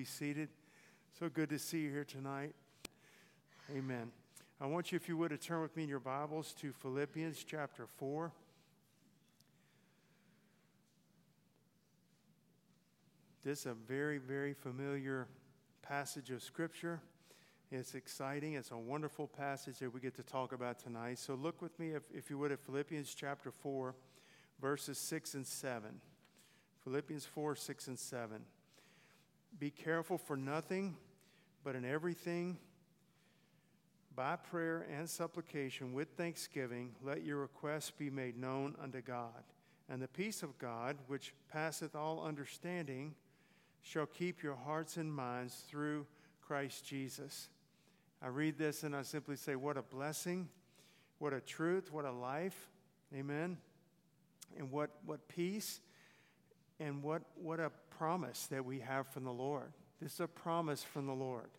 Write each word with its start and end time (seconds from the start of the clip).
Be 0.00 0.06
seated. 0.06 0.48
So 1.18 1.28
good 1.28 1.50
to 1.50 1.58
see 1.58 1.80
you 1.80 1.90
here 1.90 2.06
tonight. 2.06 2.54
Amen. 3.70 4.10
I 4.58 4.64
want 4.64 4.92
you, 4.92 4.96
if 4.96 5.10
you 5.10 5.18
would, 5.18 5.28
to 5.28 5.36
turn 5.36 5.60
with 5.60 5.76
me 5.76 5.82
in 5.82 5.90
your 5.90 6.00
Bibles 6.00 6.54
to 6.62 6.72
Philippians 6.72 7.44
chapter 7.44 7.86
4. 7.86 8.32
This 13.44 13.60
is 13.60 13.66
a 13.66 13.74
very, 13.74 14.16
very 14.16 14.54
familiar 14.54 15.28
passage 15.82 16.30
of 16.30 16.42
Scripture. 16.42 17.02
It's 17.70 17.94
exciting. 17.94 18.54
It's 18.54 18.70
a 18.70 18.78
wonderful 18.78 19.26
passage 19.26 19.80
that 19.80 19.92
we 19.92 20.00
get 20.00 20.16
to 20.16 20.22
talk 20.22 20.54
about 20.54 20.78
tonight. 20.78 21.18
So 21.18 21.34
look 21.34 21.60
with 21.60 21.78
me, 21.78 21.90
if, 21.90 22.04
if 22.10 22.30
you 22.30 22.38
would, 22.38 22.52
at 22.52 22.60
Philippians 22.60 23.12
chapter 23.14 23.50
4, 23.50 23.94
verses 24.62 24.96
6 24.96 25.34
and 25.34 25.46
7. 25.46 25.90
Philippians 26.84 27.26
4, 27.26 27.54
6 27.54 27.88
and 27.88 27.98
7. 27.98 28.40
Be 29.58 29.70
careful 29.70 30.18
for 30.18 30.36
nothing, 30.36 30.96
but 31.64 31.74
in 31.74 31.84
everything, 31.84 32.58
by 34.14 34.36
prayer 34.36 34.86
and 34.94 35.08
supplication 35.08 35.92
with 35.92 36.08
thanksgiving, 36.16 36.94
let 37.02 37.22
your 37.22 37.38
requests 37.38 37.90
be 37.90 38.10
made 38.10 38.36
known 38.36 38.76
unto 38.82 39.00
God. 39.00 39.44
And 39.88 40.00
the 40.00 40.08
peace 40.08 40.42
of 40.42 40.58
God, 40.58 40.96
which 41.06 41.32
passeth 41.50 41.94
all 41.94 42.24
understanding, 42.24 43.14
shall 43.82 44.06
keep 44.06 44.42
your 44.42 44.56
hearts 44.56 44.96
and 44.96 45.12
minds 45.12 45.64
through 45.68 46.06
Christ 46.40 46.84
Jesus. 46.84 47.48
I 48.22 48.28
read 48.28 48.58
this 48.58 48.82
and 48.82 48.94
I 48.94 49.02
simply 49.02 49.36
say, 49.36 49.56
What 49.56 49.76
a 49.76 49.82
blessing, 49.82 50.48
what 51.18 51.32
a 51.32 51.40
truth, 51.40 51.92
what 51.92 52.04
a 52.04 52.12
life. 52.12 52.68
Amen. 53.14 53.56
And 54.58 54.70
what, 54.70 54.90
what 55.06 55.28
peace 55.28 55.80
and 56.78 57.02
what, 57.02 57.22
what 57.34 57.60
a 57.60 57.70
promise 58.00 58.46
that 58.46 58.64
we 58.64 58.78
have 58.78 59.06
from 59.08 59.24
the 59.24 59.30
Lord. 59.30 59.74
This 60.00 60.14
is 60.14 60.20
a 60.20 60.26
promise 60.26 60.82
from 60.82 61.04
the 61.06 61.12
Lord 61.12 61.50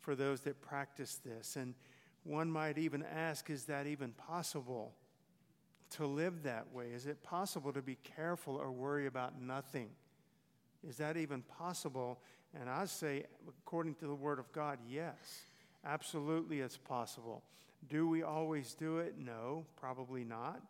for 0.00 0.14
those 0.14 0.40
that 0.40 0.62
practice 0.62 1.20
this. 1.22 1.56
And 1.56 1.74
one 2.22 2.50
might 2.50 2.78
even 2.78 3.02
ask 3.02 3.50
is 3.50 3.64
that 3.64 3.86
even 3.86 4.12
possible 4.12 4.94
to 5.90 6.06
live 6.06 6.44
that 6.44 6.72
way? 6.72 6.86
Is 6.86 7.06
it 7.06 7.22
possible 7.22 7.70
to 7.70 7.82
be 7.82 7.98
careful 8.16 8.56
or 8.56 8.72
worry 8.72 9.06
about 9.06 9.38
nothing? 9.38 9.90
Is 10.88 10.96
that 10.96 11.18
even 11.18 11.42
possible? 11.42 12.18
And 12.58 12.70
I 12.70 12.86
say, 12.86 13.24
according 13.46 13.96
to 13.96 14.06
the 14.06 14.14
Word 14.14 14.38
of 14.38 14.50
God, 14.52 14.78
yes, 14.88 15.42
absolutely 15.84 16.60
it's 16.60 16.78
possible. 16.78 17.42
Do 17.90 18.08
we 18.08 18.22
always 18.22 18.72
do 18.72 19.00
it? 19.00 19.16
No, 19.18 19.66
probably 19.76 20.24
not. 20.24 20.62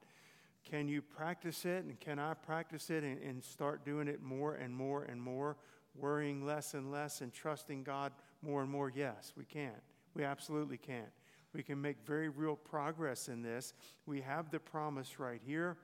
Can 0.68 0.88
you 0.88 1.02
practice 1.02 1.64
it? 1.64 1.84
And 1.84 1.98
can 2.00 2.18
I 2.18 2.34
practice 2.34 2.90
it 2.90 3.04
and, 3.04 3.20
and 3.22 3.44
start 3.44 3.84
doing 3.84 4.08
it 4.08 4.22
more 4.22 4.54
and 4.54 4.74
more 4.74 5.04
and 5.04 5.20
more, 5.20 5.56
worrying 5.94 6.44
less 6.44 6.74
and 6.74 6.90
less 6.90 7.20
and 7.20 7.32
trusting 7.32 7.82
God 7.84 8.12
more 8.42 8.62
and 8.62 8.70
more? 8.70 8.90
Yes, 8.94 9.32
we 9.36 9.44
can. 9.44 9.74
We 10.14 10.24
absolutely 10.24 10.78
can. 10.78 11.06
We 11.52 11.62
can 11.62 11.80
make 11.80 11.98
very 12.04 12.28
real 12.28 12.56
progress 12.56 13.28
in 13.28 13.42
this. 13.42 13.74
We 14.06 14.20
have 14.22 14.50
the 14.50 14.58
promise 14.58 15.20
right 15.20 15.40
here, 15.44 15.76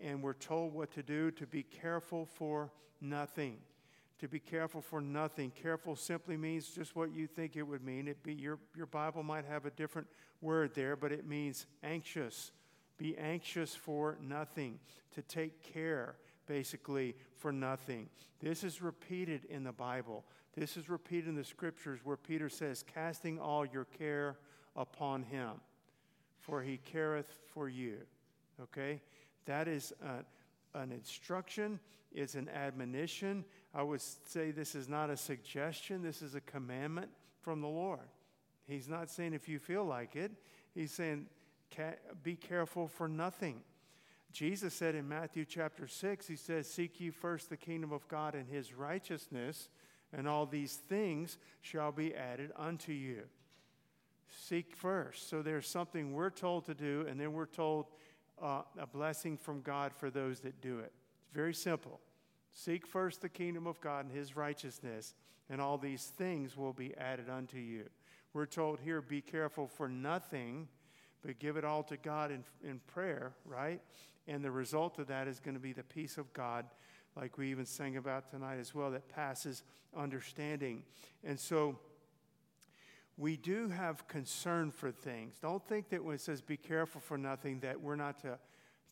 and 0.00 0.22
we're 0.22 0.34
told 0.34 0.72
what 0.72 0.92
to 0.92 1.02
do 1.02 1.30
to 1.32 1.46
be 1.46 1.62
careful 1.62 2.26
for 2.26 2.70
nothing. 3.00 3.58
To 4.20 4.28
be 4.28 4.38
careful 4.38 4.82
for 4.82 5.00
nothing. 5.00 5.50
Careful 5.50 5.96
simply 5.96 6.36
means 6.36 6.68
just 6.68 6.94
what 6.94 7.12
you 7.12 7.26
think 7.26 7.56
it 7.56 7.62
would 7.62 7.82
mean. 7.82 8.06
It 8.06 8.22
be 8.22 8.34
your, 8.34 8.58
your 8.76 8.86
Bible 8.86 9.22
might 9.22 9.46
have 9.46 9.64
a 9.64 9.70
different 9.70 10.06
word 10.42 10.74
there, 10.74 10.94
but 10.94 11.10
it 11.10 11.26
means 11.26 11.66
anxious 11.82 12.52
be 13.00 13.16
anxious 13.16 13.74
for 13.74 14.18
nothing, 14.20 14.78
to 15.14 15.22
take 15.22 15.62
care, 15.62 16.16
basically, 16.46 17.16
for 17.38 17.50
nothing. 17.50 18.10
This 18.40 18.62
is 18.62 18.82
repeated 18.82 19.46
in 19.46 19.64
the 19.64 19.72
Bible. 19.72 20.24
This 20.54 20.76
is 20.76 20.90
repeated 20.90 21.28
in 21.28 21.34
the 21.34 21.44
scriptures 21.44 22.00
where 22.04 22.18
Peter 22.18 22.50
says, 22.50 22.84
Casting 22.94 23.40
all 23.40 23.64
your 23.64 23.86
care 23.86 24.36
upon 24.76 25.22
him, 25.22 25.52
for 26.40 26.62
he 26.62 26.76
careth 26.76 27.38
for 27.54 27.70
you. 27.70 27.96
Okay? 28.62 29.00
That 29.46 29.66
is 29.66 29.94
a, 30.04 30.78
an 30.78 30.92
instruction, 30.92 31.80
it's 32.12 32.34
an 32.34 32.50
admonition. 32.50 33.46
I 33.74 33.82
would 33.82 34.02
say 34.02 34.50
this 34.50 34.74
is 34.74 34.90
not 34.90 35.08
a 35.08 35.16
suggestion, 35.16 36.02
this 36.02 36.20
is 36.20 36.34
a 36.34 36.40
commandment 36.42 37.08
from 37.40 37.62
the 37.62 37.68
Lord. 37.68 38.08
He's 38.66 38.88
not 38.88 39.08
saying 39.08 39.32
if 39.32 39.48
you 39.48 39.58
feel 39.58 39.86
like 39.86 40.16
it, 40.16 40.32
he's 40.74 40.92
saying, 40.92 41.26
be 42.22 42.36
careful 42.36 42.88
for 42.88 43.08
nothing. 43.08 43.62
Jesus 44.32 44.74
said 44.74 44.94
in 44.94 45.08
Matthew 45.08 45.44
chapter 45.44 45.88
6, 45.88 46.26
He 46.26 46.36
says, 46.36 46.70
Seek 46.70 47.00
ye 47.00 47.10
first 47.10 47.50
the 47.50 47.56
kingdom 47.56 47.92
of 47.92 48.06
God 48.08 48.34
and 48.34 48.48
His 48.48 48.72
righteousness, 48.72 49.68
and 50.12 50.28
all 50.28 50.46
these 50.46 50.76
things 50.76 51.38
shall 51.60 51.92
be 51.92 52.14
added 52.14 52.52
unto 52.56 52.92
you. 52.92 53.22
Seek 54.28 54.76
first. 54.76 55.28
So 55.28 55.42
there's 55.42 55.68
something 55.68 56.12
we're 56.12 56.30
told 56.30 56.66
to 56.66 56.74
do, 56.74 57.06
and 57.08 57.20
then 57.20 57.32
we're 57.32 57.46
told 57.46 57.86
uh, 58.40 58.62
a 58.78 58.86
blessing 58.86 59.36
from 59.36 59.62
God 59.62 59.92
for 59.92 60.10
those 60.10 60.40
that 60.40 60.60
do 60.60 60.78
it. 60.78 60.92
It's 61.22 61.34
very 61.34 61.54
simple. 61.54 62.00
Seek 62.52 62.86
first 62.86 63.22
the 63.22 63.28
kingdom 63.28 63.66
of 63.66 63.80
God 63.80 64.06
and 64.06 64.14
His 64.14 64.36
righteousness, 64.36 65.14
and 65.48 65.60
all 65.60 65.78
these 65.78 66.12
things 66.16 66.56
will 66.56 66.72
be 66.72 66.96
added 66.96 67.28
unto 67.28 67.58
you. 67.58 67.84
We're 68.32 68.46
told 68.46 68.78
here, 68.80 69.02
Be 69.02 69.20
careful 69.20 69.66
for 69.66 69.88
nothing 69.88 70.68
but 71.24 71.38
give 71.38 71.56
it 71.56 71.64
all 71.64 71.82
to 71.84 71.96
God 71.96 72.30
in, 72.30 72.44
in 72.62 72.80
prayer, 72.86 73.32
right? 73.44 73.80
And 74.26 74.44
the 74.44 74.50
result 74.50 74.98
of 74.98 75.08
that 75.08 75.28
is 75.28 75.40
going 75.40 75.54
to 75.54 75.60
be 75.60 75.72
the 75.72 75.82
peace 75.82 76.18
of 76.18 76.32
God, 76.32 76.66
like 77.16 77.38
we 77.38 77.50
even 77.50 77.66
sang 77.66 77.96
about 77.96 78.30
tonight 78.30 78.58
as 78.58 78.74
well, 78.74 78.90
that 78.90 79.08
passes 79.08 79.62
understanding. 79.96 80.82
And 81.24 81.38
so 81.38 81.78
we 83.16 83.36
do 83.36 83.68
have 83.68 84.08
concern 84.08 84.70
for 84.70 84.90
things. 84.90 85.34
Don't 85.40 85.66
think 85.66 85.90
that 85.90 86.02
when 86.02 86.14
it 86.14 86.20
says 86.20 86.40
be 86.40 86.56
careful 86.56 87.00
for 87.00 87.18
nothing, 87.18 87.60
that 87.60 87.80
we're 87.80 87.96
not 87.96 88.18
to, 88.22 88.38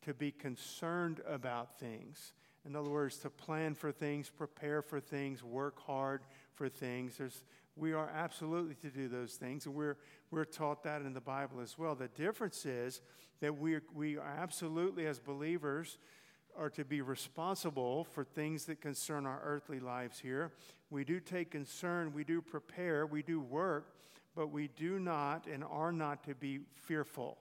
to 0.03 0.13
be 0.13 0.31
concerned 0.31 1.21
about 1.27 1.79
things. 1.79 2.33
In 2.65 2.75
other 2.75 2.89
words, 2.89 3.17
to 3.19 3.29
plan 3.29 3.73
for 3.73 3.91
things, 3.91 4.29
prepare 4.29 4.81
for 4.81 4.99
things, 4.99 5.43
work 5.43 5.79
hard 5.79 6.21
for 6.53 6.69
things. 6.69 7.17
There's, 7.17 7.43
we 7.79 7.93
are 7.93 8.09
absolutely 8.09 8.75
to 8.75 8.89
do 8.89 9.07
those 9.07 9.35
things, 9.35 9.65
and 9.65 9.73
we're, 9.73 9.97
we're 10.31 10.45
taught 10.45 10.83
that 10.83 11.01
in 11.01 11.13
the 11.13 11.21
Bible 11.21 11.61
as 11.61 11.77
well. 11.77 11.95
The 11.95 12.09
difference 12.09 12.65
is 12.65 13.01
that 13.39 13.57
we, 13.57 13.77
we 13.93 14.17
are 14.17 14.35
absolutely, 14.41 15.07
as 15.07 15.19
believers, 15.19 15.97
are 16.57 16.69
to 16.71 16.83
be 16.83 17.01
responsible 17.01 18.03
for 18.03 18.23
things 18.23 18.65
that 18.65 18.81
concern 18.81 19.25
our 19.25 19.39
earthly 19.43 19.79
lives 19.79 20.19
here. 20.19 20.51
We 20.89 21.03
do 21.03 21.19
take 21.19 21.51
concern, 21.51 22.13
we 22.13 22.23
do 22.23 22.41
prepare, 22.41 23.05
we 23.05 23.23
do 23.23 23.39
work, 23.39 23.95
but 24.35 24.47
we 24.51 24.67
do 24.67 24.99
not 24.99 25.47
and 25.47 25.63
are 25.63 25.91
not 25.91 26.23
to 26.25 26.35
be 26.35 26.59
fearful. 26.75 27.37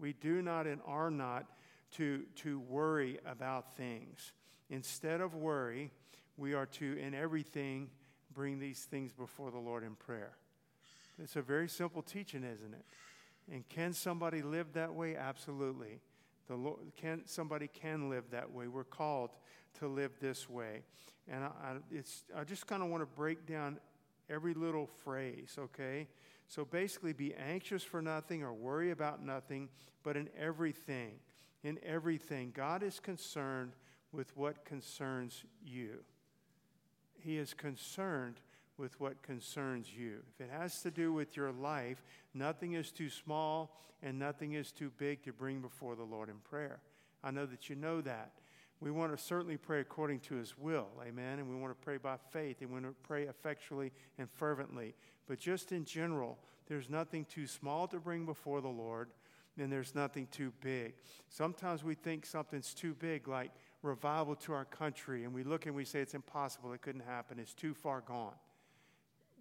We 0.00 0.14
do 0.14 0.42
not 0.42 0.66
and 0.66 0.80
are 0.86 1.10
not 1.10 1.46
to, 1.92 2.24
to 2.36 2.58
worry 2.60 3.18
about 3.26 3.76
things. 3.76 4.32
Instead 4.70 5.20
of 5.20 5.34
worry, 5.34 5.92
we 6.36 6.54
are 6.54 6.66
to, 6.66 6.98
in 6.98 7.14
everything, 7.14 7.90
bring 8.32 8.58
these 8.58 8.80
things 8.80 9.12
before 9.12 9.50
the 9.50 9.58
Lord 9.58 9.84
in 9.84 9.94
prayer. 9.94 10.32
It's 11.22 11.36
a 11.36 11.42
very 11.42 11.68
simple 11.68 12.02
teaching, 12.02 12.44
isn't 12.44 12.74
it? 12.74 12.84
And 13.52 13.68
can 13.68 13.92
somebody 13.92 14.42
live 14.42 14.72
that 14.74 14.94
way? 14.94 15.16
Absolutely. 15.16 16.00
The 16.48 16.56
Lord, 16.56 16.78
can, 16.96 17.22
somebody 17.26 17.68
can 17.68 18.08
live 18.08 18.24
that 18.30 18.50
way. 18.50 18.68
We're 18.68 18.84
called 18.84 19.30
to 19.78 19.88
live 19.88 20.12
this 20.20 20.48
way. 20.48 20.82
And 21.28 21.44
I, 21.44 21.46
I 21.46 21.76
it's, 21.90 22.24
I 22.36 22.44
just 22.44 22.66
kind 22.66 22.82
of 22.82 22.88
want 22.88 23.02
to 23.02 23.06
break 23.06 23.46
down 23.46 23.78
every 24.28 24.54
little 24.54 24.86
phrase, 24.86 25.56
okay? 25.58 26.08
So 26.48 26.64
basically, 26.64 27.12
be 27.12 27.34
anxious 27.34 27.82
for 27.82 28.02
nothing 28.02 28.42
or 28.42 28.52
worry 28.52 28.90
about 28.90 29.24
nothing, 29.24 29.68
but 30.02 30.16
in 30.16 30.28
everything, 30.38 31.14
in 31.62 31.78
everything, 31.84 32.52
God 32.54 32.82
is 32.82 33.00
concerned 33.00 33.72
with 34.12 34.36
what 34.36 34.64
concerns 34.64 35.44
you. 35.64 36.00
He 37.24 37.38
is 37.38 37.54
concerned 37.54 38.36
with 38.76 38.98
what 39.00 39.22
concerns 39.22 39.92
you. 39.96 40.18
If 40.34 40.46
it 40.46 40.50
has 40.50 40.82
to 40.82 40.90
do 40.90 41.12
with 41.12 41.36
your 41.36 41.52
life, 41.52 42.02
nothing 42.34 42.72
is 42.72 42.90
too 42.90 43.10
small 43.10 43.76
and 44.02 44.18
nothing 44.18 44.54
is 44.54 44.72
too 44.72 44.90
big 44.98 45.22
to 45.24 45.32
bring 45.32 45.60
before 45.60 45.94
the 45.94 46.02
Lord 46.02 46.28
in 46.28 46.38
prayer. 46.38 46.80
I 47.22 47.30
know 47.30 47.46
that 47.46 47.68
you 47.70 47.76
know 47.76 48.00
that. 48.00 48.32
We 48.80 48.90
want 48.90 49.16
to 49.16 49.22
certainly 49.22 49.56
pray 49.56 49.80
according 49.80 50.20
to 50.20 50.34
His 50.34 50.58
will, 50.58 50.88
amen, 51.06 51.38
and 51.38 51.48
we 51.48 51.54
want 51.54 51.70
to 51.70 51.84
pray 51.84 51.98
by 51.98 52.16
faith 52.32 52.60
and 52.60 52.70
we 52.70 52.80
want 52.80 52.86
to 52.86 53.06
pray 53.06 53.24
effectually 53.24 53.92
and 54.18 54.28
fervently. 54.28 54.94
But 55.28 55.38
just 55.38 55.70
in 55.70 55.84
general, 55.84 56.36
there's 56.66 56.90
nothing 56.90 57.24
too 57.26 57.46
small 57.46 57.86
to 57.88 58.00
bring 58.00 58.26
before 58.26 58.60
the 58.60 58.66
Lord, 58.66 59.10
and 59.56 59.70
there's 59.70 59.94
nothing 59.94 60.26
too 60.32 60.52
big. 60.60 60.94
Sometimes 61.28 61.84
we 61.84 61.94
think 61.94 62.26
something's 62.26 62.74
too 62.74 62.94
big, 62.94 63.28
like 63.28 63.52
revival 63.82 64.36
to 64.36 64.52
our 64.52 64.64
country, 64.64 65.24
and 65.24 65.34
we 65.34 65.42
look 65.42 65.66
and 65.66 65.74
we 65.74 65.84
say 65.84 66.00
it's 66.00 66.14
impossible, 66.14 66.72
it 66.72 66.82
couldn't 66.82 67.04
happen, 67.04 67.38
it's 67.38 67.54
too 67.54 67.74
far 67.74 68.00
gone. 68.00 68.34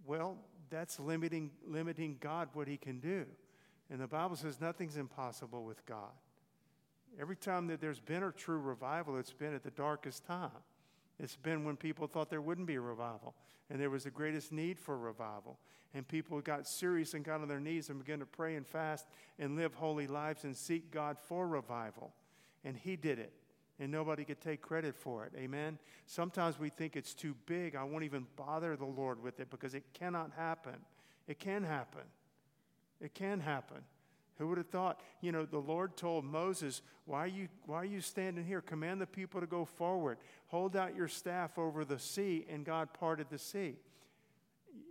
Well, 0.05 0.37
that's 0.69 0.99
limiting, 0.99 1.51
limiting 1.67 2.17
God 2.19 2.49
what 2.53 2.67
he 2.67 2.77
can 2.77 2.99
do. 2.99 3.25
And 3.89 3.99
the 3.99 4.07
Bible 4.07 4.35
says 4.35 4.59
nothing's 4.59 4.97
impossible 4.97 5.63
with 5.63 5.85
God. 5.85 6.11
Every 7.19 7.35
time 7.35 7.67
that 7.67 7.81
there's 7.81 7.99
been 7.99 8.23
a 8.23 8.31
true 8.31 8.57
revival, 8.57 9.17
it's 9.17 9.33
been 9.33 9.53
at 9.53 9.63
the 9.63 9.71
darkest 9.71 10.25
time. 10.25 10.49
It's 11.19 11.35
been 11.35 11.65
when 11.65 11.75
people 11.75 12.07
thought 12.07 12.29
there 12.29 12.41
wouldn't 12.41 12.67
be 12.67 12.75
a 12.75 12.81
revival, 12.81 13.35
and 13.69 13.79
there 13.79 13.89
was 13.89 14.05
the 14.05 14.11
greatest 14.11 14.51
need 14.51 14.79
for 14.79 14.97
revival. 14.97 15.59
And 15.93 16.07
people 16.07 16.39
got 16.39 16.67
serious 16.67 17.13
and 17.13 17.23
got 17.23 17.41
on 17.41 17.49
their 17.49 17.59
knees 17.59 17.89
and 17.89 17.99
began 17.99 18.19
to 18.19 18.25
pray 18.25 18.55
and 18.55 18.65
fast 18.65 19.07
and 19.37 19.57
live 19.57 19.73
holy 19.73 20.07
lives 20.07 20.45
and 20.45 20.55
seek 20.55 20.89
God 20.89 21.19
for 21.19 21.45
revival. 21.47 22.13
And 22.63 22.77
He 22.77 22.95
did 22.95 23.19
it 23.19 23.33
and 23.81 23.91
nobody 23.91 24.23
could 24.23 24.39
take 24.39 24.61
credit 24.61 24.95
for 24.95 25.25
it. 25.25 25.33
Amen? 25.35 25.79
Sometimes 26.05 26.59
we 26.59 26.69
think 26.69 26.95
it's 26.95 27.15
too 27.15 27.35
big. 27.47 27.75
I 27.75 27.83
won't 27.83 28.03
even 28.03 28.27
bother 28.35 28.75
the 28.75 28.85
Lord 28.85 29.21
with 29.21 29.39
it 29.39 29.49
because 29.49 29.73
it 29.73 29.83
cannot 29.93 30.31
happen. 30.37 30.75
It 31.27 31.39
can 31.39 31.63
happen. 31.63 32.03
It 33.01 33.15
can 33.15 33.39
happen. 33.39 33.77
Who 34.37 34.49
would 34.49 34.59
have 34.59 34.69
thought? 34.69 35.01
You 35.19 35.31
know, 35.31 35.45
the 35.45 35.57
Lord 35.57 35.97
told 35.97 36.25
Moses, 36.25 36.83
why 37.05 37.23
are, 37.23 37.27
you, 37.27 37.47
why 37.65 37.77
are 37.77 37.85
you 37.85 38.01
standing 38.01 38.45
here? 38.45 38.61
Command 38.61 39.01
the 39.01 39.07
people 39.07 39.41
to 39.41 39.47
go 39.47 39.65
forward. 39.65 40.19
Hold 40.47 40.75
out 40.75 40.95
your 40.95 41.07
staff 41.07 41.57
over 41.57 41.83
the 41.83 41.97
sea, 41.97 42.45
and 42.47 42.63
God 42.63 42.93
parted 42.93 43.31
the 43.31 43.39
sea. 43.39 43.77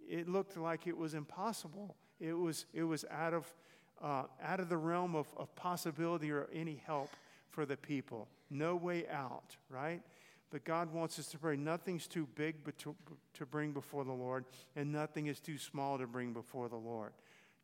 It 0.08 0.28
looked 0.28 0.56
like 0.56 0.88
it 0.88 0.96
was 0.96 1.14
impossible. 1.14 1.94
It 2.18 2.32
was, 2.32 2.66
it 2.74 2.82
was 2.82 3.04
out, 3.08 3.34
of, 3.34 3.54
uh, 4.02 4.24
out 4.42 4.58
of 4.58 4.68
the 4.68 4.76
realm 4.76 5.14
of, 5.14 5.28
of 5.36 5.54
possibility 5.54 6.32
or 6.32 6.48
any 6.52 6.82
help 6.84 7.10
for 7.50 7.64
the 7.64 7.76
people 7.76 8.26
no 8.50 8.76
way 8.76 9.06
out, 9.08 9.56
right? 9.68 10.02
But 10.50 10.64
God 10.64 10.92
wants 10.92 11.18
us 11.18 11.28
to 11.28 11.38
pray. 11.38 11.56
Nothing's 11.56 12.08
too 12.08 12.26
big 12.34 12.56
to, 12.78 12.94
to 13.34 13.46
bring 13.46 13.72
before 13.72 14.04
the 14.04 14.12
Lord, 14.12 14.44
and 14.74 14.90
nothing 14.90 15.28
is 15.28 15.38
too 15.38 15.58
small 15.58 15.96
to 15.98 16.06
bring 16.06 16.32
before 16.32 16.68
the 16.68 16.76
Lord. 16.76 17.12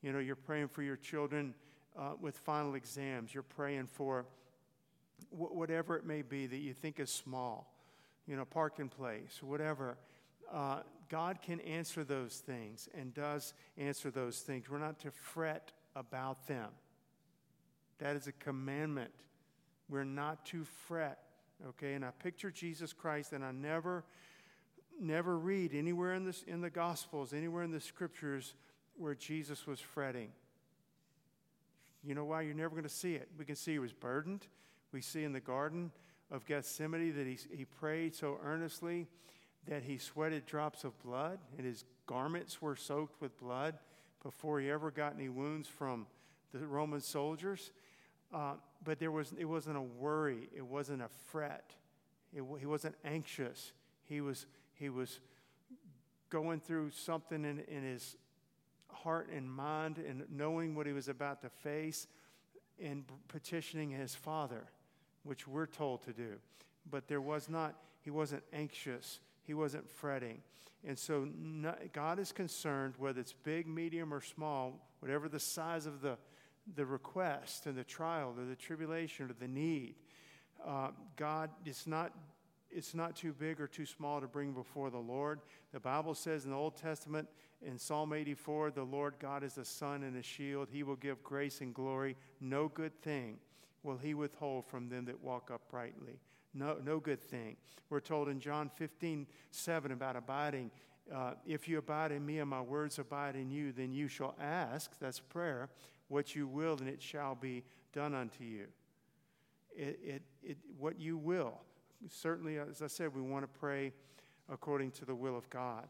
You 0.03 0.13
know, 0.13 0.21
you're 0.21 0.37
praying 0.37 0.69
for 0.69 0.83
your 0.83 0.97
children 0.97 1.55
uh, 1.99 2.13
with 2.21 2.39
final 2.39 2.75
exams. 2.75 3.35
You're 3.35 3.43
praying 3.43 3.87
for 3.87 4.25
wh- 5.31 5.55
whatever 5.55 5.97
it 5.97 6.05
may 6.05 6.23
be 6.23 6.47
that 6.47 6.59
you 6.59 6.73
think 6.73 7.01
is 7.01 7.11
small, 7.11 7.75
you 8.27 8.37
know, 8.37 8.45
parking 8.45 8.89
place, 8.89 9.43
whatever. 9.43 9.97
Uh, 10.53 10.81
God 11.09 11.43
can 11.43 11.61
answer 11.61 12.05
those 12.05 12.37
things 12.37 12.89
and 12.97 13.13
does 13.15 13.55
answer 13.77 14.11
those 14.11 14.39
things. 14.39 14.71
We're 14.71 14.79
not 14.79 15.01
to 15.01 15.11
fret 15.11 15.73
about 15.97 16.47
them. 16.47 16.69
That 17.99 18.15
is 18.15 18.27
a 18.27 18.33
commandment 18.33 19.13
we're 19.89 20.05
not 20.05 20.45
to 20.47 20.65
fret, 20.65 21.19
okay? 21.69 21.95
And 21.95 22.05
I 22.05 22.11
picture 22.11 22.51
Jesus 22.51 22.93
Christ, 22.93 23.33
and 23.33 23.45
I 23.45 23.53
never, 23.53 24.05
never 25.01 25.39
read 25.39 25.75
anywhere 25.75 26.15
in, 26.15 26.25
this, 26.25 26.43
in 26.47 26.61
the 26.61 26.71
Gospels, 26.71 27.33
anywhere 27.33 27.63
in 27.63 27.71
the 27.71 27.81
Scriptures, 27.81 28.55
where 28.97 29.15
Jesus 29.15 29.67
was 29.67 29.81
fretting. 29.81 30.31
You 32.03 32.15
know 32.15 32.25
why? 32.25 32.43
You're 32.43 32.55
never 32.55 32.71
going 32.71 32.85
to 32.85 32.89
see 32.89 33.15
it. 33.15 33.29
We 33.39 33.45
can 33.45 33.57
see 33.57 33.73
he 33.73 33.79
was 33.79 33.93
burdened. 33.93 34.47
We 34.93 35.01
see 35.01 35.25
in 35.25 35.33
the 35.33 35.41
Garden 35.41 35.91
of 36.31 36.47
Gethsemane 36.47 37.15
that 37.17 37.27
he, 37.27 37.39
he 37.57 37.65
prayed 37.65 38.15
so 38.15 38.39
earnestly 38.43 39.07
that 39.69 39.83
he 39.83 39.99
sweated 39.99 40.47
drops 40.47 40.85
of 40.85 40.99
blood, 41.03 41.39
and 41.57 41.67
his 41.67 41.85
garments 42.07 42.63
were 42.63 42.77
soaked 42.77 43.21
with 43.21 43.37
blood 43.39 43.75
before 44.23 44.61
he 44.61 44.71
ever 44.71 44.91
got 44.91 45.15
any 45.15 45.29
wounds 45.29 45.69
from 45.69 46.07
the 46.53 46.65
Roman 46.67 47.01
soldiers. 47.01 47.73
Uh, 48.33 48.55
but 48.87 49.01
there 49.01 49.11
was, 49.11 49.35
it 49.37 49.45
wasn't 49.45 49.77
a 49.77 49.83
worry. 49.83 50.49
It 50.57 50.65
wasn't 50.65 51.03
a 51.03 51.09
fret. 51.27 51.75
It, 52.33 52.45
he 52.61 52.67
wasn't 52.67 52.95
anxious. 53.05 53.73
He 54.05 54.21
was, 54.21 54.47
he 54.75 54.89
was 54.89 55.19
going 56.31 56.61
through 56.61 56.93
something 56.93 57.45
in, 57.45 57.65
in 57.69 57.83
his 57.83 58.17
heart 58.89 59.29
and 59.29 59.51
mind 59.51 59.99
and 59.99 60.23
knowing 60.31 60.77
what 60.77 60.87
he 60.87 60.93
was 60.93 61.09
about 61.09 61.43
to 61.43 61.49
face 61.49 62.07
and 62.81 63.05
petitioning 63.27 63.91
his 63.91 64.15
father, 64.15 64.69
which 65.25 65.49
we're 65.49 65.67
told 65.67 66.03
to 66.05 66.13
do. 66.13 66.35
But 66.89 67.09
there 67.09 67.21
was 67.21 67.49
not, 67.49 67.75
he 68.03 68.11
wasn't 68.11 68.45
anxious. 68.53 69.19
He 69.43 69.53
wasn't 69.53 69.91
fretting. 69.91 70.43
And 70.87 70.97
so 70.97 71.27
God 71.93 72.21
is 72.21 72.31
concerned, 72.31 72.95
whether 72.99 73.21
it's 73.21 73.33
big, 73.33 73.67
medium, 73.67 74.15
or 74.15 74.21
small, 74.21 74.87
whatever 75.01 75.29
the 75.29 75.41
size 75.41 75.87
of 75.87 76.03
the, 76.03 76.17
the 76.75 76.85
request 76.85 77.67
and 77.67 77.77
the 77.77 77.85
trial 77.85 78.35
or 78.37 78.45
the 78.45 78.57
tribulation 78.57 79.31
or 79.31 79.35
the 79.35 79.49
need. 79.49 79.95
Uh, 80.67 80.89
God, 81.17 81.51
it's 81.65 81.87
not, 81.87 82.13
it's 82.71 82.95
not 82.95 83.15
too 83.15 83.33
big 83.33 83.61
or 83.61 83.67
too 83.67 83.87
small 83.87 84.21
to 84.21 84.27
bring 84.27 84.53
before 84.53 84.91
the 84.91 84.99
Lord. 84.99 85.41
The 85.73 85.81
Bible 85.81 86.15
says 86.15 86.45
in 86.45 86.51
the 86.51 86.57
Old 86.57 86.77
Testament, 86.77 87.29
in 87.63 87.79
Psalm 87.79 88.13
84, 88.13 88.73
the 88.73 88.83
Lord 88.83 89.15
God 89.19 89.43
is 89.43 89.59
a 89.59 89.65
sun 89.65 90.03
and 90.03 90.17
a 90.17 90.23
shield. 90.23 90.69
He 90.71 90.83
will 90.83 90.97
give 90.97 91.23
grace 91.23 91.61
and 91.61 91.75
glory. 91.75 92.17
No 92.41 92.69
good 92.69 93.01
thing 93.03 93.39
will 93.83 93.97
he 93.97 94.15
withhold 94.15 94.67
from 94.67 94.89
them 94.89 95.05
that 95.07 95.23
walk 95.23 95.51
uprightly. 95.53 96.21
No, 96.53 96.77
no 96.85 96.99
good 96.99 97.23
thing. 97.23 97.57
We're 97.89 98.01
told 98.01 98.29
in 98.29 98.41
John 98.41 98.71
15, 98.77 99.27
7 99.51 99.93
about 99.93 100.17
abiding. 100.17 100.71
Uh, 101.15 101.35
if 101.47 101.69
you 101.69 101.79
abide 101.79 102.13
in 102.13 102.25
me 102.25 102.41
and 102.41 102.51
my 102.51 102.61
words 102.61 102.99
abide 102.99 103.37
in 103.37 103.51
you, 103.51 103.73
then 103.73 103.93
you 103.93 104.09
shall 104.09 104.35
ask, 104.41 104.91
that's 104.99 105.21
prayer, 105.21 105.69
what 106.09 106.35
you 106.35 106.47
will, 106.47 106.77
and 106.79 106.89
it 106.89 107.03
shall 107.03 107.35
be 107.35 107.65
done 107.93 108.15
unto 108.15 108.45
you. 108.45 108.67
It, 109.77 109.99
it, 110.03 110.23
it, 110.43 110.59
what 110.79 111.01
you 111.01 111.17
will. 111.17 111.61
Certainly, 112.09 112.59
as 112.59 112.83
I 112.83 112.87
said, 112.87 113.15
we 113.15 113.23
want 113.23 113.45
to 113.45 113.59
pray 113.59 113.93
according 114.51 114.93
to 114.93 115.05
the 115.05 115.15
will 115.15 115.37
of 115.37 115.49
God. 115.51 115.89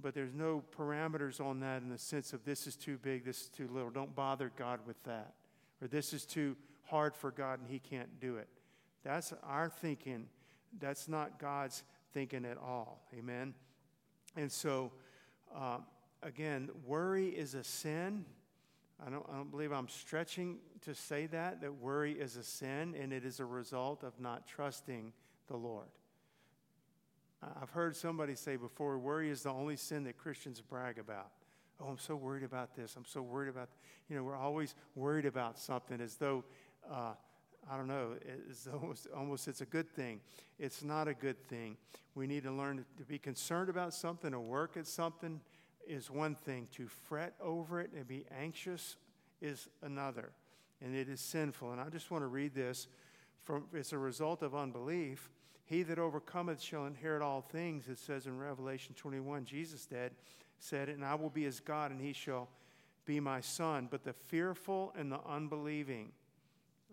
But 0.00 0.14
there's 0.14 0.34
no 0.34 0.62
parameters 0.76 1.40
on 1.40 1.60
that 1.60 1.82
in 1.82 1.88
the 1.88 1.98
sense 1.98 2.32
of 2.32 2.44
this 2.44 2.66
is 2.66 2.76
too 2.76 2.98
big, 2.98 3.24
this 3.24 3.42
is 3.42 3.48
too 3.48 3.68
little. 3.72 3.90
Don't 3.90 4.14
bother 4.14 4.50
God 4.56 4.80
with 4.86 5.00
that. 5.04 5.34
Or 5.80 5.88
this 5.88 6.12
is 6.12 6.24
too 6.24 6.56
hard 6.84 7.14
for 7.14 7.30
God 7.30 7.60
and 7.60 7.68
He 7.68 7.78
can't 7.78 8.20
do 8.20 8.36
it. 8.36 8.48
That's 9.04 9.32
our 9.44 9.68
thinking. 9.68 10.26
That's 10.80 11.08
not 11.08 11.38
God's 11.38 11.84
thinking 12.12 12.44
at 12.44 12.58
all. 12.58 13.06
Amen? 13.16 13.54
And 14.36 14.50
so, 14.50 14.92
uh, 15.54 15.78
again, 16.22 16.70
worry 16.84 17.28
is 17.28 17.54
a 17.54 17.62
sin. 17.62 18.24
I 19.04 19.10
don't, 19.10 19.26
I 19.30 19.36
don't 19.36 19.50
believe 19.50 19.72
I'm 19.72 19.88
stretching 19.88 20.58
to 20.82 20.94
say 20.94 21.26
that, 21.26 21.60
that 21.60 21.74
worry 21.74 22.12
is 22.12 22.36
a 22.36 22.42
sin 22.42 22.94
and 23.00 23.12
it 23.12 23.24
is 23.24 23.40
a 23.40 23.44
result 23.44 24.02
of 24.02 24.18
not 24.20 24.46
trusting 24.46 25.12
the 25.48 25.56
Lord. 25.56 25.88
I've 27.60 27.70
heard 27.70 27.94
somebody 27.96 28.34
say 28.34 28.56
before, 28.56 28.98
worry 28.98 29.30
is 29.30 29.42
the 29.42 29.50
only 29.50 29.76
sin 29.76 30.04
that 30.04 30.16
Christians 30.16 30.60
brag 30.60 30.98
about. 30.98 31.30
Oh, 31.80 31.86
I'm 31.86 31.98
so 31.98 32.16
worried 32.16 32.44
about 32.44 32.74
this. 32.74 32.94
I'm 32.96 33.04
so 33.04 33.20
worried 33.20 33.48
about, 33.48 33.68
you 34.08 34.16
know, 34.16 34.22
we're 34.22 34.36
always 34.36 34.74
worried 34.94 35.26
about 35.26 35.58
something 35.58 36.00
as 36.00 36.14
though, 36.14 36.44
uh, 36.90 37.12
I 37.70 37.76
don't 37.76 37.88
know, 37.88 38.14
it's 38.48 38.66
almost, 38.66 39.08
almost 39.14 39.48
it's 39.48 39.60
a 39.60 39.66
good 39.66 39.90
thing. 39.90 40.20
It's 40.58 40.82
not 40.82 41.08
a 41.08 41.14
good 41.14 41.42
thing. 41.48 41.76
We 42.14 42.26
need 42.26 42.44
to 42.44 42.52
learn 42.52 42.84
to 42.96 43.04
be 43.04 43.18
concerned 43.18 43.68
about 43.68 43.92
something, 43.92 44.30
to 44.30 44.40
work 44.40 44.76
at 44.76 44.86
something, 44.86 45.40
is 45.88 46.10
one 46.10 46.34
thing, 46.34 46.68
to 46.72 46.88
fret 46.88 47.34
over 47.40 47.80
it 47.80 47.90
and 47.94 48.06
be 48.06 48.24
anxious 48.36 48.96
is 49.40 49.68
another. 49.82 50.30
And 50.80 50.94
it 50.94 51.08
is 51.08 51.20
sinful. 51.20 51.72
And 51.72 51.80
I 51.80 51.88
just 51.88 52.10
want 52.10 52.22
to 52.22 52.28
read 52.28 52.54
this 52.54 52.88
from 53.42 53.64
it's 53.72 53.92
a 53.92 53.98
result 53.98 54.42
of 54.42 54.54
unbelief. 54.54 55.30
He 55.66 55.82
that 55.84 55.98
overcometh 55.98 56.60
shall 56.60 56.86
inherit 56.86 57.22
all 57.22 57.40
things, 57.40 57.88
it 57.88 57.98
says 57.98 58.26
in 58.26 58.38
Revelation 58.38 58.94
21. 58.94 59.44
Jesus 59.44 59.86
did, 59.86 60.12
said 60.58 60.88
and 60.88 61.04
I 61.04 61.14
will 61.14 61.30
be 61.30 61.44
his 61.44 61.60
God, 61.60 61.90
and 61.90 62.00
he 62.00 62.12
shall 62.12 62.48
be 63.06 63.20
my 63.20 63.40
son. 63.40 63.88
But 63.90 64.04
the 64.04 64.12
fearful 64.12 64.92
and 64.96 65.10
the 65.10 65.20
unbelieving, 65.26 66.12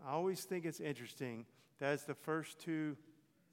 I 0.05 0.11
always 0.11 0.43
think 0.43 0.65
it's 0.65 0.79
interesting. 0.79 1.45
That's 1.79 2.03
the 2.03 2.13
first 2.13 2.59
two 2.59 2.95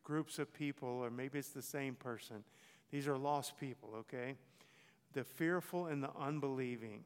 groups 0.04 0.38
of 0.38 0.52
people, 0.52 0.88
or 0.88 1.10
maybe 1.10 1.38
it's 1.38 1.50
the 1.50 1.62
same 1.62 1.94
person. 1.94 2.44
These 2.90 3.06
are 3.08 3.18
lost 3.18 3.58
people, 3.58 3.90
okay? 3.98 4.36
The 5.18 5.24
fearful 5.24 5.86
and 5.86 6.00
the 6.00 6.10
unbelieving. 6.16 7.02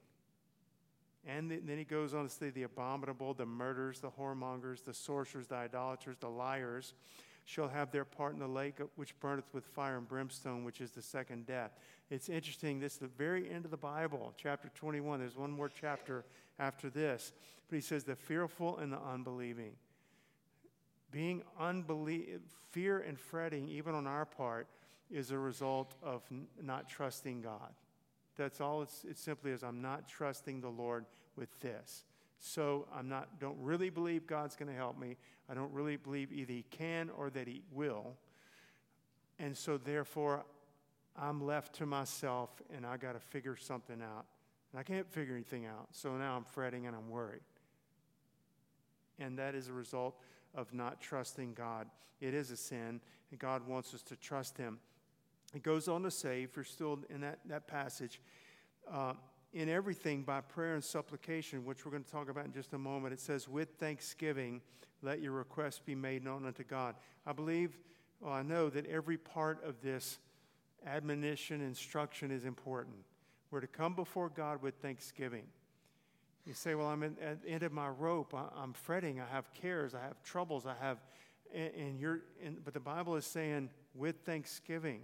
And 1.26 1.50
then 1.50 1.78
he 1.78 1.84
goes 1.84 2.12
on 2.12 2.24
to 2.24 2.28
say 2.28 2.50
the 2.50 2.64
abominable, 2.64 3.32
the 3.32 3.46
murderers, 3.46 4.00
the 4.00 4.10
whoremongers, 4.10 4.84
the 4.84 4.92
sorcerers, 4.92 5.46
the 5.46 5.54
idolaters, 5.54 6.16
the 6.20 6.28
liars 6.28 6.92
shall 7.46 7.68
have 7.68 7.90
their 7.90 8.04
part 8.04 8.34
in 8.34 8.38
the 8.38 8.46
lake 8.46 8.74
which 8.96 9.18
burneth 9.18 9.46
with 9.54 9.64
fire 9.64 9.96
and 9.96 10.06
brimstone, 10.06 10.62
which 10.62 10.82
is 10.82 10.90
the 10.90 11.00
second 11.00 11.46
death. 11.46 11.70
It's 12.10 12.28
interesting. 12.28 12.80
This 12.80 12.92
is 12.94 12.98
the 12.98 13.06
very 13.06 13.50
end 13.50 13.64
of 13.64 13.70
the 13.70 13.78
Bible, 13.78 14.34
chapter 14.36 14.68
21. 14.74 15.18
There's 15.18 15.36
one 15.36 15.50
more 15.50 15.70
chapter 15.70 16.26
after 16.58 16.90
this. 16.90 17.32
But 17.70 17.76
he 17.76 17.80
says 17.80 18.04
the 18.04 18.14
fearful 18.14 18.76
and 18.76 18.92
the 18.92 19.00
unbelieving. 19.00 19.72
Being 21.10 21.44
unbelie- 21.58 22.40
fear 22.72 22.98
and 22.98 23.18
fretting, 23.18 23.68
even 23.68 23.94
on 23.94 24.06
our 24.06 24.26
part, 24.26 24.66
is 25.10 25.30
a 25.30 25.38
result 25.38 25.94
of 26.02 26.22
n- 26.30 26.46
not 26.60 26.88
trusting 26.88 27.40
God. 27.40 27.72
That's 28.36 28.60
all 28.60 28.82
it's, 28.82 29.04
it 29.04 29.18
simply 29.18 29.50
is. 29.50 29.62
I'm 29.62 29.82
not 29.82 30.08
trusting 30.08 30.60
the 30.60 30.68
Lord 30.68 31.04
with 31.36 31.48
this. 31.60 32.04
So 32.38 32.86
I'm 32.94 33.08
not, 33.08 33.38
don't 33.38 33.58
really 33.60 33.90
believe 33.90 34.26
God's 34.26 34.56
going 34.56 34.70
to 34.70 34.76
help 34.76 34.98
me. 34.98 35.16
I 35.48 35.54
don't 35.54 35.72
really 35.72 35.96
believe 35.96 36.32
either 36.32 36.52
He 36.52 36.64
can 36.70 37.10
or 37.10 37.30
that 37.30 37.46
He 37.46 37.62
will. 37.72 38.16
And 39.38 39.56
so 39.56 39.78
therefore, 39.78 40.44
I'm 41.16 41.44
left 41.44 41.74
to 41.76 41.86
myself 41.86 42.50
and 42.74 42.86
I 42.86 42.96
got 42.96 43.12
to 43.12 43.20
figure 43.20 43.56
something 43.56 44.00
out. 44.02 44.24
And 44.72 44.80
I 44.80 44.82
can't 44.82 45.10
figure 45.10 45.34
anything 45.34 45.66
out. 45.66 45.88
So 45.92 46.16
now 46.16 46.36
I'm 46.36 46.44
fretting 46.44 46.86
and 46.86 46.96
I'm 46.96 47.10
worried. 47.10 47.42
And 49.18 49.38
that 49.38 49.54
is 49.54 49.68
a 49.68 49.72
result 49.72 50.16
of 50.54 50.72
not 50.72 51.00
trusting 51.00 51.54
God. 51.54 51.86
It 52.20 52.34
is 52.34 52.50
a 52.50 52.56
sin, 52.56 53.00
and 53.30 53.38
God 53.38 53.66
wants 53.66 53.94
us 53.94 54.02
to 54.04 54.16
trust 54.16 54.56
Him. 54.56 54.78
It 55.54 55.62
goes 55.62 55.88
on 55.88 56.02
to 56.02 56.10
say, 56.10 56.42
if 56.42 56.56
you're 56.56 56.64
still 56.64 57.00
in 57.10 57.20
that, 57.20 57.40
that 57.46 57.66
passage, 57.66 58.20
uh, 58.90 59.12
in 59.52 59.68
everything 59.68 60.22
by 60.22 60.40
prayer 60.40 60.74
and 60.74 60.82
supplication, 60.82 61.64
which 61.64 61.84
we're 61.84 61.90
going 61.90 62.04
to 62.04 62.10
talk 62.10 62.30
about 62.30 62.46
in 62.46 62.52
just 62.52 62.72
a 62.72 62.78
moment, 62.78 63.12
it 63.12 63.20
says, 63.20 63.48
with 63.48 63.68
thanksgiving, 63.78 64.62
let 65.02 65.20
your 65.20 65.32
requests 65.32 65.80
be 65.80 65.94
made 65.94 66.24
known 66.24 66.46
unto 66.46 66.64
God. 66.64 66.94
I 67.26 67.32
believe, 67.32 67.78
well, 68.20 68.32
I 68.32 68.42
know 68.42 68.70
that 68.70 68.86
every 68.86 69.18
part 69.18 69.62
of 69.64 69.82
this 69.82 70.18
admonition, 70.86 71.60
instruction 71.60 72.30
is 72.30 72.44
important. 72.44 72.96
We're 73.50 73.60
to 73.60 73.66
come 73.66 73.94
before 73.94 74.30
God 74.30 74.62
with 74.62 74.76
thanksgiving. 74.76 75.44
You 76.46 76.54
say, 76.54 76.74
Well, 76.74 76.88
I'm 76.88 77.02
at 77.02 77.42
the 77.42 77.48
end 77.48 77.62
of 77.62 77.72
my 77.72 77.88
rope. 77.88 78.34
I'm 78.56 78.72
fretting. 78.72 79.20
I 79.20 79.26
have 79.26 79.52
cares. 79.54 79.94
I 79.94 80.00
have 80.00 80.22
troubles. 80.22 80.66
I 80.66 80.74
have, 80.80 80.98
and, 81.54 82.00
you're, 82.00 82.22
and, 82.42 82.64
but 82.64 82.74
the 82.74 82.80
Bible 82.80 83.14
is 83.16 83.26
saying, 83.26 83.70
with 83.94 84.16
thanksgiving, 84.24 85.02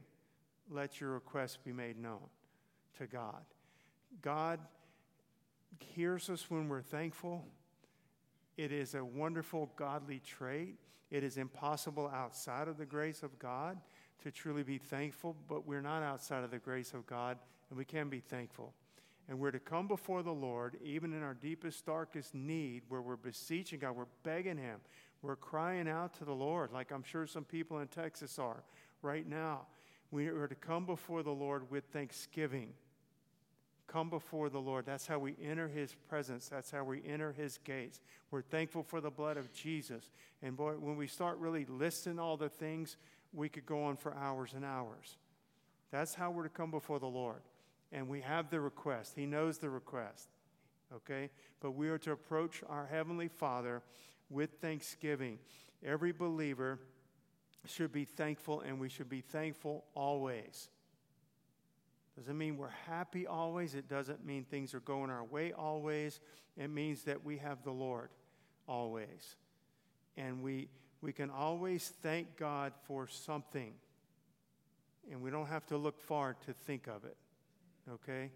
let 0.70 1.00
your 1.00 1.12
requests 1.12 1.56
be 1.56 1.72
made 1.72 1.98
known 1.98 2.28
to 2.98 3.06
God. 3.06 3.42
God 4.22 4.60
hears 5.78 6.30
us 6.30 6.50
when 6.50 6.68
we're 6.68 6.82
thankful. 6.82 7.44
It 8.56 8.72
is 8.72 8.94
a 8.94 9.04
wonderful 9.04 9.70
godly 9.76 10.20
trait. 10.20 10.76
It 11.10 11.24
is 11.24 11.38
impossible 11.38 12.10
outside 12.12 12.68
of 12.68 12.76
the 12.76 12.86
grace 12.86 13.22
of 13.22 13.38
God 13.38 13.78
to 14.22 14.30
truly 14.30 14.62
be 14.62 14.78
thankful, 14.78 15.36
but 15.48 15.66
we're 15.66 15.80
not 15.80 16.02
outside 16.02 16.42
of 16.42 16.50
the 16.50 16.58
grace 16.58 16.92
of 16.92 17.06
God, 17.06 17.38
and 17.70 17.78
we 17.78 17.84
can 17.84 18.08
be 18.08 18.20
thankful. 18.20 18.74
And 19.28 19.38
we're 19.38 19.50
to 19.50 19.60
come 19.60 19.86
before 19.86 20.22
the 20.22 20.32
Lord, 20.32 20.76
even 20.82 21.12
in 21.12 21.22
our 21.22 21.34
deepest, 21.34 21.86
darkest 21.86 22.34
need, 22.34 22.82
where 22.88 23.02
we're 23.02 23.16
beseeching 23.16 23.78
God, 23.78 23.94
we're 23.94 24.06
begging 24.22 24.56
Him, 24.56 24.80
we're 25.22 25.36
crying 25.36 25.88
out 25.88 26.14
to 26.14 26.24
the 26.24 26.32
Lord, 26.32 26.72
like 26.72 26.90
I'm 26.90 27.02
sure 27.02 27.26
some 27.26 27.44
people 27.44 27.78
in 27.78 27.88
Texas 27.88 28.38
are 28.38 28.64
right 29.02 29.28
now. 29.28 29.66
We 30.10 30.28
are 30.28 30.48
to 30.48 30.54
come 30.54 30.86
before 30.86 31.22
the 31.22 31.30
Lord 31.30 31.70
with 31.70 31.84
thanksgiving. 31.92 32.72
Come 33.86 34.10
before 34.10 34.50
the 34.50 34.60
Lord. 34.60 34.84
That's 34.86 35.06
how 35.06 35.18
we 35.18 35.34
enter 35.42 35.68
His 35.68 35.94
presence. 36.08 36.48
That's 36.48 36.70
how 36.70 36.84
we 36.84 37.02
enter 37.06 37.32
His 37.32 37.58
gates. 37.64 38.00
We're 38.30 38.42
thankful 38.42 38.82
for 38.82 39.00
the 39.00 39.10
blood 39.10 39.36
of 39.36 39.52
Jesus. 39.52 40.10
And 40.42 40.56
boy, 40.56 40.74
when 40.74 40.96
we 40.96 41.06
start 41.06 41.38
really 41.38 41.64
listing 41.66 42.18
all 42.18 42.36
the 42.36 42.50
things, 42.50 42.96
we 43.32 43.48
could 43.48 43.66
go 43.66 43.84
on 43.84 43.96
for 43.96 44.14
hours 44.14 44.52
and 44.54 44.64
hours. 44.64 45.16
That's 45.90 46.14
how 46.14 46.30
we're 46.30 46.42
to 46.44 46.48
come 46.50 46.70
before 46.70 46.98
the 46.98 47.06
Lord. 47.06 47.40
And 47.90 48.08
we 48.08 48.20
have 48.20 48.50
the 48.50 48.60
request. 48.60 49.14
He 49.16 49.24
knows 49.24 49.56
the 49.56 49.70
request. 49.70 50.28
Okay? 50.94 51.30
But 51.60 51.72
we 51.72 51.88
are 51.88 51.98
to 51.98 52.12
approach 52.12 52.62
our 52.68 52.86
Heavenly 52.86 53.28
Father 53.28 53.82
with 54.28 54.50
thanksgiving. 54.60 55.38
Every 55.84 56.12
believer 56.12 56.78
should 57.68 57.92
be 57.92 58.04
thankful, 58.04 58.60
and 58.60 58.80
we 58.80 58.88
should 58.88 59.08
be 59.08 59.20
thankful 59.20 59.84
always. 59.94 60.68
Doesn't 62.16 62.36
mean 62.36 62.56
we're 62.56 62.68
happy 62.86 63.26
always. 63.26 63.74
It 63.74 63.88
doesn't 63.88 64.26
mean 64.26 64.44
things 64.44 64.74
are 64.74 64.80
going 64.80 65.08
our 65.08 65.24
way 65.24 65.52
always. 65.52 66.20
It 66.56 66.68
means 66.68 67.02
that 67.04 67.24
we 67.24 67.38
have 67.38 67.62
the 67.62 67.70
Lord 67.70 68.10
always. 68.66 69.36
And 70.16 70.42
we, 70.42 70.68
we 71.00 71.12
can 71.12 71.30
always 71.30 71.92
thank 72.02 72.36
God 72.36 72.72
for 72.88 73.06
something. 73.06 73.72
And 75.10 75.22
we 75.22 75.30
don't 75.30 75.46
have 75.46 75.64
to 75.66 75.76
look 75.76 76.00
far 76.00 76.36
to 76.46 76.52
think 76.52 76.88
of 76.88 77.04
it. 77.04 77.16
Okay? 77.88 78.32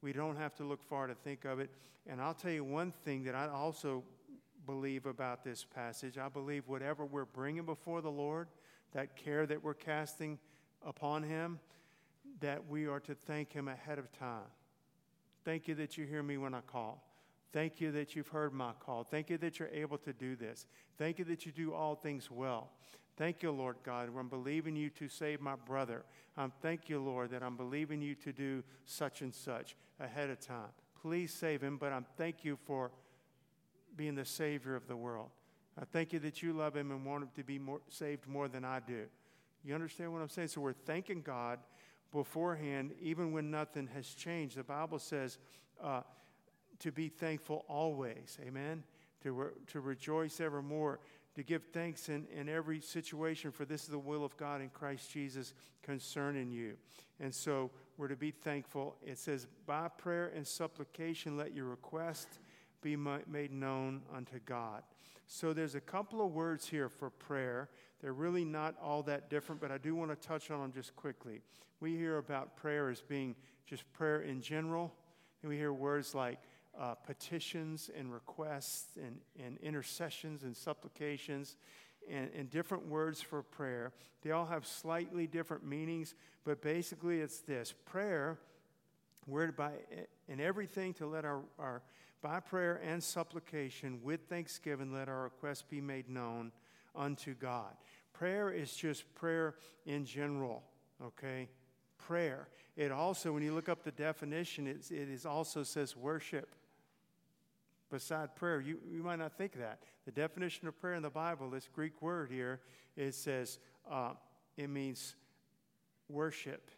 We 0.00 0.12
don't 0.12 0.36
have 0.36 0.54
to 0.56 0.64
look 0.64 0.82
far 0.82 1.08
to 1.08 1.14
think 1.14 1.44
of 1.44 1.58
it. 1.58 1.70
And 2.06 2.20
I'll 2.20 2.34
tell 2.34 2.52
you 2.52 2.62
one 2.62 2.92
thing 3.04 3.24
that 3.24 3.34
I 3.34 3.48
also 3.48 4.04
believe 4.64 5.06
about 5.06 5.42
this 5.42 5.64
passage. 5.64 6.18
I 6.18 6.28
believe 6.28 6.64
whatever 6.66 7.04
we're 7.04 7.24
bringing 7.24 7.64
before 7.64 8.00
the 8.00 8.10
Lord, 8.10 8.48
that 8.94 9.16
care 9.16 9.46
that 9.46 9.62
we're 9.62 9.74
casting 9.74 10.38
upon 10.84 11.22
Him, 11.22 11.58
that 12.40 12.66
we 12.68 12.86
are 12.86 13.00
to 13.00 13.14
thank 13.14 13.52
Him 13.52 13.68
ahead 13.68 13.98
of 13.98 14.10
time. 14.12 14.48
Thank 15.44 15.68
you 15.68 15.74
that 15.76 15.98
you 15.98 16.06
hear 16.06 16.22
me 16.22 16.38
when 16.38 16.54
I 16.54 16.60
call. 16.60 17.04
Thank 17.52 17.80
you 17.80 17.92
that 17.92 18.16
you've 18.16 18.28
heard 18.28 18.52
my 18.52 18.72
call. 18.80 19.04
Thank 19.04 19.30
you 19.30 19.38
that 19.38 19.58
you're 19.58 19.68
able 19.68 19.98
to 19.98 20.12
do 20.12 20.34
this. 20.34 20.66
Thank 20.98 21.18
you 21.18 21.24
that 21.26 21.46
you 21.46 21.52
do 21.52 21.72
all 21.72 21.94
things 21.94 22.30
well. 22.30 22.70
Thank 23.16 23.42
you, 23.42 23.52
Lord 23.52 23.76
God. 23.84 24.10
I'm 24.18 24.28
believing 24.28 24.74
you 24.74 24.90
to 24.90 25.08
save 25.08 25.40
my 25.40 25.54
brother. 25.54 26.04
Um, 26.36 26.52
thank 26.62 26.88
you, 26.88 27.00
Lord, 27.00 27.30
that 27.30 27.44
I'm 27.44 27.56
believing 27.56 28.02
you 28.02 28.16
to 28.16 28.32
do 28.32 28.64
such 28.86 29.22
and 29.22 29.32
such 29.32 29.76
ahead 30.00 30.30
of 30.30 30.40
time. 30.40 30.70
Please 31.00 31.32
save 31.32 31.62
him, 31.62 31.76
but 31.76 31.92
I'm 31.92 32.06
thank 32.16 32.44
you 32.44 32.58
for 32.64 32.90
being 33.96 34.16
the 34.16 34.24
Savior 34.24 34.74
of 34.74 34.88
the 34.88 34.96
world. 34.96 35.30
I 35.80 35.84
thank 35.84 36.12
you 36.12 36.18
that 36.20 36.42
you 36.42 36.52
love 36.52 36.76
him 36.76 36.90
and 36.90 37.04
want 37.04 37.24
him 37.24 37.30
to 37.36 37.44
be 37.44 37.58
more, 37.58 37.80
saved 37.88 38.26
more 38.28 38.48
than 38.48 38.64
I 38.64 38.80
do. 38.80 39.04
You 39.64 39.74
understand 39.74 40.12
what 40.12 40.22
I'm 40.22 40.28
saying? 40.28 40.48
So 40.48 40.60
we're 40.60 40.72
thanking 40.72 41.22
God 41.22 41.58
beforehand, 42.12 42.92
even 43.00 43.32
when 43.32 43.50
nothing 43.50 43.88
has 43.94 44.08
changed. 44.08 44.56
The 44.56 44.62
Bible 44.62 44.98
says 44.98 45.38
uh, 45.82 46.02
to 46.80 46.92
be 46.92 47.08
thankful 47.08 47.64
always. 47.68 48.38
Amen? 48.46 48.84
To, 49.22 49.32
re- 49.32 49.50
to 49.68 49.80
rejoice 49.80 50.40
evermore 50.40 51.00
to 51.34 51.42
give 51.42 51.64
thanks 51.72 52.08
in, 52.08 52.26
in 52.32 52.48
every 52.48 52.80
situation, 52.80 53.50
for 53.50 53.64
this 53.64 53.82
is 53.82 53.88
the 53.88 53.98
will 53.98 54.24
of 54.24 54.36
God 54.36 54.60
in 54.60 54.68
Christ 54.68 55.10
Jesus 55.10 55.52
concerning 55.82 56.50
you. 56.50 56.76
And 57.20 57.34
so 57.34 57.70
we're 57.96 58.08
to 58.08 58.16
be 58.16 58.30
thankful. 58.30 58.96
It 59.02 59.18
says, 59.18 59.48
by 59.66 59.88
prayer 59.88 60.32
and 60.34 60.46
supplication, 60.46 61.36
let 61.36 61.52
your 61.52 61.66
request 61.66 62.38
be 62.84 62.96
made 62.96 63.50
known 63.50 64.02
unto 64.14 64.38
God. 64.44 64.82
So 65.26 65.54
there's 65.54 65.74
a 65.74 65.80
couple 65.80 66.24
of 66.24 66.32
words 66.32 66.68
here 66.68 66.90
for 66.90 67.08
prayer. 67.08 67.70
They're 68.00 68.12
really 68.12 68.44
not 68.44 68.74
all 68.80 69.02
that 69.04 69.30
different, 69.30 69.60
but 69.60 69.72
I 69.72 69.78
do 69.78 69.94
want 69.94 70.10
to 70.10 70.28
touch 70.28 70.50
on 70.50 70.60
them 70.60 70.70
just 70.70 70.94
quickly. 70.94 71.40
We 71.80 71.96
hear 71.96 72.18
about 72.18 72.56
prayer 72.56 72.90
as 72.90 73.00
being 73.00 73.34
just 73.66 73.90
prayer 73.94 74.20
in 74.20 74.42
general, 74.42 74.92
and 75.42 75.48
we 75.48 75.56
hear 75.56 75.72
words 75.72 76.14
like 76.14 76.38
uh, 76.78 76.94
petitions 76.94 77.90
and 77.96 78.12
requests 78.12 78.96
and, 78.96 79.18
and 79.42 79.56
intercessions 79.58 80.42
and 80.42 80.54
supplications 80.54 81.56
and, 82.10 82.28
and 82.36 82.50
different 82.50 82.86
words 82.86 83.22
for 83.22 83.42
prayer. 83.42 83.92
They 84.22 84.32
all 84.32 84.46
have 84.46 84.66
slightly 84.66 85.26
different 85.26 85.64
meanings, 85.64 86.14
but 86.44 86.60
basically 86.60 87.20
it's 87.20 87.38
this 87.38 87.72
prayer, 87.86 88.38
we're 89.26 89.52
by 89.52 89.72
in 90.28 90.38
everything 90.38 90.92
to 90.94 91.06
let 91.06 91.24
our, 91.24 91.40
our 91.58 91.82
by 92.24 92.40
prayer 92.40 92.80
and 92.82 93.02
supplication 93.02 94.00
with 94.02 94.18
thanksgiving, 94.30 94.94
let 94.94 95.10
our 95.10 95.24
requests 95.24 95.60
be 95.60 95.78
made 95.78 96.08
known 96.08 96.50
unto 96.96 97.34
God. 97.34 97.74
Prayer 98.14 98.50
is 98.50 98.74
just 98.74 99.14
prayer 99.14 99.56
in 99.84 100.06
general, 100.06 100.62
okay? 101.04 101.50
Prayer. 101.98 102.48
It 102.78 102.90
also, 102.90 103.30
when 103.30 103.42
you 103.42 103.54
look 103.54 103.68
up 103.68 103.84
the 103.84 103.90
definition, 103.90 104.66
it, 104.66 104.90
it 104.90 105.10
is 105.10 105.26
also 105.26 105.62
says 105.62 105.98
worship 105.98 106.54
beside 107.90 108.34
prayer. 108.34 108.58
You, 108.58 108.78
you 108.90 109.02
might 109.02 109.18
not 109.18 109.36
think 109.36 109.52
that. 109.58 109.80
The 110.06 110.12
definition 110.12 110.66
of 110.66 110.80
prayer 110.80 110.94
in 110.94 111.02
the 111.02 111.10
Bible, 111.10 111.50
this 111.50 111.68
Greek 111.74 112.00
word 112.00 112.30
here, 112.30 112.60
it 112.96 113.14
says 113.14 113.58
uh, 113.90 114.12
it 114.56 114.70
means 114.70 115.14
worship, 116.08 116.70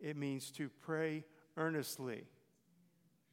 it 0.00 0.16
means 0.16 0.50
to 0.50 0.68
pray 0.80 1.22
earnestly. 1.56 2.24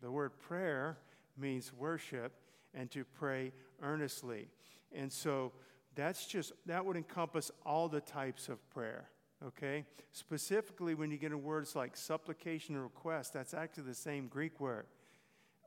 The 0.03 0.11
word 0.11 0.37
prayer 0.39 0.99
means 1.37 1.73
worship 1.73 2.33
and 2.73 2.89
to 2.91 3.03
pray 3.03 3.51
earnestly. 3.81 4.47
And 4.93 5.11
so 5.11 5.51
that's 5.95 6.25
just, 6.25 6.51
that 6.65 6.85
would 6.85 6.97
encompass 6.97 7.51
all 7.65 7.87
the 7.87 8.01
types 8.01 8.49
of 8.49 8.67
prayer 8.69 9.09
okay? 9.45 9.83
Specifically, 10.13 10.95
when 10.95 11.11
you 11.11 11.17
get 11.17 11.31
in 11.31 11.43
words 11.43 11.75
like 11.75 11.95
supplication 11.95 12.73
and 12.73 12.83
request, 12.83 13.33
that's 13.33 13.53
actually 13.53 13.83
the 13.83 13.93
same 13.93 14.27
Greek 14.27 14.59
word 14.59 14.85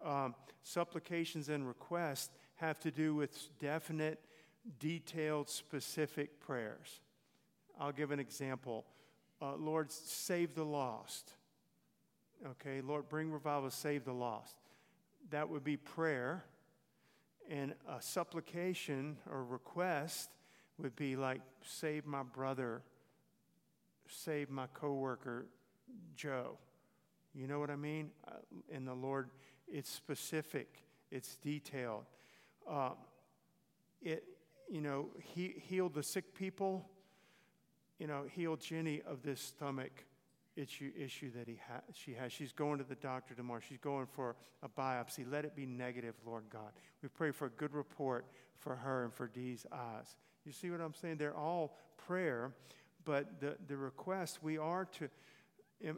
um, 0.05 0.35
supplications 0.63 1.49
and 1.49 1.67
requests 1.67 2.31
have 2.57 2.79
to 2.81 2.91
do 2.91 3.15
with 3.15 3.49
definite, 3.59 4.21
detailed, 4.79 5.49
specific 5.49 6.41
prayers. 6.41 7.01
I'll 7.79 7.93
give 7.93 8.11
an 8.11 8.21
example. 8.21 8.85
Uh, 9.41 9.55
Lord, 9.57 9.91
save 9.91 10.55
the 10.55 10.65
lost. 10.65 11.33
Okay, 12.47 12.81
Lord, 12.81 13.09
bring 13.09 13.31
revival, 13.31 13.71
save 13.71 14.05
the 14.05 14.13
lost. 14.13 14.57
That 15.31 15.49
would 15.49 15.65
be 15.65 15.77
prayer. 15.77 16.45
And 17.51 17.75
a 17.89 18.01
supplication 18.01 19.17
or 19.31 19.45
request 19.45 20.31
would 20.77 20.95
be 20.97 21.17
like, 21.17 21.41
save 21.65 22.07
my 22.07 22.23
brother, 22.23 22.83
save 24.07 24.51
my 24.51 24.67
coworker, 24.75 25.47
Joe. 26.15 26.59
You 27.35 27.47
know 27.47 27.59
what 27.59 27.71
I 27.71 27.77
mean? 27.77 28.11
Uh, 28.27 28.33
and 28.73 28.87
the 28.87 28.95
Lord 28.95 29.31
it's 29.71 29.91
specific, 29.91 30.83
it's 31.11 31.37
detailed. 31.37 32.05
Uh, 32.69 32.91
it, 34.01 34.25
you 34.69 34.81
know, 34.81 35.09
he 35.19 35.55
healed 35.57 35.95
the 35.95 36.03
sick 36.03 36.35
people, 36.35 36.89
you 37.99 38.07
know, 38.07 38.25
healed 38.31 38.61
Jenny 38.61 39.03
of 39.07 39.23
this 39.23 39.41
stomach 39.41 40.05
issue, 40.59 40.91
issue 40.99 41.31
that 41.37 41.47
he 41.47 41.59
ha- 41.69 41.83
she 41.95 42.13
has. 42.15 42.33
She's 42.33 42.53
going 42.53 42.79
to 42.79 42.85
the 42.85 42.97
doctor 42.97 43.35
tomorrow. 43.35 43.61
She's 43.67 43.79
going 43.79 44.07
for 44.07 44.37
a 44.63 44.69
biopsy. 44.69 45.25
Let 45.31 45.45
it 45.45 45.55
be 45.55 45.67
negative, 45.67 46.15
Lord 46.27 46.45
God. 46.51 46.73
We 47.03 47.09
pray 47.09 47.31
for 47.31 47.47
a 47.47 47.51
good 47.51 47.75
report 47.75 48.27
for 48.59 48.75
her 48.77 49.05
and 49.05 49.13
for 49.13 49.29
Dee's 49.29 49.67
eyes. 49.73 50.17
You 50.45 50.53
see 50.53 50.71
what 50.71 50.81
I'm 50.81 50.95
saying? 50.95 51.17
They're 51.19 51.37
all 51.37 51.77
prayer, 51.97 52.53
but 53.05 53.41
the, 53.41 53.57
the 53.67 53.77
request 53.77 54.43
we 54.43 54.59
are 54.59 54.87
to, 54.87 55.09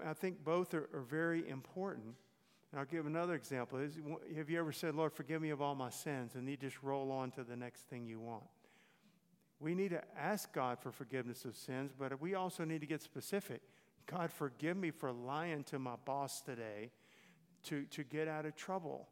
I 0.06 0.12
think 0.12 0.44
both 0.44 0.74
are, 0.74 0.88
are 0.92 1.04
very 1.08 1.48
important. 1.48 2.14
And 2.70 2.78
I'll 2.78 2.86
give 2.86 3.06
another 3.06 3.34
example. 3.34 3.78
Is, 3.78 3.98
have 4.36 4.48
you 4.48 4.58
ever 4.58 4.72
said, 4.72 4.94
Lord, 4.94 5.12
forgive 5.12 5.42
me 5.42 5.50
of 5.50 5.60
all 5.60 5.74
my 5.74 5.90
sins, 5.90 6.34
and 6.34 6.48
you 6.48 6.56
just 6.56 6.82
roll 6.82 7.10
on 7.10 7.30
to 7.32 7.42
the 7.42 7.56
next 7.56 7.88
thing 7.88 8.06
you 8.06 8.20
want? 8.20 8.44
We 9.58 9.74
need 9.74 9.90
to 9.90 10.02
ask 10.18 10.52
God 10.52 10.78
for 10.80 10.90
forgiveness 10.90 11.44
of 11.44 11.56
sins, 11.56 11.92
but 11.98 12.20
we 12.20 12.34
also 12.34 12.64
need 12.64 12.80
to 12.80 12.86
get 12.86 13.02
specific. 13.02 13.60
God, 14.06 14.30
forgive 14.30 14.76
me 14.76 14.90
for 14.90 15.12
lying 15.12 15.64
to 15.64 15.78
my 15.78 15.94
boss 16.04 16.40
today 16.40 16.90
to, 17.64 17.84
to 17.86 18.02
get 18.04 18.28
out 18.28 18.46
of 18.46 18.56
trouble. 18.56 19.08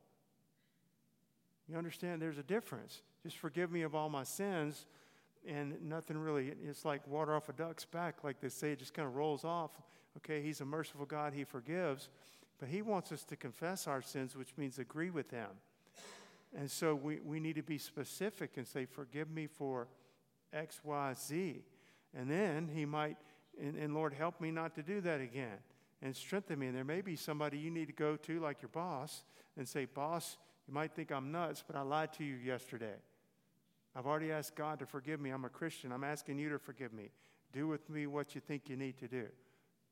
You 1.69 1.77
understand? 1.77 2.23
There's 2.23 2.39
a 2.39 2.43
difference. 2.43 3.03
Just 3.23 3.37
forgive 3.37 3.71
me 3.71 3.83
of 3.83 3.95
all 3.95 4.09
my 4.09 4.25
sins, 4.25 4.87
and 5.47 5.77
nothing 5.83 6.17
really, 6.17 6.53
it's 6.67 6.85
like 6.85 7.07
water 7.07 7.35
off 7.35 7.49
a 7.49 7.53
duck's 7.53 7.85
back, 7.85 8.25
like 8.25 8.41
they 8.41 8.49
say, 8.49 8.73
it 8.73 8.79
just 8.79 8.95
kind 8.95 9.07
of 9.07 9.17
rolls 9.17 9.45
off. 9.45 9.71
Okay, 10.19 10.43
He's 10.43 10.61
a 10.61 10.65
merciful 10.65 11.07
God, 11.07 11.33
He 11.35 11.45
forgives, 11.45 12.09
but 12.59 12.69
He 12.69 12.83
wants 12.83 13.13
us 13.13 13.25
to 13.25 13.37
confess 13.37 13.87
our 13.87 14.03
sins, 14.03 14.37
which 14.37 14.57
means 14.57 14.79
agree 14.79 15.11
with 15.11 15.31
Him. 15.31 15.49
And 16.57 16.71
so 16.71 16.95
we, 16.95 17.21
we 17.21 17.41
need 17.41 17.57
to 17.57 17.63
be 17.63 17.79
specific 17.79 18.57
and 18.57 18.67
say, 18.67 18.87
Forgive 18.87 19.31
me 19.31 19.47
for 19.47 19.89
X, 20.53 20.81
Y, 20.83 21.15
Z. 21.15 21.63
And 22.15 22.31
then 22.31 22.69
He 22.73 22.87
might 22.87 23.17
and, 23.61 23.77
and 23.77 23.95
Lord, 23.95 24.15
help 24.15 24.41
me 24.41 24.51
not 24.51 24.75
to 24.77 24.83
do 24.83 25.01
that 25.03 25.21
again 25.21 25.59
and 26.03 26.15
strengthen 26.15 26.59
me. 26.59 26.69
And 26.69 26.77
there 26.77 26.85
may 26.85 27.01
be 27.01 27.17
somebody 27.17 27.59
you 27.59 27.71
need 27.71 27.87
to 27.87 27.93
go 27.93 28.17
to, 28.17 28.41
like 28.41 28.63
your 28.63 28.71
boss, 28.71 29.25
and 29.57 29.67
say, 29.67 29.85
Boss, 29.85 30.37
you 30.67 30.75
might 30.75 30.95
think 30.95 31.11
I'm 31.11 31.33
nuts, 31.33 31.65
but 31.67 31.77
I 31.77 31.83
lied 31.83 32.13
to 32.15 32.25
you 32.25 32.37
yesterday. 32.37 32.97
I've 33.97 34.07
already 34.07 34.31
asked 34.31 34.55
God 34.55 34.79
to 34.79 34.87
forgive 34.87 35.21
me. 35.21 35.31
I'm 35.31 35.45
a 35.45 35.49
Christian. 35.49 35.93
I'm 35.93 36.05
asking 36.05 36.39
you 36.39 36.51
to 36.51 36.59
forgive 36.59 36.93
me. 36.93 37.11
Do 37.53 37.67
with 37.67 37.89
me 37.89 38.07
what 38.07 38.35
you 38.35 38.41
think 38.41 38.69
you 38.69 38.77
need 38.77 38.99
to 38.99 39.09
do. 39.09 39.25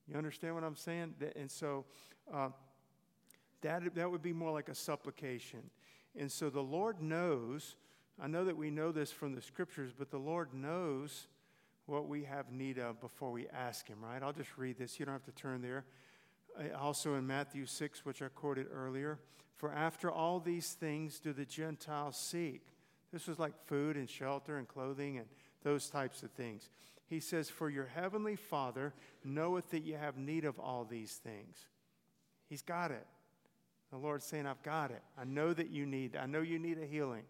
You 0.07 0.17
understand 0.17 0.55
what 0.55 0.63
I'm 0.63 0.77
saying? 0.77 1.15
And 1.35 1.51
so 1.51 1.87
uh, 2.33 2.51
that, 3.63 3.95
that 3.95 4.11
would 4.11 4.23
be 4.23 4.33
more 4.33 4.53
like 4.53 4.69
a 4.69 4.75
supplication. 4.75 5.71
And 6.17 6.31
so 6.31 6.51
the 6.51 6.61
Lord 6.61 7.03
knows, 7.03 7.75
I 8.23 8.29
know 8.29 8.45
that 8.45 8.57
we 8.57 8.71
know 8.71 8.93
this 8.93 9.11
from 9.11 9.35
the 9.35 9.43
scriptures, 9.43 9.93
but 9.97 10.11
the 10.11 10.19
Lord 10.19 10.55
knows 10.55 11.27
what 11.87 12.09
we 12.09 12.25
have 12.25 12.51
need 12.51 12.79
of 12.79 13.01
before 13.01 13.31
we 13.31 13.49
ask 13.49 13.89
Him, 13.89 13.99
right? 14.03 14.23
I'll 14.23 14.33
just 14.33 14.57
read 14.57 14.79
this. 14.79 14.99
You 14.99 15.07
don't 15.07 15.15
have 15.15 15.25
to 15.25 15.33
turn 15.33 15.63
there. 15.63 15.85
Uh, 16.59 16.77
also 16.77 17.15
in 17.15 17.27
Matthew 17.27 17.67
6, 17.67 18.05
which 18.05 18.23
I 18.23 18.29
quoted 18.29 18.67
earlier, 18.73 19.19
for 19.57 19.73
after 19.73 20.11
all 20.11 20.41
these 20.41 20.73
things 20.73 21.19
do 21.19 21.33
the 21.33 21.45
Gentiles 21.45 22.17
seek. 22.17 22.67
This 23.13 23.27
was 23.27 23.39
like 23.39 23.55
food 23.67 23.97
and 23.97 24.11
shelter 24.11 24.59
and 24.59 24.69
clothing 24.69 25.19
and 25.19 25.27
those 25.63 25.89
types 25.89 26.23
of 26.23 26.31
things. 26.33 26.69
He 27.07 27.21
says, 27.21 27.49
For 27.49 27.71
your 27.71 27.87
heavenly 27.87 28.37
Father 28.37 28.93
knoweth 29.25 29.71
that 29.71 29.85
you 29.85 29.97
have 29.97 30.19
need 30.19 30.45
of 30.45 30.59
all 30.59 30.85
these 30.85 31.13
things. 31.15 31.57
He's 32.49 32.63
got 32.63 32.91
it. 32.91 33.07
The 33.91 33.97
Lord's 33.97 34.25
saying, 34.25 34.47
I've 34.47 34.63
got 34.63 34.91
it. 34.91 35.03
I 35.17 35.25
know 35.25 35.53
that 35.53 35.71
you 35.71 35.87
need, 35.87 36.17
I 36.17 36.27
know 36.27 36.41
you 36.41 36.59
need 36.59 36.79
a 36.79 36.87
healing. 36.87 37.23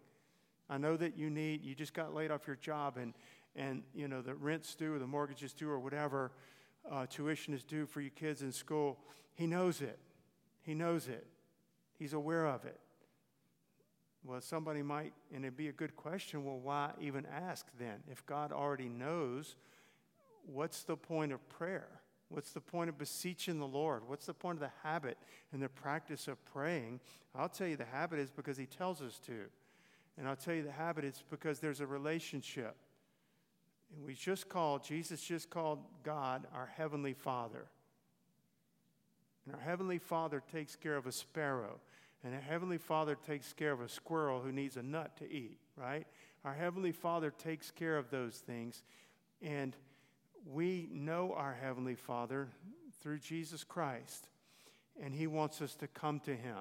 I 0.69 0.77
know 0.77 0.97
that 0.97 1.17
you 1.17 1.29
need, 1.29 1.63
you 1.63 1.75
just 1.75 1.93
got 1.93 2.13
laid 2.13 2.31
off 2.31 2.45
your 2.45 2.57
job 2.57 2.97
and 2.97 3.13
and 3.57 3.83
you 3.93 4.07
know 4.07 4.21
the 4.21 4.35
rent's 4.35 4.75
due 4.75 4.93
or 4.93 4.99
the 4.99 5.07
mortgage 5.07 5.43
is 5.43 5.53
due 5.53 5.69
or 5.69 5.79
whatever 5.79 6.31
uh, 6.89 7.05
tuition 7.07 7.53
is 7.53 7.63
due 7.63 7.85
for 7.85 7.99
your 7.99 8.11
kids 8.11 8.41
in 8.41 8.51
school 8.51 8.97
he 9.37 9.45
knows 9.45 9.81
it. 9.81 9.99
He 10.63 10.73
knows 10.73 11.07
it. 11.07 11.27
He's 11.99 12.13
aware 12.13 12.47
of 12.47 12.65
it. 12.65 12.79
Well 14.23 14.41
somebody 14.41 14.81
might 14.81 15.13
and 15.33 15.45
it'd 15.45 15.55
be 15.55 15.69
a 15.69 15.73
good 15.73 15.95
question 15.95 16.43
well 16.43 16.59
why 16.59 16.91
even 16.99 17.25
ask 17.25 17.67
then 17.79 18.03
if 18.11 18.25
god 18.25 18.51
already 18.51 18.89
knows 18.89 19.55
what's 20.45 20.83
the 20.83 20.97
point 20.97 21.31
of 21.31 21.47
prayer? 21.49 21.87
What's 22.29 22.51
the 22.51 22.59
point 22.59 22.89
of 22.89 22.97
beseeching 22.97 23.59
the 23.59 23.67
lord? 23.67 24.03
What's 24.05 24.25
the 24.25 24.33
point 24.33 24.57
of 24.57 24.61
the 24.61 24.71
habit 24.83 25.17
and 25.53 25.61
the 25.61 25.69
practice 25.69 26.27
of 26.27 26.43
praying? 26.45 26.99
I'll 27.33 27.47
tell 27.47 27.67
you 27.67 27.77
the 27.77 27.85
habit 27.85 28.19
is 28.19 28.31
because 28.31 28.57
he 28.57 28.65
tells 28.65 29.01
us 29.01 29.19
to. 29.27 29.45
And 30.17 30.27
i'll 30.27 30.35
tell 30.35 30.55
you 30.55 30.63
the 30.63 30.71
habit 30.71 31.05
is 31.05 31.23
because 31.29 31.59
there's 31.59 31.79
a 31.79 31.87
relationship 31.87 32.75
and 33.95 34.05
we 34.05 34.13
just 34.13 34.49
called, 34.49 34.83
Jesus 34.83 35.21
just 35.21 35.49
called 35.49 35.79
God 36.03 36.45
our 36.53 36.69
Heavenly 36.77 37.13
Father. 37.13 37.65
And 39.45 39.55
our 39.55 39.61
Heavenly 39.61 39.97
Father 39.97 40.43
takes 40.51 40.75
care 40.75 40.97
of 40.97 41.07
a 41.07 41.11
sparrow. 41.11 41.79
And 42.23 42.33
our 42.33 42.41
Heavenly 42.41 42.77
Father 42.77 43.15
takes 43.15 43.53
care 43.53 43.71
of 43.71 43.81
a 43.81 43.87
squirrel 43.87 44.41
who 44.41 44.51
needs 44.51 44.75
a 44.75 44.83
nut 44.83 45.15
to 45.17 45.31
eat, 45.31 45.59
right? 45.75 46.05
Our 46.43 46.53
Heavenly 46.53 46.91
Father 46.91 47.31
takes 47.31 47.71
care 47.71 47.97
of 47.97 48.09
those 48.09 48.35
things. 48.35 48.83
And 49.41 49.75
we 50.45 50.89
know 50.91 51.33
our 51.33 51.53
Heavenly 51.53 51.95
Father 51.95 52.49
through 53.01 53.19
Jesus 53.19 53.63
Christ. 53.63 54.27
And 55.01 55.13
He 55.13 55.27
wants 55.27 55.61
us 55.61 55.75
to 55.75 55.87
come 55.87 56.19
to 56.21 56.35
Him. 56.35 56.57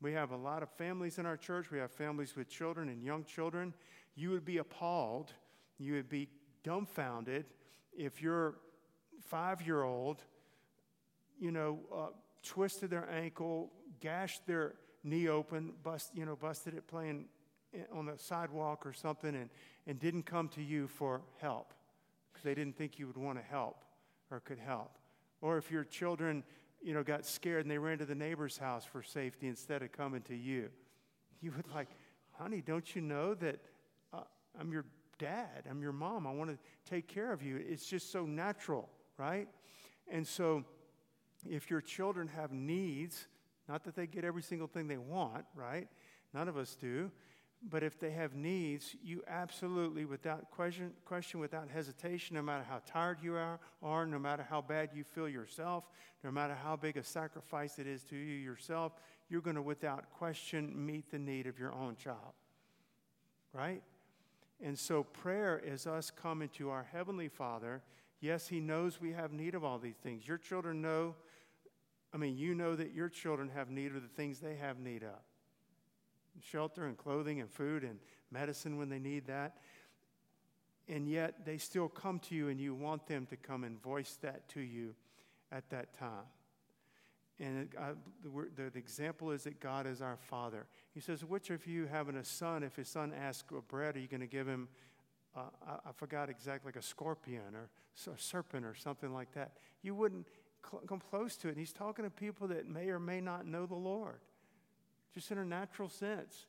We 0.00 0.12
have 0.12 0.30
a 0.30 0.36
lot 0.36 0.62
of 0.62 0.70
families 0.70 1.18
in 1.18 1.26
our 1.26 1.36
church. 1.36 1.70
We 1.70 1.78
have 1.78 1.90
families 1.90 2.36
with 2.36 2.48
children 2.48 2.88
and 2.88 3.02
young 3.02 3.24
children. 3.24 3.74
You 4.14 4.30
would 4.30 4.44
be 4.44 4.58
appalled 4.58 5.32
you 5.80 5.94
would 5.94 6.08
be 6.08 6.28
dumbfounded 6.62 7.46
if 7.96 8.22
your 8.22 8.56
five 9.22 9.62
year 9.66 9.82
old, 9.82 10.22
you 11.40 11.50
know, 11.50 11.80
uh, 11.94 12.06
twisted 12.42 12.90
their 12.90 13.08
ankle, 13.10 13.70
gashed 14.00 14.46
their 14.46 14.74
knee 15.02 15.28
open, 15.28 15.72
bust, 15.82 16.10
you 16.14 16.26
know, 16.26 16.36
busted 16.36 16.74
it 16.74 16.86
playing 16.86 17.24
on 17.92 18.06
the 18.06 18.18
sidewalk 18.18 18.84
or 18.84 18.92
something, 18.92 19.34
and, 19.34 19.48
and 19.86 19.98
didn't 19.98 20.24
come 20.24 20.48
to 20.48 20.62
you 20.62 20.86
for 20.86 21.22
help 21.40 21.72
because 22.32 22.44
they 22.44 22.54
didn't 22.54 22.76
think 22.76 22.98
you 22.98 23.06
would 23.06 23.16
want 23.16 23.38
to 23.38 23.44
help 23.44 23.84
or 24.30 24.40
could 24.40 24.58
help. 24.58 24.98
Or 25.40 25.56
if 25.56 25.70
your 25.70 25.84
children, 25.84 26.44
you 26.82 26.92
know, 26.92 27.02
got 27.02 27.24
scared 27.24 27.64
and 27.64 27.70
they 27.70 27.78
ran 27.78 27.98
to 27.98 28.04
the 28.04 28.14
neighbor's 28.14 28.58
house 28.58 28.84
for 28.84 29.02
safety 29.02 29.48
instead 29.48 29.82
of 29.82 29.92
coming 29.92 30.22
to 30.22 30.36
you, 30.36 30.68
you 31.40 31.52
would 31.56 31.66
like, 31.74 31.88
honey, 32.32 32.60
don't 32.60 32.94
you 32.94 33.00
know 33.00 33.34
that 33.34 33.60
uh, 34.12 34.20
I'm 34.58 34.72
your 34.72 34.84
dad, 35.20 35.66
I'm 35.70 35.82
your 35.82 35.92
mom, 35.92 36.26
I 36.26 36.32
want 36.32 36.50
to 36.50 36.58
take 36.90 37.06
care 37.06 37.32
of 37.32 37.42
you. 37.42 37.56
It's 37.56 37.86
just 37.86 38.10
so 38.10 38.24
natural, 38.24 38.88
right? 39.18 39.46
And 40.10 40.26
so 40.26 40.64
if 41.48 41.70
your 41.70 41.80
children 41.80 42.26
have 42.28 42.50
needs, 42.50 43.26
not 43.68 43.84
that 43.84 43.94
they 43.94 44.06
get 44.06 44.24
every 44.24 44.42
single 44.42 44.66
thing 44.66 44.88
they 44.88 44.96
want, 44.96 45.44
right? 45.54 45.86
None 46.34 46.48
of 46.48 46.56
us 46.56 46.74
do. 46.74 47.10
But 47.62 47.82
if 47.82 48.00
they 48.00 48.10
have 48.12 48.34
needs, 48.34 48.96
you 49.02 49.22
absolutely, 49.28 50.06
without 50.06 50.50
question, 50.50 50.92
question, 51.04 51.40
without 51.40 51.68
hesitation, 51.68 52.36
no 52.36 52.42
matter 52.42 52.64
how 52.66 52.80
tired 52.86 53.18
you 53.22 53.34
are, 53.34 53.60
are, 53.82 54.06
no 54.06 54.18
matter 54.18 54.46
how 54.48 54.62
bad 54.62 54.90
you 54.94 55.04
feel 55.04 55.28
yourself, 55.28 55.84
no 56.24 56.30
matter 56.30 56.54
how 56.54 56.74
big 56.76 56.96
a 56.96 57.04
sacrifice 57.04 57.78
it 57.78 57.86
is 57.86 58.02
to 58.04 58.16
you 58.16 58.36
yourself, 58.36 58.92
you're 59.28 59.42
going 59.42 59.56
to, 59.56 59.62
without 59.62 60.10
question, 60.10 60.72
meet 60.74 61.10
the 61.10 61.18
need 61.18 61.46
of 61.46 61.58
your 61.58 61.72
own 61.74 61.96
child. 61.96 62.32
Right? 63.52 63.82
And 64.62 64.78
so 64.78 65.02
prayer 65.04 65.58
is 65.64 65.86
us 65.86 66.10
coming 66.10 66.50
to 66.50 66.70
our 66.70 66.86
Heavenly 66.92 67.28
Father. 67.28 67.82
Yes, 68.20 68.48
He 68.48 68.60
knows 68.60 69.00
we 69.00 69.12
have 69.12 69.32
need 69.32 69.54
of 69.54 69.64
all 69.64 69.78
these 69.78 69.96
things. 69.96 70.28
Your 70.28 70.38
children 70.38 70.82
know, 70.82 71.14
I 72.12 72.18
mean, 72.18 72.36
you 72.36 72.54
know 72.54 72.76
that 72.76 72.92
your 72.92 73.08
children 73.08 73.50
have 73.54 73.70
need 73.70 73.94
of 73.96 74.02
the 74.02 74.08
things 74.08 74.40
they 74.40 74.56
have 74.56 74.78
need 74.78 75.02
of 75.02 75.18
shelter 76.42 76.86
and 76.86 76.96
clothing 76.96 77.40
and 77.40 77.50
food 77.50 77.84
and 77.84 77.98
medicine 78.30 78.78
when 78.78 78.88
they 78.88 78.98
need 78.98 79.26
that. 79.26 79.56
And 80.88 81.08
yet 81.08 81.44
they 81.44 81.58
still 81.58 81.88
come 81.88 82.18
to 82.20 82.34
you 82.34 82.48
and 82.48 82.60
you 82.60 82.74
want 82.74 83.06
them 83.06 83.26
to 83.26 83.36
come 83.36 83.64
and 83.64 83.80
voice 83.80 84.18
that 84.22 84.48
to 84.50 84.60
you 84.60 84.94
at 85.52 85.68
that 85.70 85.92
time. 85.94 86.24
And 87.40 87.68
uh, 87.78 87.92
the, 88.22 88.70
the, 88.70 88.78
example 88.78 89.30
is 89.30 89.44
that 89.44 89.60
God 89.60 89.86
is 89.86 90.02
our 90.02 90.18
Father. 90.18 90.66
He 90.92 91.00
says, 91.00 91.24
Which 91.24 91.48
of 91.48 91.66
you 91.66 91.86
having 91.86 92.16
a 92.16 92.24
son, 92.24 92.62
if 92.62 92.76
his 92.76 92.88
son 92.88 93.14
asks 93.14 93.48
for 93.48 93.62
bread, 93.62 93.96
are 93.96 93.98
you 93.98 94.08
going 94.08 94.20
to 94.20 94.26
give 94.26 94.46
him, 94.46 94.68
uh, 95.34 95.44
I, 95.66 95.88
I, 95.88 95.92
forgot 95.92 96.28
exactly, 96.28 96.68
like 96.68 96.76
a 96.76 96.86
scorpion 96.86 97.54
or 97.54 97.70
a 98.12 98.18
serpent 98.18 98.66
or 98.66 98.74
something 98.74 99.14
like 99.14 99.32
that? 99.32 99.52
You 99.80 99.94
wouldn't 99.94 100.26
cl- 100.70 100.82
come 100.86 101.00
close 101.00 101.36
to 101.38 101.48
it. 101.48 101.52
And 101.52 101.58
he's 101.58 101.72
talking 101.72 102.04
to 102.04 102.10
people 102.10 102.46
that 102.48 102.68
may 102.68 102.90
or 102.90 102.98
may 102.98 103.22
not 103.22 103.46
know 103.46 103.64
the 103.64 103.74
Lord, 103.74 104.20
just 105.14 105.30
in 105.30 105.38
a 105.38 105.44
natural 105.44 105.88
sense. 105.88 106.46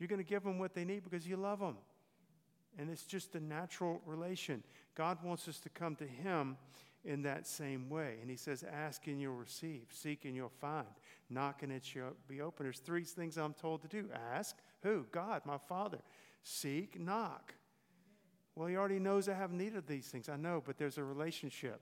You're 0.00 0.08
going 0.08 0.22
to 0.22 0.28
give 0.28 0.42
them 0.42 0.58
what 0.58 0.74
they 0.74 0.84
need 0.84 1.04
because 1.04 1.28
you 1.28 1.36
love 1.36 1.60
them. 1.60 1.76
And 2.76 2.90
it's 2.90 3.04
just 3.04 3.36
a 3.36 3.40
natural 3.40 4.00
relation. 4.04 4.64
God 4.96 5.18
wants 5.22 5.46
us 5.46 5.60
to 5.60 5.68
come 5.68 5.94
to 5.96 6.06
Him 6.06 6.56
in 7.04 7.22
that 7.22 7.46
same 7.46 7.88
way. 7.88 8.16
And 8.20 8.30
he 8.30 8.36
says, 8.36 8.64
Ask 8.64 9.06
and 9.06 9.20
you'll 9.20 9.34
receive, 9.34 9.86
seek 9.90 10.24
and 10.24 10.34
you'll 10.34 10.48
find, 10.60 10.86
knock 11.30 11.62
and 11.62 11.70
it 11.70 11.84
shall 11.84 12.14
be 12.28 12.40
open. 12.40 12.64
There's 12.64 12.78
three 12.78 13.04
things 13.04 13.36
I'm 13.36 13.54
told 13.54 13.82
to 13.82 13.88
do 13.88 14.08
ask, 14.32 14.56
who? 14.82 15.06
God, 15.12 15.42
my 15.44 15.58
Father. 15.58 15.98
Seek, 16.42 17.00
knock. 17.00 17.54
Well, 18.54 18.68
he 18.68 18.76
already 18.76 18.98
knows 18.98 19.28
I 19.28 19.34
have 19.34 19.52
need 19.52 19.74
of 19.74 19.86
these 19.86 20.06
things. 20.06 20.28
I 20.28 20.36
know, 20.36 20.62
but 20.64 20.78
there's 20.78 20.98
a 20.98 21.04
relationship. 21.04 21.80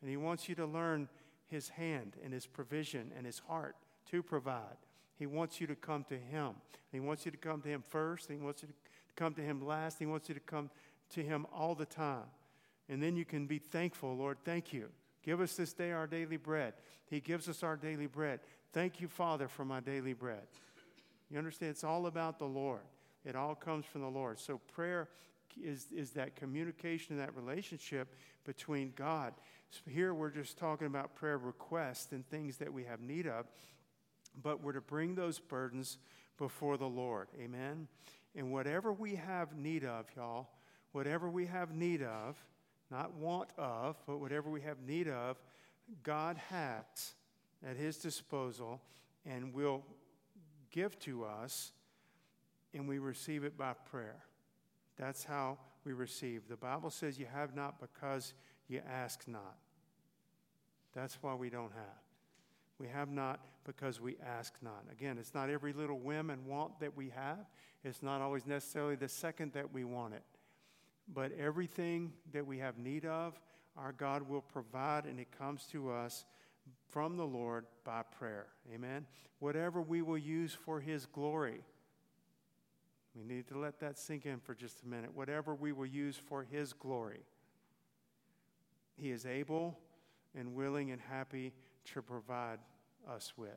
And 0.00 0.10
He 0.10 0.16
wants 0.16 0.48
you 0.48 0.54
to 0.56 0.66
learn 0.66 1.08
His 1.46 1.68
hand 1.68 2.16
and 2.24 2.32
His 2.32 2.46
provision 2.46 3.12
and 3.16 3.26
His 3.26 3.40
heart 3.40 3.76
to 4.10 4.22
provide. 4.22 4.76
He 5.18 5.26
wants 5.26 5.60
you 5.60 5.66
to 5.66 5.74
come 5.74 6.04
to 6.04 6.16
Him. 6.16 6.52
He 6.92 7.00
wants 7.00 7.24
you 7.24 7.30
to 7.32 7.36
come 7.36 7.60
to 7.62 7.68
Him 7.68 7.82
first. 7.86 8.30
He 8.30 8.36
wants 8.36 8.62
you 8.62 8.68
to 8.68 8.74
come 9.16 9.34
to 9.34 9.42
Him 9.42 9.66
last. 9.66 9.98
He 9.98 10.06
wants 10.06 10.28
you 10.28 10.34
to 10.34 10.40
come 10.40 10.70
to 11.10 11.22
Him 11.22 11.46
all 11.52 11.74
the 11.74 11.86
time. 11.86 12.24
And 12.88 13.02
then 13.02 13.16
you 13.16 13.24
can 13.24 13.46
be 13.46 13.58
thankful, 13.58 14.16
Lord, 14.16 14.38
thank 14.44 14.72
you. 14.72 14.88
Give 15.24 15.40
us 15.40 15.56
this 15.56 15.72
day 15.72 15.90
our 15.90 16.06
daily 16.06 16.36
bread. 16.36 16.74
He 17.06 17.20
gives 17.20 17.48
us 17.48 17.62
our 17.62 17.76
daily 17.76 18.06
bread. 18.06 18.40
Thank 18.72 19.00
you, 19.00 19.08
Father, 19.08 19.48
for 19.48 19.64
my 19.64 19.80
daily 19.80 20.12
bread. 20.12 20.46
You 21.30 21.38
understand? 21.38 21.70
It's 21.70 21.84
all 21.84 22.06
about 22.06 22.38
the 22.38 22.46
Lord. 22.46 22.82
It 23.24 23.34
all 23.34 23.56
comes 23.56 23.84
from 23.86 24.02
the 24.02 24.08
Lord. 24.08 24.38
So 24.38 24.58
prayer 24.72 25.08
is, 25.60 25.86
is 25.92 26.10
that 26.12 26.36
communication, 26.36 27.16
that 27.18 27.34
relationship 27.34 28.14
between 28.44 28.92
God. 28.94 29.34
So 29.70 29.80
here 29.90 30.14
we're 30.14 30.30
just 30.30 30.58
talking 30.58 30.86
about 30.86 31.16
prayer 31.16 31.38
requests 31.38 32.12
and 32.12 32.28
things 32.28 32.58
that 32.58 32.72
we 32.72 32.84
have 32.84 33.00
need 33.00 33.26
of, 33.26 33.46
but 34.40 34.62
we're 34.62 34.72
to 34.72 34.80
bring 34.80 35.14
those 35.14 35.40
burdens 35.40 35.98
before 36.38 36.76
the 36.76 36.86
Lord. 36.86 37.28
Amen? 37.40 37.88
And 38.36 38.52
whatever 38.52 38.92
we 38.92 39.16
have 39.16 39.56
need 39.56 39.84
of, 39.84 40.06
y'all, 40.16 40.48
whatever 40.92 41.28
we 41.28 41.46
have 41.46 41.74
need 41.74 42.02
of, 42.02 42.36
not 42.90 43.14
want 43.14 43.50
of, 43.58 43.96
but 44.06 44.18
whatever 44.18 44.50
we 44.50 44.60
have 44.62 44.80
need 44.86 45.08
of, 45.08 45.36
God 46.02 46.36
has 46.50 47.14
at 47.66 47.76
His 47.76 47.96
disposal 47.96 48.80
and 49.24 49.52
will 49.52 49.82
give 50.70 50.98
to 51.00 51.24
us, 51.24 51.72
and 52.74 52.88
we 52.88 52.98
receive 52.98 53.44
it 53.44 53.56
by 53.56 53.72
prayer. 53.72 54.24
That's 54.96 55.24
how 55.24 55.58
we 55.84 55.92
receive. 55.92 56.48
The 56.48 56.56
Bible 56.56 56.90
says 56.90 57.18
you 57.18 57.26
have 57.32 57.54
not 57.54 57.80
because 57.80 58.34
you 58.68 58.80
ask 58.90 59.26
not. 59.26 59.56
That's 60.94 61.18
why 61.20 61.34
we 61.34 61.50
don't 61.50 61.72
have. 61.72 62.02
We 62.78 62.88
have 62.88 63.08
not 63.08 63.40
because 63.64 64.00
we 64.00 64.16
ask 64.24 64.54
not. 64.62 64.84
Again, 64.90 65.18
it's 65.18 65.34
not 65.34 65.50
every 65.50 65.72
little 65.72 65.98
whim 65.98 66.30
and 66.30 66.44
want 66.46 66.80
that 66.80 66.96
we 66.96 67.10
have. 67.10 67.46
It's 67.84 68.02
not 68.02 68.20
always 68.20 68.46
necessarily 68.46 68.96
the 68.96 69.08
second 69.08 69.52
that 69.52 69.72
we 69.72 69.84
want 69.84 70.14
it. 70.14 70.22
But 71.12 71.32
everything 71.38 72.12
that 72.32 72.46
we 72.46 72.58
have 72.58 72.78
need 72.78 73.04
of, 73.04 73.40
our 73.76 73.92
God 73.92 74.28
will 74.28 74.40
provide, 74.40 75.04
and 75.04 75.20
it 75.20 75.28
comes 75.36 75.66
to 75.72 75.90
us 75.90 76.24
from 76.88 77.16
the 77.16 77.26
Lord 77.26 77.66
by 77.84 78.02
prayer. 78.02 78.46
Amen. 78.74 79.06
Whatever 79.38 79.80
we 79.82 80.02
will 80.02 80.18
use 80.18 80.52
for 80.52 80.80
His 80.80 81.06
glory. 81.06 81.62
We 83.14 83.24
need 83.24 83.46
to 83.48 83.58
let 83.58 83.80
that 83.80 83.98
sink 83.98 84.26
in 84.26 84.40
for 84.40 84.54
just 84.54 84.82
a 84.82 84.86
minute. 84.86 85.10
Whatever 85.14 85.54
we 85.54 85.72
will 85.72 85.86
use 85.86 86.16
for 86.16 86.42
His 86.42 86.72
glory, 86.72 87.20
He 88.96 89.10
is 89.10 89.24
able 89.24 89.78
and 90.34 90.54
willing 90.54 90.90
and 90.90 91.00
happy 91.00 91.52
to 91.94 92.02
provide 92.02 92.58
us 93.08 93.32
with. 93.36 93.50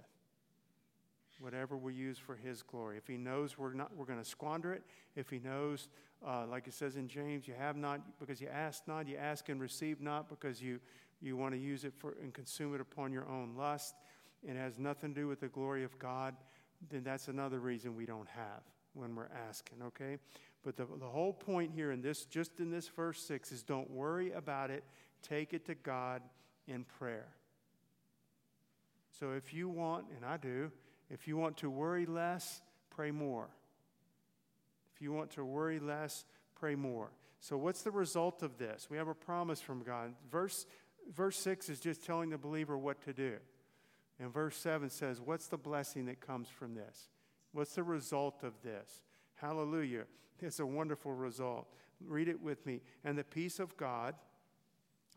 Whatever 1.40 1.78
we 1.78 1.94
use 1.94 2.18
for 2.18 2.36
His 2.36 2.62
glory. 2.62 2.98
If 2.98 3.08
He 3.08 3.18
knows 3.18 3.58
we're 3.58 3.74
not, 3.74 3.96
we're 3.96 4.06
going 4.06 4.20
to 4.20 4.30
squander 4.30 4.74
it. 4.74 4.84
If 5.16 5.30
He 5.30 5.40
knows, 5.40 5.88
uh, 6.26 6.46
like 6.46 6.68
it 6.68 6.74
says 6.74 6.96
in 6.96 7.08
James, 7.08 7.48
you 7.48 7.54
have 7.58 7.78
not 7.78 8.02
because 8.20 8.42
you 8.42 8.48
ask 8.48 8.88
not. 8.88 9.08
You 9.08 9.18
ask 9.18 9.50
and 9.50 9.62
receive 9.62 10.02
not 10.02 10.30
because 10.30 10.62
you 10.62 10.80
you 11.22 11.36
want 11.38 11.54
to 11.54 11.60
use 11.60 11.84
it 11.86 11.94
for 11.98 12.16
and 12.22 12.34
consume 12.34 12.76
it 12.76 12.82
upon 12.82 13.12
your 13.12 13.28
own 13.28 13.56
lust. 13.58 13.96
It 14.48 14.56
has 14.56 14.78
nothing 14.78 15.14
to 15.14 15.22
do 15.22 15.28
with 15.28 15.40
the 15.40 15.48
glory 15.48 15.84
of 15.84 15.98
God. 16.00 16.36
Then 16.90 17.04
that's 17.04 17.28
another 17.28 17.60
reason 17.60 17.96
we 17.96 18.06
don't 18.06 18.30
have 18.30 18.62
when 18.94 19.16
we're 19.16 19.30
asking. 19.48 19.82
Okay, 19.88 20.18
but 20.64 20.76
the 20.76 20.86
the 21.00 21.08
whole 21.08 21.34
point 21.34 21.72
here 21.74 21.92
in 21.92 22.02
this, 22.02 22.26
just 22.26 22.60
in 22.60 22.70
this 22.70 22.88
verse 22.88 23.22
six, 23.22 23.52
is 23.52 23.64
don't 23.64 23.90
worry 23.90 24.32
about 24.34 24.72
it. 24.72 24.84
Take 25.22 25.54
it 25.54 25.66
to 25.66 25.76
God 25.76 26.22
in 26.68 26.84
prayer. 26.84 27.28
So 29.20 29.32
if 29.32 29.54
you 29.54 29.68
want, 29.68 30.06
and 30.16 30.26
I 30.26 30.38
do, 30.38 30.72
if 31.10 31.28
you 31.28 31.38
want 31.38 31.58
to 31.58 31.70
worry 31.70 32.06
less, 32.06 32.62
pray 32.90 33.12
more. 33.12 33.50
If 34.96 35.02
you 35.02 35.12
want 35.12 35.32
to 35.32 35.46
worry 35.46 35.80
less, 35.80 36.26
pray 36.56 36.76
more. 36.76 37.12
So 37.40 37.58
what's 37.58 37.84
the 37.84 37.92
result 37.92 38.44
of 38.44 38.58
this? 38.58 38.88
We 38.90 38.98
have 38.98 39.08
a 39.08 39.16
promise 39.16 39.62
from 39.62 39.84
God. 39.84 40.14
Verse 40.32 40.66
verse 41.16 41.38
6 41.38 41.70
is 41.70 41.80
just 41.80 42.06
telling 42.06 42.30
the 42.30 42.38
believer 42.38 42.78
what 42.78 43.02
to 43.06 43.14
do. 43.14 43.38
And 44.20 44.34
verse 44.34 44.58
7 44.58 44.90
says, 44.90 45.22
What's 45.22 45.48
the 45.48 45.58
blessing 45.58 46.06
that 46.06 46.20
comes 46.20 46.50
from 46.50 46.76
this? 46.76 47.10
What's 47.52 47.76
the 47.76 47.84
result 47.84 48.44
of 48.44 48.54
this? 48.64 49.04
Hallelujah. 49.36 50.04
It's 50.40 50.60
a 50.60 50.66
wonderful 50.66 51.14
result. 51.14 51.68
Read 52.06 52.28
it 52.28 52.42
with 52.42 52.66
me. 52.66 52.82
And 53.04 53.18
the 53.18 53.24
peace 53.24 53.60
of 53.60 53.76
God, 53.78 54.16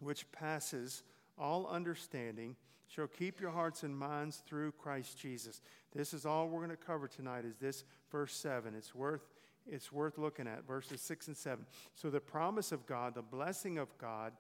which 0.01 0.31
passes 0.33 1.03
all 1.39 1.67
understanding, 1.67 2.57
shall 2.95 3.07
keep 3.07 3.41
your 3.41 3.51
hearts 3.51 3.85
and 3.85 3.97
minds 3.97 4.43
through 4.47 4.73
Christ 4.73 5.19
Jesus. 5.19 5.63
This 5.95 6.13
is 6.13 6.27
all 6.27 6.49
we're 6.49 6.65
going 6.65 6.71
to 6.71 6.77
cover 6.77 7.09
tonight 7.09 7.45
is 7.47 7.57
this 7.57 7.85
verse 8.11 8.35
7. 8.35 8.75
It's 8.75 8.95
worth 8.95 9.23
it's 9.65 9.93
worth 9.93 10.19
looking 10.19 10.49
at 10.49 10.67
verses 10.67 11.01
6 11.03 11.29
and 11.29 11.37
7. 11.37 11.65
So 11.95 12.11
the 12.11 12.19
promise 12.19 12.73
of 12.73 12.85
God, 12.85 13.15
the 13.15 13.23
blessing 13.23 13.79
of 13.79 13.97
God 13.97 14.33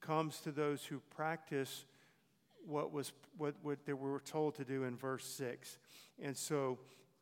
comes 0.00 0.40
to 0.40 0.50
those 0.50 0.84
who 0.84 1.00
practice 1.14 1.84
what 2.66 2.92
was 2.92 3.12
what, 3.38 3.54
what 3.62 3.86
they 3.86 3.92
were 3.92 4.20
told 4.20 4.56
to 4.56 4.64
do 4.64 4.84
in 4.84 4.96
verse 4.96 5.24
6. 5.24 5.78
And 6.20 6.36
so 6.36 6.78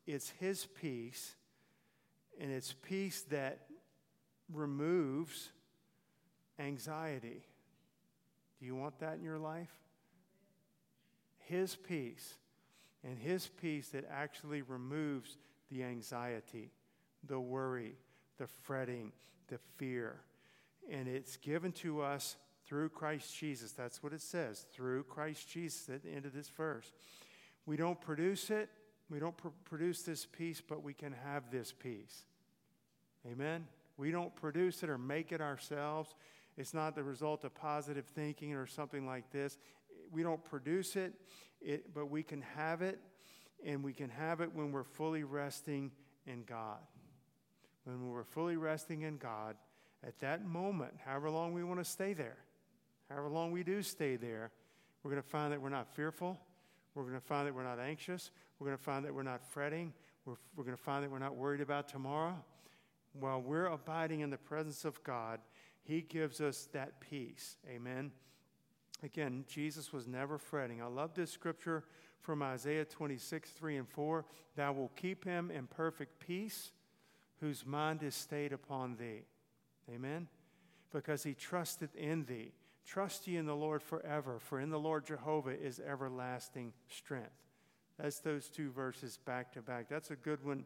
it's 0.07 0.31
his 0.41 0.67
peace 0.67 1.37
and 2.41 2.51
it's 2.51 2.73
peace 2.73 3.21
that 3.31 3.61
removes 4.53 5.51
anxiety. 6.59 7.45
Do 8.59 8.67
you 8.67 8.75
want 8.75 8.99
that 8.99 9.19
in 9.19 9.23
your 9.23 9.39
life? 9.39 9.84
His 11.45 11.77
peace, 11.77 12.35
and 13.03 13.19
His 13.19 13.49
peace 13.49 13.89
that 13.89 14.05
actually 14.11 14.63
removes 14.63 15.37
the 15.71 15.83
anxiety, 15.83 16.71
the 17.27 17.41
worry, 17.41 17.97
the 18.39 18.47
fretting, 18.47 19.13
the 19.49 19.59
fear. 19.77 20.21
And 20.91 21.09
it's 21.09 21.37
given 21.37 21.73
to 21.73 22.03
us 22.03 22.37
through 22.67 22.91
Christ 22.91 23.37
Jesus. 23.37 23.73
That's 23.73 24.03
what 24.03 24.13
it 24.13 24.23
says, 24.23 24.67
through 24.73 25.05
Christ 25.05 25.49
Jesus 25.49 25.89
at 25.89 26.03
the 26.03 26.11
end 26.11 26.27
of 26.27 26.33
this 26.33 26.49
verse. 26.49 26.93
We 27.67 27.77
don't 27.77 28.01
produce 28.01 28.51
it, 28.51 28.69
we 29.11 29.19
don't 29.19 29.37
pr- 29.37 29.49
produce 29.65 30.03
this 30.03 30.27
peace, 30.27 30.63
but 30.67 30.83
we 30.83 30.95
can 30.95 31.13
have 31.25 31.51
this 31.51 31.73
peace. 31.73 32.25
Amen? 33.31 33.67
We 33.97 34.11
don't 34.11 34.35
produce 34.35 34.83
it 34.83 34.91
or 34.91 34.99
make 34.99 35.33
it 35.33 35.41
ourselves. 35.41 36.15
It's 36.57 36.75
not 36.75 36.95
the 36.95 37.03
result 37.03 37.45
of 37.45 37.55
positive 37.55 38.07
thinking 38.07 38.55
or 38.55 38.67
something 38.67 39.07
like 39.07 39.31
this. 39.31 39.59
We 40.15 40.23
don't 40.23 40.43
produce 40.45 40.97
it, 40.97 41.13
it, 41.61 41.93
but 41.95 42.11
we 42.11 42.23
can 42.23 42.43
have 42.57 42.81
it, 42.83 43.01
and 43.67 43.83
we 43.83 43.93
can 43.93 44.09
have 44.09 44.41
it 44.41 44.55
when 44.55 44.73
we're 44.73 44.85
fully 44.85 45.25
resting 45.25 45.91
in 46.27 46.45
God. 46.45 46.79
When 47.85 48.11
we're 48.11 48.25
fully 48.25 48.57
resting 48.57 49.03
in 49.03 49.19
God, 49.19 49.57
at 50.07 50.19
that 50.21 50.47
moment, 50.47 50.95
however 51.05 51.31
long 51.31 51.53
we 51.53 51.65
want 51.65 51.81
to 51.81 51.85
stay 51.85 52.13
there, 52.13 52.39
however 53.11 53.29
long 53.29 53.53
we 53.53 53.63
do 53.63 53.83
stay 53.83 54.17
there, 54.17 54.53
we're 55.03 55.11
going 55.11 55.23
to 55.23 55.29
find 55.29 55.53
that 55.53 55.61
we're 55.61 55.69
not 55.69 55.95
fearful. 55.95 56.39
We're 56.95 57.03
going 57.03 57.15
to 57.15 57.27
find 57.27 57.47
that 57.47 57.55
we're 57.55 57.65
not 57.65 57.81
anxious. 57.81 58.31
We're 58.59 58.67
going 58.69 58.79
to 58.79 58.83
find 58.83 59.05
that 59.05 59.15
we're 59.15 59.23
not 59.23 59.43
fretting. 59.45 59.93
We're, 60.25 60.37
we're 60.57 60.65
going 60.65 60.77
to 60.77 60.83
find 60.83 61.05
that 61.05 61.11
we're 61.11 61.19
not 61.19 61.35
worried 61.35 61.61
about 61.61 61.89
tomorrow. 61.89 62.37
While 63.13 63.43
we're 63.43 63.67
abiding 63.67 64.21
in 64.21 64.31
the 64.31 64.39
presence 64.39 64.85
of 64.85 65.03
God, 65.03 65.41
he 65.83 66.01
gives 66.01 66.41
us 66.41 66.69
that 66.73 67.01
peace. 67.01 67.57
Amen. 67.69 68.13
Again, 69.05 69.45
Jesus 69.47 69.93
was 69.93 70.07
never 70.07 70.39
fretting. 70.39 70.81
I 70.81 70.87
love 70.87 71.13
this 71.15 71.31
scripture 71.31 71.85
from 72.23 72.43
Isaiah 72.43 72.87
26, 72.87 73.51
3 73.51 73.77
and 73.77 73.89
4. 73.89 74.25
Thou 74.57 74.73
will 74.73 74.91
keep 74.97 75.25
him 75.25 75.51
in 75.51 75.67
perfect 75.67 76.19
peace, 76.27 76.73
whose 77.41 77.67
mind 77.67 78.03
is 78.03 78.15
stayed 78.15 78.55
upon 78.55 78.97
thee. 78.97 79.25
Amen. 79.95 80.29
Because 80.91 81.23
he 81.23 81.35
trusted 81.35 81.95
in 81.95 82.25
thee. 82.25 82.53
Trust 82.87 83.27
ye 83.27 83.37
in 83.37 83.45
the 83.45 83.55
Lord 83.55 83.83
forever, 83.83 84.39
for 84.39 84.59
in 84.59 84.71
the 84.71 84.79
Lord 84.79 85.05
Jehovah 85.05 85.51
is 85.51 85.81
everlasting 85.81 86.73
strength. 86.89 87.29
That's 87.99 88.21
those 88.21 88.49
two 88.49 88.71
verses 88.71 89.19
back 89.27 89.53
to 89.53 89.61
back. 89.61 89.89
That's 89.91 90.13
a 90.13 90.17
good 90.17 90.43
one 90.43 90.65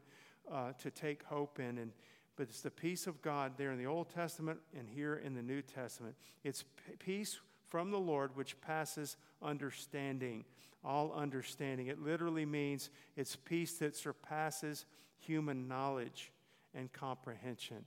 uh, 0.51 0.73
to 0.79 0.93
take 0.93 1.25
hope 1.25 1.59
in. 1.59 1.79
And 1.79 1.91
but 2.37 2.49
it's 2.49 2.61
the 2.61 2.71
peace 2.71 3.09
of 3.09 3.21
God 3.21 3.55
there 3.57 3.73
in 3.73 3.79
the 3.79 3.87
Old 3.87 4.11
Testament 4.11 4.61
and 4.79 4.89
here 4.89 5.17
in 5.17 5.35
the 5.35 5.43
New 5.43 5.61
Testament. 5.61 6.15
It's 6.45 6.63
peace 7.01 7.41
from 7.69 7.91
the 7.91 7.99
Lord 7.99 8.35
which 8.35 8.61
passes 8.61 9.17
understanding, 9.43 10.45
all 10.85 11.13
understanding. 11.13 11.89
It 11.89 12.03
literally 12.03 12.47
means 12.47 12.91
it's 13.17 13.37
peace 13.37 13.75
that 13.79 13.97
surpasses 13.97 14.87
human 15.19 15.69
knowledge 15.69 16.33
and 16.75 16.93
comprehension. 16.93 17.85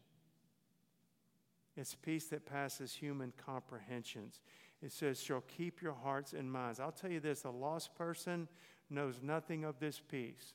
It's 1.77 1.95
peace 1.95 2.25
that 2.27 2.45
passes 2.45 2.93
human 2.93 3.33
comprehensions. 3.43 4.41
It 4.83 4.91
says, 4.91 5.21
shall 5.21 5.41
keep 5.41 5.81
your 5.81 5.93
hearts 5.93 6.33
and 6.33 6.51
minds. 6.51 6.79
I'll 6.79 6.91
tell 6.91 7.11
you 7.11 7.19
this 7.19 7.43
a 7.43 7.49
lost 7.49 7.95
person 7.95 8.47
knows 8.89 9.19
nothing 9.21 9.63
of 9.63 9.79
this 9.79 9.99
peace. 9.99 10.53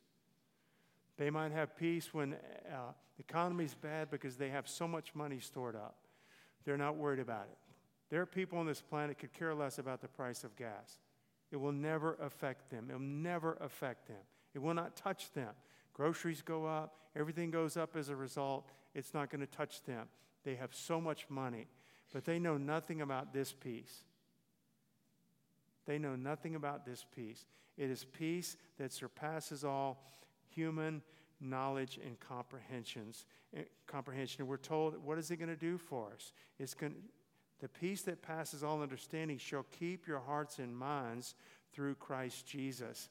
They 1.17 1.31
might 1.31 1.53
have 1.53 1.77
peace 1.77 2.13
when 2.13 2.35
uh, 2.35 2.93
the 3.17 3.23
economy's 3.23 3.75
bad 3.75 4.11
because 4.11 4.37
they 4.37 4.51
have 4.51 4.69
so 4.69 4.87
much 4.87 5.15
money 5.15 5.41
stored 5.41 5.75
up. 5.75 5.97
They're 6.65 6.77
not 6.77 6.97
worried 6.97 7.21
about 7.21 7.47
it. 7.51 7.66
There 8.11 8.21
are 8.21 8.27
people 8.27 8.59
on 8.59 8.67
this 8.67 8.81
planet 8.81 9.19
could 9.19 9.33
care 9.33 9.55
less 9.55 9.79
about 9.79 10.01
the 10.01 10.09
price 10.09 10.45
of 10.45 10.57
gas. 10.57 10.99
It 11.51 11.57
will 11.57 11.73
never 11.73 12.15
affect 12.21 12.71
them. 12.71 12.89
It 12.91 12.95
will 12.95 13.01
never 13.01 13.57
affect 13.61 14.09
them. 14.09 14.23
It 14.55 14.61
will 14.61 14.75
not 14.75 14.97
touch 14.97 15.33
them. 15.33 15.51
Groceries 15.93 16.43
go 16.43 16.67
up, 16.67 16.99
everything 17.15 17.51
goes 17.51 17.77
up 17.77 17.97
as 17.97 18.09
a 18.09 18.17
result. 18.17 18.69
It's 18.95 19.15
not 19.15 19.31
going 19.31 19.41
to 19.41 19.47
touch 19.47 19.83
them. 19.85 20.09
They 20.45 20.55
have 20.55 20.75
so 20.75 21.01
much 21.01 21.27
money, 21.29 21.67
but 22.13 22.25
they 22.25 22.39
know 22.39 22.57
nothing 22.57 23.01
about 23.01 23.33
this 23.33 23.53
peace. 23.53 24.03
They 25.87 25.99
know 25.99 26.17
nothing 26.17 26.55
about 26.55 26.85
this 26.85 27.05
peace. 27.15 27.47
It 27.77 27.91
is 27.91 28.05
peace 28.05 28.57
that 28.79 28.93
surpasses 28.93 29.65
all 29.65 30.03
human 30.49 31.03
knowledge 31.41 31.99
and 32.05 32.19
comprehensions. 32.19 33.25
Eh, 33.55 33.63
comprehension. 33.87 34.47
we're 34.47 34.57
told, 34.57 35.03
what 35.05 35.19
is 35.19 35.31
it 35.31 35.37
going 35.37 35.49
to 35.49 35.57
do 35.57 35.79
for 35.79 36.11
us? 36.15 36.33
It's 36.59 36.75
going 36.75 36.95
the 37.61 37.69
peace 37.69 38.03
that 38.03 38.23
passes 38.23 38.63
all 38.63 38.83
understanding 38.83 39.39
shall 39.39 39.65
keep 39.79 40.07
your 40.07 40.21
hearts 40.21 40.59
and 40.59 40.77
minds 40.77 41.35
through 41.73 41.95
Christ 41.95 42.47
Jesus. 42.47 43.09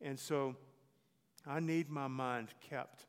And 0.00 0.18
so 0.18 0.56
I 1.46 1.60
need 1.60 1.88
my 1.88 2.08
mind 2.08 2.48
kept 2.60 3.06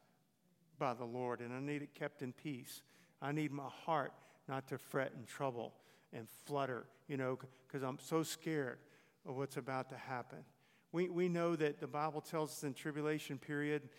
by 0.80 0.94
the 0.94 1.06
Lord, 1.06 1.42
and 1.42 1.54
I 1.54 1.60
need 1.60 1.82
it 1.82 1.94
kept 1.96 2.22
in 2.22 2.32
peace. 2.32 2.84
I 3.22 3.32
need 3.32 3.52
my 3.52 3.70
heart 3.86 4.14
not 4.48 4.68
to 4.70 4.78
fret 4.78 5.12
and 5.16 5.28
trouble 5.28 5.74
and 6.14 6.28
flutter, 6.46 6.86
you 7.08 7.18
know, 7.18 7.38
because 7.68 7.84
I'm 7.84 8.00
so 8.00 8.24
scared 8.24 8.78
of 9.28 9.36
what's 9.36 9.58
about 9.58 9.90
to 9.90 9.98
happen. 9.98 10.40
We, 10.92 11.10
we 11.10 11.28
know 11.28 11.56
that 11.56 11.80
the 11.80 11.88
Bible 11.88 12.22
tells 12.22 12.52
us 12.52 12.64
in 12.64 12.74
tribulation 12.74 13.38
period 13.38 13.90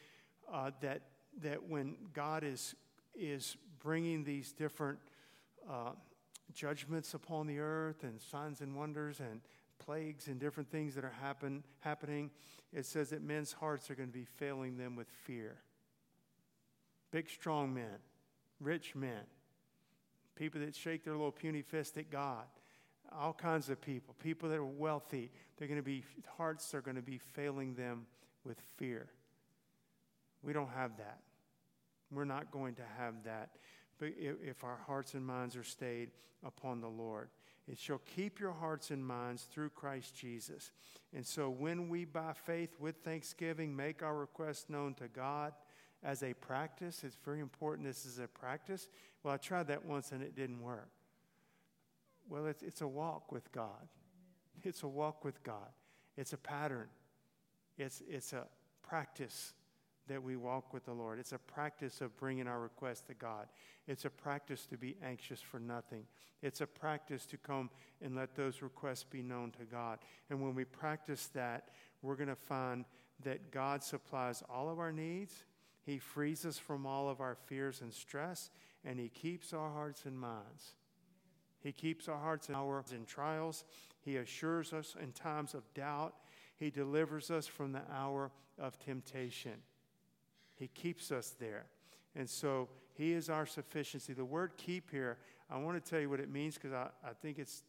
uh, 0.50 0.70
that, 0.80 1.02
that 1.42 1.68
when 1.68 1.96
God 2.14 2.44
is, 2.44 2.74
is 3.14 3.56
bringing 3.82 4.24
these 4.24 4.52
different 4.52 4.98
uh, 5.68 5.90
judgments 6.54 7.14
upon 7.14 7.46
the 7.46 7.58
earth 7.58 8.02
and 8.02 8.20
signs 8.20 8.60
and 8.60 8.76
wonders 8.76 9.20
and 9.20 9.40
plagues 9.78 10.26
and 10.26 10.38
different 10.38 10.70
things 10.70 10.94
that 10.94 11.04
are 11.04 11.14
happen, 11.20 11.62
happening, 11.80 12.30
it 12.72 12.84
says 12.84 13.10
that 13.10 13.22
men's 13.22 13.52
hearts 13.52 13.90
are 13.90 13.94
going 13.94 14.08
to 14.08 14.18
be 14.18 14.24
failing 14.24 14.76
them 14.76 14.96
with 14.96 15.08
fear. 15.08 15.56
Big, 17.10 17.28
strong 17.28 17.72
men, 17.72 17.98
rich 18.60 18.94
men, 18.94 19.22
people 20.36 20.60
that 20.60 20.74
shake 20.74 21.04
their 21.04 21.14
little 21.14 21.32
puny 21.32 21.62
fist 21.62 21.96
at 21.96 22.10
God, 22.10 22.44
all 23.16 23.32
kinds 23.32 23.70
of 23.70 23.80
people, 23.80 24.14
people 24.22 24.48
that 24.50 24.56
are 24.56 24.64
wealthy, 24.64 25.30
they're 25.56 25.68
going 25.68 25.80
to 25.80 25.84
be, 25.84 26.04
hearts 26.36 26.74
are 26.74 26.82
going 26.82 26.96
to 26.96 27.02
be 27.02 27.18
failing 27.18 27.74
them 27.74 28.06
with 28.44 28.60
fear. 28.76 29.08
We 30.42 30.52
don't 30.52 30.70
have 30.70 30.98
that. 30.98 31.20
We're 32.10 32.24
not 32.24 32.50
going 32.50 32.74
to 32.76 32.82
have 32.98 33.24
that 33.24 33.50
if 34.00 34.64
our 34.64 34.78
hearts 34.86 35.14
and 35.14 35.24
minds 35.24 35.56
are 35.56 35.64
stayed 35.64 36.10
upon 36.44 36.80
the 36.80 36.88
Lord. 36.88 37.28
It 37.66 37.78
shall 37.78 38.00
keep 38.16 38.40
your 38.40 38.52
hearts 38.52 38.90
and 38.90 39.04
minds 39.04 39.42
through 39.42 39.70
Christ 39.70 40.16
Jesus. 40.16 40.70
And 41.14 41.26
so 41.26 41.50
when 41.50 41.88
we, 41.88 42.04
by 42.04 42.32
faith, 42.32 42.70
with 42.78 42.96
thanksgiving, 42.96 43.76
make 43.76 44.02
our 44.02 44.16
requests 44.16 44.70
known 44.70 44.94
to 44.94 45.08
God 45.08 45.52
as 46.02 46.22
a 46.22 46.32
practice, 46.32 47.02
it's 47.04 47.16
very 47.24 47.40
important 47.40 47.86
this 47.86 48.06
is 48.06 48.20
a 48.20 48.28
practice. 48.28 48.88
Well, 49.22 49.34
I 49.34 49.36
tried 49.36 49.66
that 49.66 49.84
once 49.84 50.12
and 50.12 50.22
it 50.22 50.36
didn't 50.36 50.62
work. 50.62 50.88
Well, 52.28 52.46
it's, 52.46 52.62
it's 52.62 52.80
a 52.82 52.88
walk 52.88 53.32
with 53.32 53.50
God. 53.52 53.88
It's 54.62 54.82
a 54.82 54.88
walk 54.88 55.24
with 55.24 55.42
God. 55.42 55.70
It's 56.16 56.32
a 56.32 56.36
pattern. 56.36 56.88
It's, 57.76 58.02
it's 58.08 58.32
a 58.32 58.46
practice 58.82 59.54
that 60.08 60.22
we 60.22 60.36
walk 60.36 60.72
with 60.72 60.84
the 60.84 60.92
Lord. 60.92 61.18
It's 61.18 61.32
a 61.32 61.38
practice 61.38 62.00
of 62.00 62.16
bringing 62.16 62.46
our 62.46 62.60
requests 62.60 63.02
to 63.02 63.14
God. 63.14 63.46
It's 63.86 64.04
a 64.04 64.10
practice 64.10 64.66
to 64.66 64.76
be 64.76 64.96
anxious 65.04 65.40
for 65.40 65.58
nothing. 65.58 66.04
It's 66.42 66.60
a 66.60 66.66
practice 66.66 67.26
to 67.26 67.36
come 67.36 67.70
and 68.02 68.14
let 68.14 68.34
those 68.34 68.62
requests 68.62 69.04
be 69.04 69.22
known 69.22 69.52
to 69.52 69.64
God. 69.64 69.98
And 70.30 70.42
when 70.42 70.54
we 70.54 70.64
practice 70.64 71.28
that, 71.34 71.68
we're 72.02 72.16
going 72.16 72.28
to 72.28 72.36
find 72.36 72.84
that 73.24 73.50
God 73.50 73.82
supplies 73.82 74.42
all 74.48 74.68
of 74.68 74.78
our 74.78 74.92
needs. 74.92 75.44
He 75.84 75.98
frees 75.98 76.44
us 76.44 76.58
from 76.58 76.86
all 76.86 77.08
of 77.08 77.20
our 77.20 77.36
fears 77.46 77.80
and 77.80 77.92
stress, 77.92 78.50
and 78.84 78.98
He 79.00 79.08
keeps 79.08 79.52
our 79.52 79.70
hearts 79.70 80.04
and 80.04 80.18
minds. 80.18 80.74
He 81.60 81.72
keeps 81.72 82.08
our 82.08 82.18
hearts 82.18 82.48
and 82.48 82.56
our 82.56 82.84
in 82.94 83.04
trials. 83.04 83.64
He 84.00 84.16
assures 84.16 84.72
us 84.72 84.96
in 85.02 85.12
times 85.12 85.54
of 85.54 85.62
doubt. 85.74 86.14
He 86.56 86.70
delivers 86.70 87.30
us 87.30 87.46
from 87.46 87.72
the 87.72 87.82
hour 87.92 88.30
of 88.58 88.78
temptation. 88.78 89.54
He 90.58 90.68
keeps 90.68 91.12
us 91.12 91.34
there. 91.38 91.66
And 92.16 92.28
so 92.28 92.68
He 92.94 93.12
is 93.12 93.30
our 93.30 93.46
sufficiency. 93.46 94.12
The 94.12 94.24
word 94.24 94.52
keep 94.56 94.90
here, 94.90 95.18
I 95.50 95.58
want 95.58 95.82
to 95.82 95.90
tell 95.90 96.00
you 96.00 96.10
what 96.10 96.20
it 96.20 96.30
means 96.30 96.54
because 96.54 96.72
I, 96.72 96.88
I 97.04 97.12
think 97.22 97.38
it's 97.38 97.62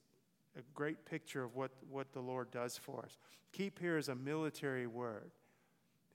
a 0.58 0.62
great 0.74 1.06
picture 1.06 1.44
of 1.44 1.56
what, 1.56 1.72
what 1.90 2.12
the 2.14 2.20
Lord 2.20 2.52
does 2.52 2.78
for 2.78 3.04
us. 3.04 3.18
Keep 3.52 3.80
here 3.80 3.98
is 3.98 4.10
a 4.10 4.16
military 4.16 4.88
word. 4.88 5.32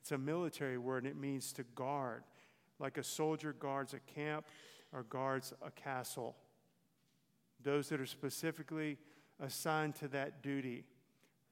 It's 0.01 0.13
a 0.13 0.19
military 0.19 0.77
word, 0.77 1.05
and 1.05 1.11
it 1.11 1.17
means 1.17 1.53
to 1.55 1.63
guard, 1.75 2.25
like 2.79 2.99
a 2.99 3.03
soldier 3.05 3.55
guards 3.55 3.95
a 3.95 4.01
camp 4.01 4.47
or 4.93 5.05
guards 5.05 5.55
a 5.63 5.71
castle. 5.71 6.37
Those 7.63 7.89
that 7.89 8.01
are 8.01 8.07
specifically 8.07 8.99
assigned 9.41 9.95
to 9.97 10.09
that 10.09 10.43
duty. 10.43 10.85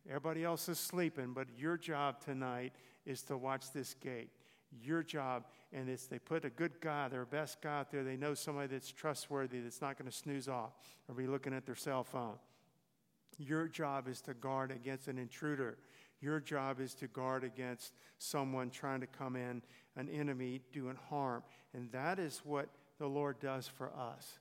Everybody 0.06 0.44
else 0.44 0.68
is 0.68 0.78
sleeping, 0.78 1.32
but 1.32 1.46
your 1.56 1.78
job 1.78 2.20
tonight 2.20 2.74
is 3.06 3.22
to 3.22 3.36
watch 3.36 3.72
this 3.72 3.94
gate 3.94 4.30
your 4.80 5.02
job, 5.02 5.44
and 5.72 5.88
it's 5.88 6.06
they 6.06 6.18
put 6.18 6.44
a 6.44 6.50
good 6.50 6.80
guy, 6.80 7.08
their 7.08 7.24
best 7.24 7.60
guy 7.60 7.80
out 7.80 7.90
there. 7.90 8.04
They 8.04 8.16
know 8.16 8.34
somebody 8.34 8.68
that's 8.68 8.90
trustworthy, 8.90 9.60
that's 9.60 9.80
not 9.80 9.98
going 9.98 10.10
to 10.10 10.16
snooze 10.16 10.48
off 10.48 10.72
or 11.08 11.14
be 11.14 11.26
looking 11.26 11.54
at 11.54 11.66
their 11.66 11.74
cell 11.74 12.04
phone. 12.04 12.36
Your 13.38 13.68
job 13.68 14.08
is 14.08 14.20
to 14.22 14.34
guard 14.34 14.70
against 14.70 15.08
an 15.08 15.18
intruder. 15.18 15.78
Your 16.20 16.38
job 16.38 16.80
is 16.80 16.94
to 16.94 17.08
guard 17.08 17.42
against 17.44 17.94
someone 18.18 18.70
trying 18.70 19.00
to 19.00 19.06
come 19.06 19.34
in, 19.36 19.62
an 19.96 20.08
enemy 20.08 20.60
doing 20.72 20.96
harm. 21.10 21.42
And 21.74 21.90
that 21.92 22.18
is 22.18 22.42
what 22.44 22.68
the 22.98 23.08
Lord 23.08 23.40
does 23.40 23.66
for 23.66 23.90
us. 23.90 24.38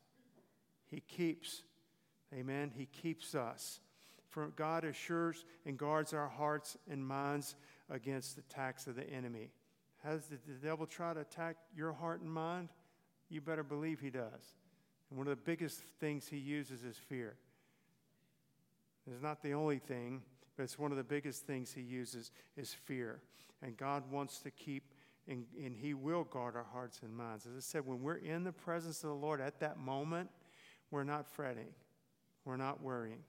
He 0.86 1.00
keeps, 1.00 1.63
amen, 2.34 2.72
He 2.76 2.86
keeps 2.86 3.34
us. 3.34 3.80
For 4.30 4.48
God 4.50 4.86
assures 4.86 5.44
and 5.65 5.78
guards 5.78 6.13
our 6.13 6.30
hearts 6.30 6.78
and 6.89 7.06
minds 7.06 7.56
against 7.89 8.36
the 8.36 8.44
attacks 8.50 8.88
of 8.88 8.96
the 8.96 9.10
enemy. 9.10 9.50
Has 10.04 10.26
the, 10.26 10.38
the 10.48 10.66
devil 10.66 10.86
try 10.86 11.14
to 11.14 11.22
attack 11.22 11.58
your 11.76 11.94
heart 11.94 12.22
and 12.22 12.32
mind? 12.32 12.70
You 13.30 13.42
better 13.42 13.64
believe 13.64 14.00
he 14.00 14.10
does. 14.10 14.54
And 15.10 15.18
one 15.18 15.28
of 15.28 15.38
the 15.38 15.44
biggest 15.44 15.80
things 16.00 16.28
he 16.28 16.38
uses 16.38 16.84
is 16.84 16.98
fear. 16.98 17.36
It's 19.10 19.22
not 19.22 19.42
the 19.42 19.54
only 19.54 19.80
thing, 19.80 20.22
but 20.56 20.64
it's 20.64 20.80
one 20.80 20.92
of 20.92 20.98
the 20.98 21.04
biggest 21.04 21.46
things 21.46 21.72
he 21.72 21.82
uses 21.82 22.32
is 22.58 22.74
fear. 22.74 23.22
And 23.62 23.78
God 23.78 24.04
wants 24.12 24.40
to 24.40 24.52
keep, 24.52 24.84
and, 25.28 25.46
and 25.64 25.76
he 25.76 25.94
will 25.94 26.24
guard 26.24 26.56
our 26.56 26.66
hearts 26.72 27.02
and 27.04 27.16
minds. 27.16 27.46
As 27.46 27.56
I 27.58 27.60
said, 27.60 27.86
when 27.86 28.02
we're 28.02 28.16
in 28.16 28.44
the 28.44 28.52
presence 28.52 29.04
of 29.04 29.10
the 29.10 29.16
Lord 29.16 29.42
at 29.42 29.60
that 29.60 29.78
moment, 29.78 30.30
we're 30.90 31.04
not 31.04 31.28
fretting, 31.28 31.70
we're 32.46 32.58
not 32.58 32.82
worrying. 32.82 33.24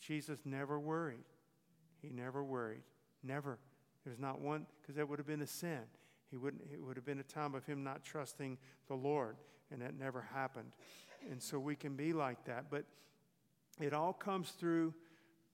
Jesus 0.00 0.40
never 0.44 0.78
worried. 0.78 1.24
He 2.00 2.10
never 2.10 2.44
worried. 2.44 2.82
Never. 3.22 3.58
There's 4.04 4.18
not 4.18 4.40
one, 4.40 4.66
because 4.80 4.96
that 4.96 5.08
would 5.08 5.18
have 5.18 5.26
been 5.26 5.42
a 5.42 5.46
sin. 5.46 5.80
He 6.30 6.36
wouldn't, 6.36 6.62
it 6.72 6.82
would 6.82 6.96
have 6.96 7.04
been 7.04 7.20
a 7.20 7.24
time 7.24 7.54
of 7.54 7.64
him 7.64 7.82
not 7.82 8.04
trusting 8.04 8.58
the 8.86 8.94
Lord, 8.94 9.36
and 9.70 9.82
that 9.82 9.98
never 9.98 10.22
happened. 10.22 10.72
And 11.30 11.42
so 11.42 11.58
we 11.58 11.74
can 11.74 11.96
be 11.96 12.12
like 12.12 12.44
that. 12.44 12.66
But 12.70 12.84
it 13.80 13.92
all 13.92 14.12
comes 14.12 14.50
through 14.50 14.94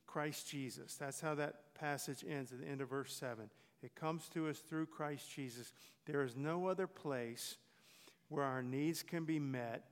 Christ 0.07 0.49
Jesus. 0.49 0.97
That's 0.97 1.21
how 1.21 1.35
that 1.37 1.75
passage 1.75 2.25
ends 2.29 2.53
at 2.53 2.61
the 2.61 2.67
end 2.67 2.81
of 2.81 2.91
verse 2.91 3.15
7. 3.15 3.49
It 3.83 3.95
comes 3.95 4.29
to 4.31 4.49
us 4.49 4.59
through 4.59 4.87
Christ 4.87 5.31
Jesus. 5.31 5.73
There 6.07 6.23
is 6.23 6.37
no 6.37 6.67
other 6.67 6.87
place 6.87 7.57
where 8.29 8.45
our 8.45 8.63
needs 8.63 9.03
can 9.03 9.25
be 9.25 9.39
met, 9.39 9.85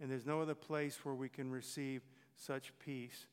and 0.00 0.10
there's 0.10 0.26
no 0.26 0.40
other 0.40 0.54
place 0.54 1.04
where 1.04 1.14
we 1.14 1.28
can 1.28 1.50
receive 1.50 2.02
such 2.34 2.72
peace 2.78 3.26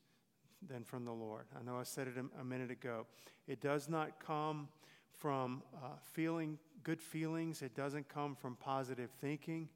than 0.70 0.84
from 0.84 1.06
the 1.06 1.12
Lord. 1.12 1.46
I 1.58 1.64
know 1.64 1.78
I 1.78 1.84
said 1.84 2.08
it 2.08 2.14
a, 2.40 2.44
minute 2.44 2.72
ago. 2.72 3.06
It 3.48 3.62
does 3.62 3.90
not 3.90 4.20
come 4.20 4.68
from 5.12 5.64
uh, 5.76 5.90
feeling 6.04 6.58
good 6.84 7.02
feelings, 7.02 7.62
it 7.62 7.76
doesn't 7.76 8.10
come 8.10 8.36
from 8.36 8.56
positive 8.58 9.10
thinking. 9.22 9.70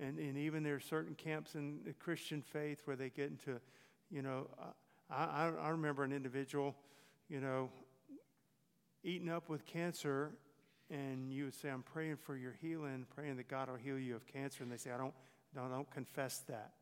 And, 0.00 0.18
and 0.18 0.36
even 0.36 0.62
there 0.64 0.74
are 0.74 0.80
certain 0.80 1.14
camps 1.14 1.54
in 1.54 1.78
the 1.84 1.92
Christian 1.92 2.42
faith 2.42 2.82
where 2.84 2.96
they 2.96 3.10
get 3.10 3.30
into, 3.30 3.60
you 4.10 4.22
know, 4.22 4.48
uh, 4.60 4.72
I, 5.08 5.52
I 5.60 5.68
remember 5.68 6.02
an 6.02 6.12
individual, 6.12 6.74
you 7.28 7.40
know, 7.40 7.70
eaten 9.04 9.28
up 9.28 9.48
with 9.48 9.64
cancer, 9.64 10.32
and 10.90 11.32
you 11.32 11.44
would 11.44 11.54
say, 11.54 11.68
I'm 11.68 11.82
praying 11.82 12.16
for 12.16 12.36
your 12.36 12.54
healing, 12.60 13.06
praying 13.14 13.36
that 13.36 13.48
God 13.48 13.68
will 13.68 13.76
heal 13.76 13.98
you 13.98 14.16
of 14.16 14.26
cancer. 14.26 14.62
And 14.62 14.72
they 14.72 14.76
say, 14.76 14.90
I 14.90 14.98
don't, 14.98 15.14
no, 15.54 15.68
don't 15.68 15.90
confess 15.90 16.38
that. 16.48 16.72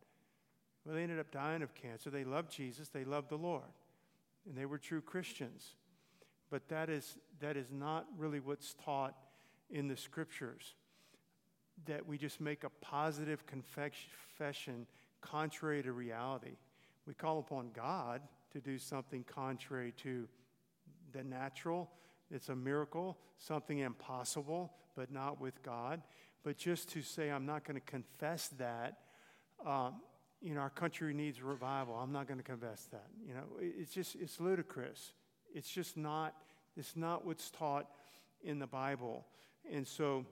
Well, 0.85 0.97
they 0.97 1.03
ended 1.03 1.21
up 1.21 1.31
dying 1.31 1.63
of 1.63 1.75
cancer. 1.75 2.11
They 2.11 2.25
loved 2.25 2.51
Jesus, 2.51 2.89
they 2.89 3.05
loved 3.05 3.31
the 3.31 3.37
Lord, 3.37 3.63
and 4.47 4.57
they 4.57 4.67
were 4.67 4.79
true 4.79 5.01
Christians. 5.01 5.75
But 6.51 6.69
that 6.69 6.91
is, 6.91 7.17
that 7.41 7.57
is 7.57 7.69
not 7.73 8.07
really 8.19 8.41
what's 8.41 8.75
taught 8.75 9.15
in 9.71 9.89
the 9.89 9.97
scriptures. 9.97 10.75
That 11.87 12.07
we 12.07 12.19
just 12.19 12.41
make 12.41 12.65
a 12.65 12.71
positive 12.81 13.45
confession 13.47 14.87
contrary 15.23 15.83
to 15.83 15.93
reality. 15.93 16.57
We 17.07 17.15
call 17.15 17.39
upon 17.39 17.71
God 17.75 18.21
to 18.53 18.61
do 18.61 18.79
something 18.79 19.25
contrary 19.25 19.93
to 20.03 20.29
the 21.13 21.25
natural. 21.25 21.91
It's 22.31 22.49
a 22.49 22.57
miracle, 22.57 23.17
something 23.39 23.79
impossible, 23.79 24.73
but 24.95 25.11
not 25.11 25.41
with 25.41 25.63
God. 25.63 26.03
But 26.43 26.59
just 26.59 26.91
to 26.91 27.03
say, 27.03 27.31
I'm 27.31 27.47
not 27.47 27.65
going 27.65 27.81
to 27.81 27.87
confess 27.87 28.49
that, 28.59 28.99
um, 29.65 29.95
you 30.43 30.55
know, 30.55 30.61
our 30.61 30.71
country 30.71 31.15
needs 31.15 31.41
revival. 31.41 31.95
I'm 31.95 32.13
not 32.13 32.27
going 32.27 32.39
to 32.39 32.45
confess 32.45 32.89
that. 32.93 33.07
You 33.27 33.35
know, 33.35 33.45
it's 33.61 33.93
just, 33.93 34.17
it's 34.17 34.41
ludicrous. 34.41 35.13
It's 35.55 35.71
just 35.71 35.97
not, 35.97 36.35
it's 36.77 36.97
not 36.97 37.25
what's 37.25 37.51
taught 37.51 37.87
in 38.43 38.59
the 38.59 38.67
Bible. 38.67 39.25
And 39.73 39.87
so, 39.87 40.27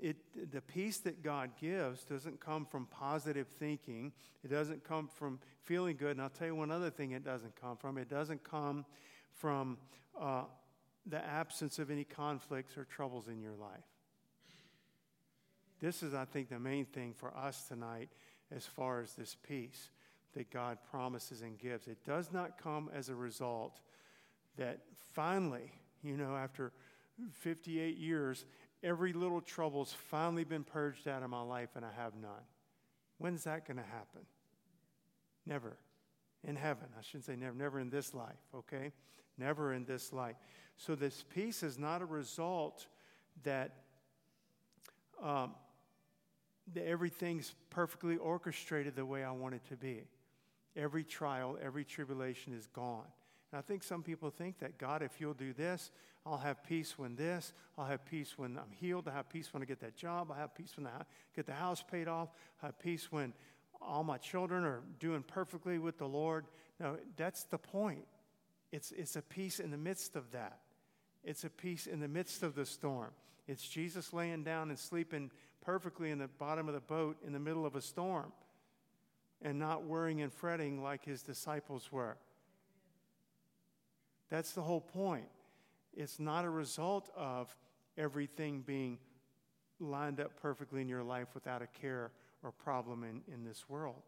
it, 0.00 0.16
the 0.52 0.60
peace 0.60 0.98
that 0.98 1.22
God 1.22 1.50
gives 1.60 2.04
doesn't 2.04 2.40
come 2.40 2.64
from 2.64 2.86
positive 2.86 3.48
thinking. 3.48 4.12
It 4.44 4.48
doesn't 4.48 4.84
come 4.84 5.08
from 5.08 5.40
feeling 5.62 5.96
good. 5.96 6.12
And 6.12 6.22
I'll 6.22 6.30
tell 6.30 6.46
you 6.46 6.54
one 6.54 6.70
other 6.70 6.90
thing 6.90 7.10
it 7.10 7.24
doesn't 7.24 7.60
come 7.60 7.76
from. 7.76 7.98
It 7.98 8.08
doesn't 8.08 8.44
come 8.44 8.84
from 9.34 9.78
uh, 10.18 10.44
the 11.06 11.24
absence 11.24 11.78
of 11.78 11.90
any 11.90 12.04
conflicts 12.04 12.78
or 12.78 12.84
troubles 12.84 13.26
in 13.28 13.40
your 13.40 13.56
life. 13.56 13.84
This 15.80 16.02
is, 16.02 16.14
I 16.14 16.24
think, 16.24 16.50
the 16.50 16.58
main 16.58 16.84
thing 16.84 17.14
for 17.16 17.36
us 17.36 17.64
tonight 17.66 18.10
as 18.54 18.66
far 18.66 19.00
as 19.00 19.14
this 19.14 19.36
peace 19.46 19.90
that 20.34 20.50
God 20.50 20.78
promises 20.90 21.42
and 21.42 21.58
gives. 21.58 21.86
It 21.88 22.04
does 22.04 22.30
not 22.32 22.62
come 22.62 22.90
as 22.94 23.08
a 23.08 23.14
result 23.14 23.80
that 24.56 24.80
finally, 25.12 25.72
you 26.02 26.16
know, 26.16 26.36
after 26.36 26.72
58 27.32 27.96
years, 27.96 28.46
every 28.82 29.12
little 29.12 29.40
trouble's 29.40 29.92
finally 29.92 30.44
been 30.44 30.64
purged 30.64 31.08
out 31.08 31.22
of 31.22 31.30
my 31.30 31.42
life 31.42 31.70
and 31.76 31.84
I 31.84 31.90
have 31.96 32.14
none. 32.14 32.44
When's 33.18 33.44
that 33.44 33.66
going 33.66 33.76
to 33.76 33.82
happen? 33.82 34.22
Never. 35.46 35.76
In 36.44 36.56
heaven. 36.56 36.86
I 36.98 37.02
shouldn't 37.02 37.26
say 37.26 37.36
never, 37.36 37.54
never 37.54 37.80
in 37.80 37.90
this 37.90 38.14
life, 38.14 38.38
okay? 38.54 38.92
Never 39.36 39.74
in 39.74 39.84
this 39.84 40.12
life. 40.12 40.36
So 40.76 40.94
this 40.94 41.24
peace 41.34 41.62
is 41.62 41.78
not 41.78 42.00
a 42.00 42.06
result 42.06 42.86
that, 43.42 43.72
um, 45.22 45.54
everything's 46.76 47.54
perfectly 47.70 48.16
orchestrated 48.16 48.96
the 48.96 49.06
way 49.06 49.24
I 49.24 49.30
want 49.30 49.54
it 49.54 49.62
to 49.68 49.76
be. 49.76 50.04
Every 50.76 51.04
trial, 51.04 51.58
every 51.62 51.84
tribulation 51.84 52.52
is 52.52 52.66
gone. 52.68 53.06
And 53.52 53.58
I 53.58 53.62
think 53.62 53.82
some 53.82 54.02
people 54.02 54.30
think 54.30 54.58
that 54.60 54.78
God, 54.78 55.02
if 55.02 55.20
you'll 55.20 55.34
do 55.34 55.52
this, 55.52 55.90
I'll 56.24 56.38
have 56.38 56.62
peace 56.62 56.98
when 56.98 57.16
this, 57.16 57.52
I'll 57.78 57.86
have 57.86 58.04
peace 58.04 58.34
when 58.36 58.58
I'm 58.58 58.70
healed, 58.70 59.08
I'll 59.08 59.14
have 59.14 59.28
peace 59.28 59.52
when 59.52 59.62
I 59.62 59.66
get 59.66 59.80
that 59.80 59.96
job, 59.96 60.28
I'll 60.30 60.38
have 60.38 60.54
peace 60.54 60.76
when 60.76 60.86
I 60.86 61.02
get 61.34 61.46
the 61.46 61.52
house 61.52 61.82
paid 61.82 62.08
off, 62.08 62.28
I'll 62.62 62.68
have 62.68 62.78
peace 62.78 63.10
when 63.10 63.32
all 63.80 64.04
my 64.04 64.18
children 64.18 64.64
are 64.64 64.82
doing 64.98 65.22
perfectly 65.22 65.78
with 65.78 65.98
the 65.98 66.06
Lord. 66.06 66.46
No, 66.78 66.98
that's 67.16 67.44
the 67.44 67.58
point. 67.58 68.04
It's, 68.72 68.92
it's 68.92 69.16
a 69.16 69.22
peace 69.22 69.58
in 69.58 69.70
the 69.70 69.78
midst 69.78 70.14
of 70.14 70.30
that. 70.32 70.58
It's 71.24 71.44
a 71.44 71.50
peace 71.50 71.86
in 71.86 72.00
the 72.00 72.08
midst 72.08 72.42
of 72.42 72.54
the 72.54 72.66
storm. 72.66 73.10
It's 73.48 73.66
Jesus 73.66 74.12
laying 74.12 74.44
down 74.44 74.68
and 74.68 74.78
sleeping 74.78 75.30
perfectly 75.70 76.10
in 76.10 76.18
the 76.18 76.26
bottom 76.26 76.66
of 76.66 76.74
the 76.74 76.80
boat 76.80 77.16
in 77.24 77.32
the 77.32 77.38
middle 77.38 77.64
of 77.64 77.76
a 77.76 77.80
storm 77.80 78.32
and 79.40 79.56
not 79.56 79.84
worrying 79.84 80.20
and 80.20 80.32
fretting 80.32 80.82
like 80.82 81.04
his 81.04 81.22
disciples 81.22 81.92
were. 81.92 82.16
That's 84.30 84.50
the 84.50 84.62
whole 84.62 84.80
point. 84.80 85.28
It's 85.94 86.18
not 86.18 86.44
a 86.44 86.50
result 86.50 87.08
of 87.16 87.54
everything 87.96 88.62
being 88.62 88.98
lined 89.78 90.18
up 90.18 90.32
perfectly 90.42 90.80
in 90.80 90.88
your 90.88 91.04
life 91.04 91.28
without 91.34 91.62
a 91.62 91.68
care 91.68 92.10
or 92.42 92.50
problem 92.50 93.04
in, 93.04 93.22
in 93.32 93.44
this 93.44 93.68
world. 93.68 94.02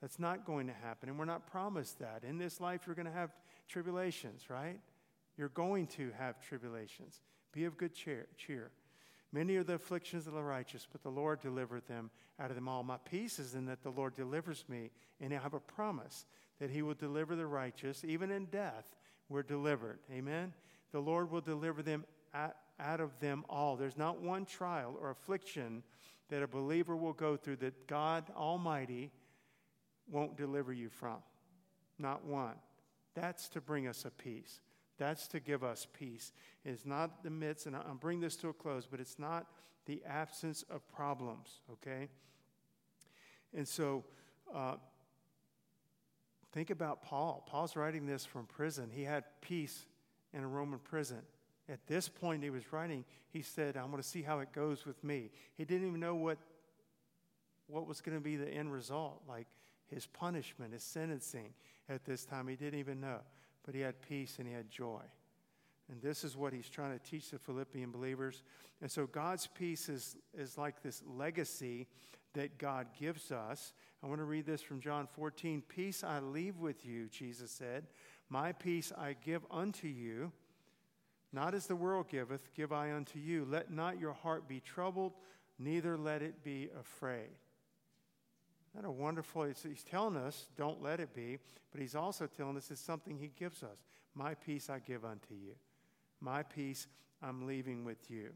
That's 0.00 0.18
not 0.18 0.44
going 0.44 0.66
to 0.66 0.72
happen. 0.72 1.08
And 1.08 1.16
we're 1.16 1.26
not 1.26 1.46
promised 1.46 2.00
that. 2.00 2.24
In 2.28 2.38
this 2.38 2.60
life, 2.60 2.82
you're 2.86 2.96
going 2.96 3.06
to 3.06 3.12
have 3.12 3.30
tribulations, 3.68 4.50
right? 4.50 4.80
You're 5.36 5.48
going 5.50 5.86
to 5.98 6.10
have 6.18 6.40
tribulations. 6.40 7.20
Be 7.52 7.66
of 7.66 7.76
good 7.76 7.94
cheer. 7.94 8.26
cheer. 8.36 8.72
Many 9.32 9.56
are 9.56 9.64
the 9.64 9.74
afflictions 9.74 10.26
of 10.26 10.32
the 10.32 10.42
righteous, 10.42 10.86
but 10.90 11.02
the 11.02 11.10
Lord 11.10 11.40
delivered 11.40 11.86
them 11.86 12.10
out 12.40 12.50
of 12.50 12.54
them 12.54 12.68
all. 12.68 12.82
My 12.82 12.96
peace 12.96 13.38
is 13.38 13.54
in 13.54 13.66
that 13.66 13.82
the 13.82 13.90
Lord 13.90 14.14
delivers 14.14 14.64
me, 14.68 14.90
and 15.20 15.34
I 15.34 15.38
have 15.38 15.54
a 15.54 15.60
promise 15.60 16.24
that 16.60 16.70
He 16.70 16.82
will 16.82 16.94
deliver 16.94 17.36
the 17.36 17.46
righteous. 17.46 18.04
Even 18.04 18.30
in 18.30 18.46
death, 18.46 18.96
we're 19.28 19.42
delivered. 19.42 19.98
Amen? 20.10 20.54
The 20.92 21.00
Lord 21.00 21.30
will 21.30 21.42
deliver 21.42 21.82
them 21.82 22.04
out 22.34 23.00
of 23.00 23.18
them 23.20 23.44
all. 23.50 23.76
There's 23.76 23.98
not 23.98 24.20
one 24.22 24.46
trial 24.46 24.96
or 25.00 25.10
affliction 25.10 25.82
that 26.30 26.42
a 26.42 26.48
believer 26.48 26.96
will 26.96 27.12
go 27.12 27.36
through 27.36 27.56
that 27.56 27.86
God 27.86 28.24
Almighty 28.34 29.10
won't 30.10 30.36
deliver 30.36 30.72
you 30.72 30.88
from. 30.88 31.18
Not 31.98 32.24
one. 32.24 32.54
That's 33.14 33.48
to 33.50 33.60
bring 33.60 33.86
us 33.88 34.04
a 34.04 34.10
peace. 34.10 34.60
That's 34.98 35.28
to 35.28 35.40
give 35.40 35.62
us 35.62 35.86
peace. 35.98 36.32
It's 36.64 36.84
not 36.84 37.22
the 37.22 37.30
midst, 37.30 37.66
and 37.66 37.76
I'll 37.76 37.94
bring 37.94 38.20
this 38.20 38.36
to 38.36 38.48
a 38.48 38.52
close, 38.52 38.86
but 38.90 39.00
it's 39.00 39.18
not 39.18 39.46
the 39.86 40.02
absence 40.06 40.64
of 40.68 40.86
problems, 40.92 41.60
okay? 41.72 42.08
And 43.54 43.66
so, 43.66 44.04
uh, 44.54 44.74
think 46.52 46.70
about 46.70 47.02
Paul. 47.02 47.44
Paul's 47.48 47.76
writing 47.76 48.06
this 48.06 48.24
from 48.24 48.46
prison. 48.46 48.90
He 48.92 49.04
had 49.04 49.24
peace 49.40 49.86
in 50.34 50.42
a 50.42 50.48
Roman 50.48 50.80
prison. 50.80 51.22
At 51.68 51.86
this 51.86 52.08
point, 52.08 52.42
he 52.42 52.50
was 52.50 52.72
writing, 52.72 53.04
he 53.30 53.42
said, 53.42 53.76
I'm 53.76 53.90
going 53.90 54.02
to 54.02 54.08
see 54.08 54.22
how 54.22 54.40
it 54.40 54.52
goes 54.52 54.84
with 54.84 55.02
me. 55.04 55.30
He 55.56 55.64
didn't 55.64 55.86
even 55.86 56.00
know 56.00 56.14
what, 56.14 56.38
what 57.66 57.86
was 57.86 58.00
going 58.00 58.16
to 58.16 58.22
be 58.22 58.36
the 58.36 58.48
end 58.48 58.72
result, 58.72 59.22
like 59.28 59.46
his 59.86 60.06
punishment, 60.06 60.72
his 60.72 60.82
sentencing 60.82 61.52
at 61.88 62.04
this 62.04 62.24
time. 62.24 62.48
He 62.48 62.56
didn't 62.56 62.78
even 62.78 63.00
know. 63.00 63.20
But 63.68 63.74
he 63.74 63.82
had 63.82 64.00
peace 64.00 64.36
and 64.38 64.48
he 64.48 64.54
had 64.54 64.70
joy. 64.70 65.02
And 65.90 66.00
this 66.00 66.24
is 66.24 66.38
what 66.38 66.54
he's 66.54 66.70
trying 66.70 66.98
to 66.98 67.04
teach 67.04 67.30
the 67.30 67.38
Philippian 67.38 67.90
believers. 67.90 68.42
And 68.80 68.90
so 68.90 69.06
God's 69.06 69.46
peace 69.46 69.90
is, 69.90 70.16
is 70.32 70.56
like 70.56 70.82
this 70.82 71.02
legacy 71.06 71.86
that 72.32 72.56
God 72.56 72.86
gives 72.98 73.30
us. 73.30 73.74
I 74.02 74.06
want 74.06 74.20
to 74.20 74.24
read 74.24 74.46
this 74.46 74.62
from 74.62 74.80
John 74.80 75.06
14. 75.06 75.62
Peace 75.68 76.02
I 76.02 76.20
leave 76.20 76.56
with 76.56 76.86
you, 76.86 77.08
Jesus 77.08 77.50
said. 77.50 77.88
My 78.30 78.52
peace 78.52 78.90
I 78.96 79.14
give 79.22 79.42
unto 79.50 79.86
you. 79.86 80.32
Not 81.30 81.54
as 81.54 81.66
the 81.66 81.76
world 81.76 82.08
giveth, 82.08 82.54
give 82.54 82.72
I 82.72 82.92
unto 82.92 83.18
you. 83.18 83.44
Let 83.44 83.70
not 83.70 84.00
your 84.00 84.14
heart 84.14 84.48
be 84.48 84.60
troubled, 84.60 85.12
neither 85.58 85.98
let 85.98 86.22
it 86.22 86.42
be 86.42 86.70
afraid. 86.80 87.36
Isn't 88.78 88.84
that 88.84 88.88
a 88.88 89.02
wonderful? 89.02 89.42
He's 89.42 89.82
telling 89.82 90.16
us, 90.16 90.46
don't 90.56 90.80
let 90.80 91.00
it 91.00 91.12
be, 91.12 91.38
but 91.72 91.80
he's 91.80 91.96
also 91.96 92.26
telling 92.26 92.56
us 92.56 92.70
it's 92.70 92.80
something 92.80 93.18
he 93.18 93.32
gives 93.36 93.64
us. 93.64 93.84
My 94.14 94.34
peace 94.34 94.70
I 94.70 94.78
give 94.78 95.04
unto 95.04 95.34
you. 95.34 95.54
My 96.20 96.44
peace 96.44 96.86
I'm 97.20 97.46
leaving 97.46 97.84
with 97.84 98.08
you. 98.08 98.30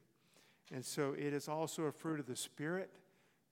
And 0.73 0.85
so 0.85 1.15
it 1.17 1.33
is 1.33 1.49
also 1.49 1.85
a 1.85 1.93
fruit 1.93 2.19
of 2.19 2.27
the 2.27 2.35
Spirit. 2.35 2.91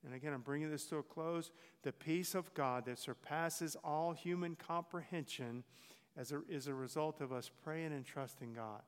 And 0.05 0.15
again, 0.15 0.33
I'm 0.33 0.41
bringing 0.41 0.71
this 0.71 0.87
to 0.87 0.97
a 0.97 1.03
close. 1.03 1.53
The 1.83 1.93
peace 1.93 2.35
of 2.35 2.53
God 2.55 2.87
that 2.87 2.99
surpasses 2.99 3.77
all 3.85 4.13
human 4.13 4.57
comprehension 4.57 5.63
as 6.17 6.33
a, 6.33 6.41
is 6.49 6.67
a 6.67 6.75
result 6.75 7.21
of 7.21 7.33
us 7.33 7.51
praying 7.63 7.93
and 7.93 8.05
trusting 8.05 8.55
God 8.55 8.83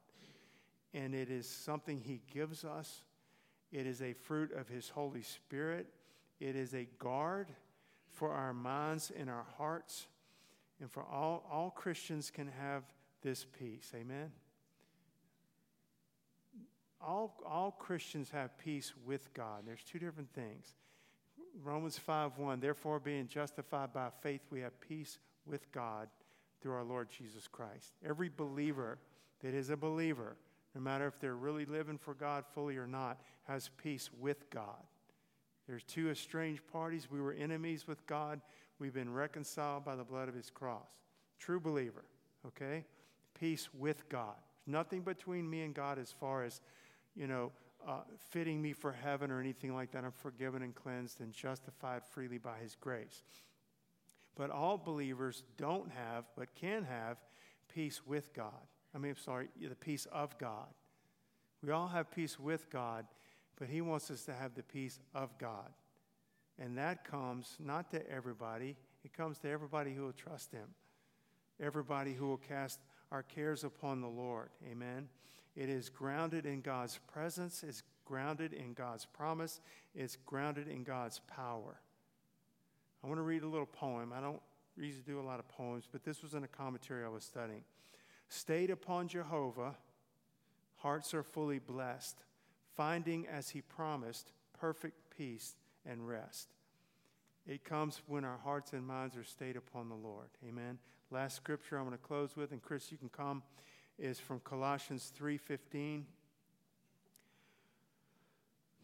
and 0.95 1.15
it 1.15 1.31
is 1.31 1.49
something 1.49 2.01
He 2.01 2.21
gives 2.33 2.65
us. 2.65 3.03
It 3.71 3.87
is 3.87 4.03
a 4.03 4.13
fruit 4.13 4.53
of 4.53 4.69
His 4.69 4.91
Holy 4.91 5.23
Spirit. 5.23 5.87
It 6.41 6.57
is 6.57 6.75
a 6.75 6.87
guard 6.99 7.49
for 8.13 8.33
our 8.33 8.53
minds 8.53 9.13
and 9.17 9.29
our 9.29 9.47
hearts. 9.59 10.07
And 10.81 10.91
for 10.91 11.03
all, 11.03 11.45
all 11.51 11.71
Christians 11.71 12.31
can 12.31 12.49
have 12.61 12.85
this 13.23 13.47
peace. 13.59 13.93
Amen? 13.95 14.33
All, 17.01 17.35
all 17.47 17.73
Christians 17.73 18.31
have 18.31 18.57
peace 18.59 18.93
with 19.05 19.33
God. 19.35 19.63
There's 19.67 19.83
two 19.83 19.99
different 19.99 20.33
things. 20.33 20.75
Romans 21.63 21.99
5 21.99 22.39
1, 22.39 22.61
therefore, 22.61 22.99
being 22.99 23.27
justified 23.27 23.93
by 23.93 24.09
faith, 24.23 24.41
we 24.51 24.61
have 24.61 24.81
peace 24.81 25.19
with 25.47 25.71
God 25.73 26.09
through 26.61 26.73
our 26.73 26.85
Lord 26.85 27.09
Jesus 27.11 27.47
Christ. 27.49 27.93
Every 28.09 28.31
believer 28.35 28.99
that 29.43 29.53
is 29.53 29.69
a 29.69 29.77
believer 29.77 30.37
no 30.75 30.81
matter 30.81 31.07
if 31.07 31.19
they're 31.21 31.37
really 31.37 31.67
living 31.67 31.99
for 31.99 32.15
God 32.15 32.45
fully 32.55 32.77
or 32.77 32.87
not, 32.87 33.21
has 33.45 33.71
peace 33.83 34.11
with 34.19 34.49
God. 34.51 34.83
There's 35.73 35.85
two 35.85 36.11
estranged 36.11 36.67
parties. 36.71 37.11
We 37.11 37.23
were 37.23 37.33
enemies 37.33 37.89
with 37.89 38.07
God. 38.07 38.43
We've 38.79 38.93
been 38.93 39.11
reconciled 39.11 39.87
by 39.87 39.97
the 39.97 40.05
blood 40.05 40.29
of 40.29 40.35
his 40.35 40.51
cross. 40.51 40.91
True 41.39 41.59
believer, 41.61 42.05
okay? 42.47 42.85
Peace 43.33 43.71
with 43.73 44.07
God. 44.11 44.35
Nothing 44.67 45.01
between 45.01 45.49
me 45.49 45.63
and 45.63 45.73
God 45.73 45.99
as 45.99 46.13
far 46.13 46.45
as, 46.45 46.61
you 47.17 47.27
know, 47.27 47.53
uh, 47.89 48.01
fitting 48.29 48.61
me 48.61 48.75
for 48.75 48.93
heaven 48.93 49.31
or 49.31 49.41
anything 49.41 49.75
like 49.75 49.93
that. 49.93 50.05
I'm 50.05 50.13
forgiven 50.13 50.61
and 50.61 50.75
cleansed 50.75 51.23
and 51.23 51.33
justified 51.33 52.03
freely 52.05 52.37
by 52.37 52.59
his 52.59 52.77
grace. 52.79 53.23
But 54.37 54.51
all 54.51 54.77
believers 54.77 55.43
don't 55.57 55.91
have, 55.91 56.27
but 56.37 56.55
can 56.55 56.85
have, 56.85 57.17
peace 57.75 58.03
with 58.07 58.35
God. 58.35 58.67
I 58.95 58.99
mean, 58.99 59.17
sorry, 59.17 59.49
the 59.59 59.75
peace 59.75 60.07
of 60.13 60.37
God. 60.37 60.69
We 61.65 61.71
all 61.71 61.89
have 61.89 62.11
peace 62.11 62.39
with 62.39 62.69
God, 62.69 63.07
but 63.63 63.71
He 63.71 63.81
wants 63.81 64.11
us 64.11 64.25
to 64.25 64.33
have 64.33 64.57
the 64.57 64.65
peace 64.65 64.99
of 65.15 65.39
God. 65.39 65.71
And 66.59 66.77
that 66.79 67.05
comes 67.05 67.57
not 67.61 67.93
to 67.93 68.11
everybody, 68.11 68.75
it 69.05 69.13
comes 69.13 69.39
to 69.39 69.49
everybody 69.49 69.95
who 69.95 70.03
will 70.03 70.13
trust 70.13 70.51
Him, 70.51 70.67
everybody 71.61 72.13
who 72.13 72.27
will 72.27 72.39
cast 72.39 72.81
our 73.13 73.23
cares 73.23 73.63
upon 73.63 74.01
the 74.01 74.09
Lord. 74.09 74.49
Amen. 74.69 75.09
It 75.55 75.69
is 75.69 75.89
grounded 75.89 76.45
in 76.45 76.61
God's 76.61 76.99
presence, 77.13 77.63
it's 77.63 77.85
grounded 78.05 78.53
in 78.53 78.73
God's 78.73 79.05
promise, 79.05 79.61
it's 79.95 80.17
grounded 80.27 80.67
in 80.67 80.83
God's 80.83 81.21
power. 81.29 81.81
I 83.05 83.07
want 83.07 83.19
to 83.19 83.23
read 83.23 83.45
a 83.45 83.49
little 83.49 83.65
poem. 83.65 84.13
I 84.13 84.21
don't 84.21 84.43
usually 84.77 85.05
do 85.07 85.21
a 85.21 85.23
lot 85.23 85.39
of 85.39 85.47
poems, 85.47 85.85
but 85.89 86.03
this 86.03 86.21
was 86.21 86.35
in 86.35 86.43
a 86.43 86.49
commentary 86.49 87.05
I 87.05 87.09
was 87.11 87.23
studying. 87.23 87.63
Stayed 88.29 88.71
upon 88.71 89.07
Jehovah, 89.07 89.77
hearts 90.79 91.15
are 91.15 91.23
fully 91.23 91.61
blessed, 91.61 92.25
finding 92.77 93.27
as 93.27 93.51
he 93.51 93.61
promised 93.61 94.33
perfect 94.59 95.17
peace 95.17 95.57
and 95.85 96.07
rest. 96.07 96.49
It 97.47 97.65
comes 97.65 98.03
when 98.07 98.25
our 98.25 98.39
hearts 98.39 98.73
and 98.73 98.87
minds 98.87 99.17
are 99.17 99.25
stayed 99.25 99.57
upon 99.57 99.89
the 99.89 99.95
Lord. 99.95 100.29
Amen. 100.47 100.79
Last 101.11 101.37
scripture 101.37 101.77
I'm 101.77 101.87
going 101.87 101.99
to 101.99 102.03
close 102.03 102.37
with, 102.37 102.53
and 102.53 102.63
Chris, 102.63 102.93
you 102.93 102.99
can 102.99 103.09
come, 103.09 103.43
is 103.99 104.19
from 104.19 104.41
Colossians 104.41 105.13
3:15. 105.19 106.07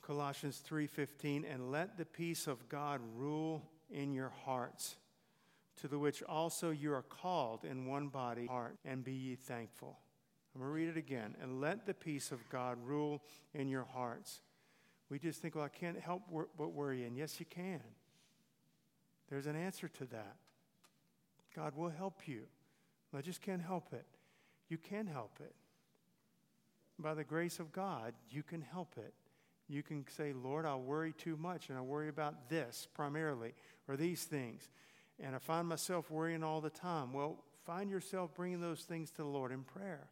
Colossians 0.02 0.62
3:15, 0.66 1.44
and 1.44 1.70
let 1.70 1.96
the 1.96 2.04
peace 2.04 2.46
of 2.46 2.68
God 2.68 3.00
rule 3.14 3.70
in 3.90 4.12
your 4.12 4.30
hearts, 4.44 4.96
to 5.76 5.88
the 5.88 5.98
which 5.98 6.22
also 6.22 6.70
you 6.70 6.92
are 6.92 7.02
called 7.02 7.64
in 7.64 7.86
one 7.86 8.08
body, 8.08 8.46
heart, 8.46 8.78
and 8.84 9.04
be 9.04 9.12
ye 9.12 9.36
thankful. 9.36 9.98
I'm 10.58 10.64
going 10.64 10.70
to 10.70 10.74
read 10.74 10.88
it 10.88 10.98
again. 10.98 11.36
And 11.40 11.60
let 11.60 11.86
the 11.86 11.94
peace 11.94 12.32
of 12.32 12.40
God 12.50 12.78
rule 12.84 13.22
in 13.54 13.68
your 13.68 13.84
hearts. 13.84 14.40
We 15.08 15.20
just 15.20 15.40
think, 15.40 15.54
well, 15.54 15.64
I 15.64 15.68
can't 15.68 16.00
help 16.00 16.22
but 16.58 16.72
worry. 16.72 17.04
And 17.04 17.16
yes, 17.16 17.38
you 17.38 17.46
can. 17.46 17.80
There's 19.30 19.46
an 19.46 19.54
answer 19.54 19.86
to 19.86 20.04
that. 20.06 20.36
God 21.54 21.76
will 21.76 21.90
help 21.90 22.26
you. 22.26 22.42
I 23.16 23.20
just 23.20 23.40
can't 23.40 23.62
help 23.62 23.92
it. 23.92 24.04
You 24.68 24.78
can 24.78 25.06
help 25.06 25.38
it. 25.38 25.54
By 26.98 27.14
the 27.14 27.24
grace 27.24 27.60
of 27.60 27.70
God, 27.72 28.12
you 28.28 28.42
can 28.42 28.60
help 28.60 28.94
it. 28.96 29.14
You 29.68 29.84
can 29.84 30.04
say, 30.08 30.32
Lord, 30.32 30.66
I'll 30.66 30.80
worry 30.80 31.12
too 31.12 31.36
much 31.36 31.68
and 31.68 31.78
I 31.78 31.82
worry 31.82 32.08
about 32.08 32.50
this 32.50 32.88
primarily 32.94 33.54
or 33.86 33.96
these 33.96 34.24
things. 34.24 34.68
And 35.20 35.36
I 35.36 35.38
find 35.38 35.68
myself 35.68 36.10
worrying 36.10 36.42
all 36.42 36.60
the 36.60 36.68
time. 36.68 37.12
Well, 37.12 37.44
find 37.64 37.88
yourself 37.90 38.34
bringing 38.34 38.60
those 38.60 38.80
things 38.80 39.10
to 39.12 39.18
the 39.18 39.28
Lord 39.28 39.52
in 39.52 39.62
prayer. 39.62 40.08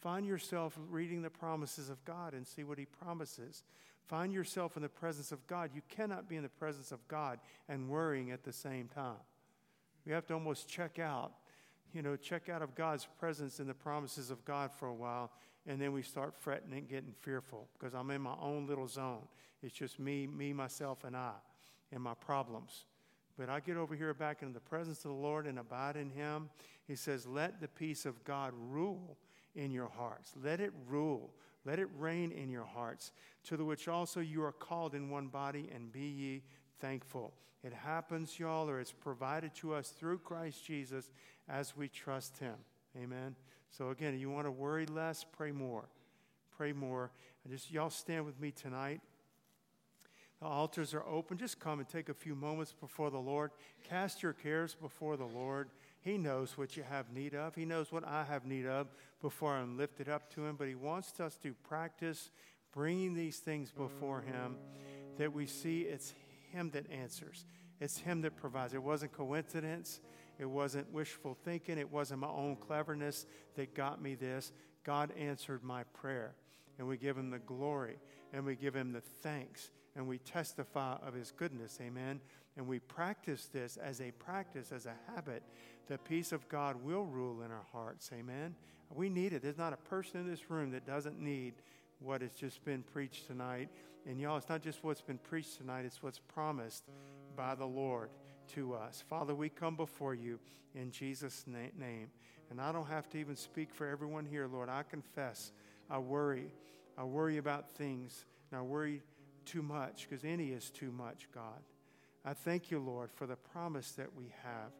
Find 0.00 0.26
yourself 0.26 0.78
reading 0.90 1.22
the 1.22 1.30
promises 1.30 1.88
of 1.88 2.04
God 2.04 2.34
and 2.34 2.46
see 2.46 2.64
what 2.64 2.78
He 2.78 2.84
promises. 2.84 3.62
Find 4.06 4.32
yourself 4.32 4.76
in 4.76 4.82
the 4.82 4.88
presence 4.88 5.32
of 5.32 5.46
God. 5.46 5.70
You 5.74 5.82
cannot 5.88 6.28
be 6.28 6.36
in 6.36 6.42
the 6.42 6.48
presence 6.48 6.92
of 6.92 7.06
God 7.08 7.40
and 7.68 7.88
worrying 7.88 8.30
at 8.30 8.44
the 8.44 8.52
same 8.52 8.88
time. 8.88 9.16
We 10.04 10.12
have 10.12 10.26
to 10.26 10.34
almost 10.34 10.68
check 10.68 10.98
out, 11.00 11.32
you 11.92 12.02
know, 12.02 12.14
check 12.14 12.48
out 12.48 12.62
of 12.62 12.74
God's 12.76 13.08
presence 13.18 13.58
and 13.58 13.68
the 13.68 13.74
promises 13.74 14.30
of 14.30 14.44
God 14.44 14.70
for 14.72 14.86
a 14.86 14.94
while, 14.94 15.32
and 15.66 15.80
then 15.80 15.92
we 15.92 16.02
start 16.02 16.34
fretting 16.38 16.72
and 16.72 16.88
getting 16.88 17.14
fearful 17.20 17.66
because 17.76 17.94
I'm 17.94 18.10
in 18.12 18.22
my 18.22 18.36
own 18.40 18.66
little 18.68 18.86
zone. 18.86 19.26
It's 19.62 19.74
just 19.74 19.98
me, 19.98 20.28
me, 20.28 20.52
myself, 20.52 21.02
and 21.02 21.16
I, 21.16 21.32
and 21.90 22.00
my 22.00 22.14
problems. 22.14 22.84
But 23.36 23.48
I 23.48 23.58
get 23.58 23.76
over 23.76 23.94
here 23.94 24.14
back 24.14 24.42
in 24.42 24.52
the 24.52 24.60
presence 24.60 24.98
of 24.98 25.10
the 25.10 25.16
Lord 25.16 25.46
and 25.46 25.58
abide 25.58 25.96
in 25.96 26.10
Him. 26.10 26.48
He 26.86 26.94
says, 26.94 27.26
Let 27.26 27.60
the 27.60 27.68
peace 27.68 28.06
of 28.06 28.22
God 28.24 28.52
rule 28.70 29.16
in 29.56 29.72
your 29.72 29.88
hearts. 29.88 30.32
Let 30.42 30.60
it 30.60 30.72
rule. 30.88 31.30
Let 31.64 31.80
it 31.80 31.88
reign 31.98 32.30
in 32.30 32.48
your 32.48 32.64
hearts, 32.64 33.10
to 33.44 33.56
the 33.56 33.64
which 33.64 33.88
also 33.88 34.20
you 34.20 34.44
are 34.44 34.52
called 34.52 34.94
in 34.94 35.10
one 35.10 35.26
body, 35.26 35.68
and 35.74 35.90
be 35.90 36.00
ye 36.00 36.42
thankful. 36.80 37.32
It 37.64 37.72
happens, 37.72 38.38
y'all, 38.38 38.70
or 38.70 38.78
it's 38.78 38.92
provided 38.92 39.52
to 39.56 39.74
us 39.74 39.88
through 39.88 40.18
Christ 40.18 40.64
Jesus 40.64 41.10
as 41.48 41.76
we 41.76 41.88
trust 41.88 42.38
Him. 42.38 42.54
Amen. 42.96 43.34
So, 43.72 43.90
again, 43.90 44.16
you 44.16 44.30
want 44.30 44.46
to 44.46 44.52
worry 44.52 44.86
less, 44.86 45.24
pray 45.24 45.50
more. 45.50 45.86
Pray 46.56 46.72
more. 46.72 47.10
And 47.42 47.52
just, 47.52 47.72
y'all 47.72 47.90
stand 47.90 48.24
with 48.24 48.40
me 48.40 48.52
tonight. 48.52 49.00
The 50.40 50.46
altars 50.46 50.94
are 50.94 51.04
open. 51.04 51.38
Just 51.38 51.58
come 51.58 51.80
and 51.80 51.88
take 51.88 52.08
a 52.08 52.14
few 52.14 52.34
moments 52.34 52.72
before 52.72 53.10
the 53.10 53.18
Lord. 53.18 53.50
Cast 53.88 54.22
your 54.22 54.34
cares 54.34 54.74
before 54.74 55.16
the 55.16 55.24
Lord. 55.26 55.70
He 56.06 56.18
knows 56.18 56.56
what 56.56 56.76
you 56.76 56.84
have 56.84 57.10
need 57.10 57.34
of. 57.34 57.56
He 57.56 57.64
knows 57.64 57.90
what 57.90 58.06
I 58.06 58.22
have 58.22 58.46
need 58.46 58.64
of 58.64 58.86
before 59.20 59.54
I'm 59.54 59.76
lifted 59.76 60.08
up 60.08 60.32
to 60.34 60.46
Him. 60.46 60.54
But 60.54 60.68
He 60.68 60.76
wants 60.76 61.18
us 61.18 61.36
to 61.38 61.52
practice 61.52 62.30
bringing 62.72 63.12
these 63.12 63.38
things 63.38 63.72
before 63.72 64.20
Him 64.20 64.54
that 65.18 65.32
we 65.32 65.46
see 65.46 65.80
it's 65.80 66.14
Him 66.52 66.70
that 66.74 66.88
answers, 66.92 67.44
it's 67.80 67.98
Him 67.98 68.20
that 68.22 68.36
provides. 68.36 68.72
It 68.72 68.84
wasn't 68.84 69.14
coincidence, 69.14 69.98
it 70.38 70.44
wasn't 70.44 70.92
wishful 70.92 71.36
thinking, 71.44 71.76
it 71.76 71.90
wasn't 71.90 72.20
my 72.20 72.28
own 72.28 72.54
cleverness 72.54 73.26
that 73.56 73.74
got 73.74 74.00
me 74.00 74.14
this. 74.14 74.52
God 74.84 75.10
answered 75.18 75.64
my 75.64 75.82
prayer. 75.92 76.36
And 76.78 76.86
we 76.86 76.98
give 76.98 77.18
Him 77.18 77.30
the 77.30 77.40
glory 77.40 77.98
and 78.32 78.46
we 78.46 78.54
give 78.54 78.76
Him 78.76 78.92
the 78.92 79.00
thanks 79.00 79.72
and 79.96 80.06
we 80.06 80.18
testify 80.18 80.96
of 81.06 81.14
His 81.14 81.32
goodness. 81.32 81.78
Amen. 81.80 82.20
And 82.56 82.66
we 82.66 82.78
practice 82.78 83.46
this 83.52 83.76
as 83.76 84.00
a 84.00 84.12
practice, 84.12 84.72
as 84.72 84.86
a 84.86 84.94
habit 85.14 85.42
the 85.88 85.98
peace 85.98 86.32
of 86.32 86.48
God 86.48 86.82
will 86.82 87.04
rule 87.04 87.42
in 87.42 87.50
our 87.50 87.66
hearts. 87.72 88.10
Amen. 88.12 88.54
We 88.94 89.08
need 89.08 89.32
it. 89.32 89.42
There's 89.42 89.58
not 89.58 89.72
a 89.72 89.76
person 89.76 90.20
in 90.20 90.28
this 90.28 90.50
room 90.50 90.70
that 90.72 90.86
doesn't 90.86 91.20
need 91.20 91.54
what 92.00 92.22
has 92.22 92.32
just 92.32 92.64
been 92.64 92.82
preached 92.82 93.26
tonight. 93.26 93.68
And 94.06 94.20
y'all, 94.20 94.36
it's 94.36 94.48
not 94.48 94.62
just 94.62 94.84
what's 94.84 95.00
been 95.00 95.18
preached 95.18 95.58
tonight, 95.58 95.84
it's 95.84 96.02
what's 96.02 96.18
promised 96.18 96.84
by 97.36 97.54
the 97.54 97.66
Lord 97.66 98.10
to 98.54 98.74
us. 98.74 99.02
Father, 99.08 99.34
we 99.34 99.48
come 99.48 99.76
before 99.76 100.14
you 100.14 100.38
in 100.74 100.90
Jesus' 100.90 101.44
name. 101.46 102.08
And 102.50 102.60
I 102.60 102.70
don't 102.70 102.86
have 102.86 103.08
to 103.10 103.18
even 103.18 103.36
speak 103.36 103.74
for 103.74 103.88
everyone 103.88 104.24
here, 104.24 104.46
Lord. 104.46 104.68
I 104.68 104.82
confess 104.84 105.52
I 105.88 105.98
worry. 105.98 106.52
I 106.98 107.04
worry 107.04 107.36
about 107.36 107.70
things, 107.70 108.24
and 108.50 108.58
I 108.58 108.62
worry 108.62 109.02
too 109.46 109.62
much 109.62 110.08
because 110.08 110.24
any 110.24 110.48
is 110.48 110.70
too 110.70 110.90
much, 110.90 111.28
God. 111.34 111.62
I 112.24 112.34
thank 112.34 112.70
you, 112.70 112.80
Lord, 112.80 113.10
for 113.12 113.26
the 113.26 113.36
promise 113.36 113.92
that 113.92 114.14
we 114.14 114.32
have 114.42 114.72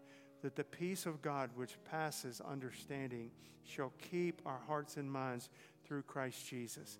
that 0.42 0.56
the 0.56 0.64
peace 0.64 1.06
of 1.06 1.22
God, 1.22 1.50
which 1.54 1.76
passes 1.90 2.40
understanding, 2.40 3.30
shall 3.64 3.92
keep 4.10 4.42
our 4.44 4.60
hearts 4.66 4.96
and 4.96 5.10
minds 5.10 5.48
through 5.84 6.02
Christ 6.02 6.46
Jesus. 6.46 6.98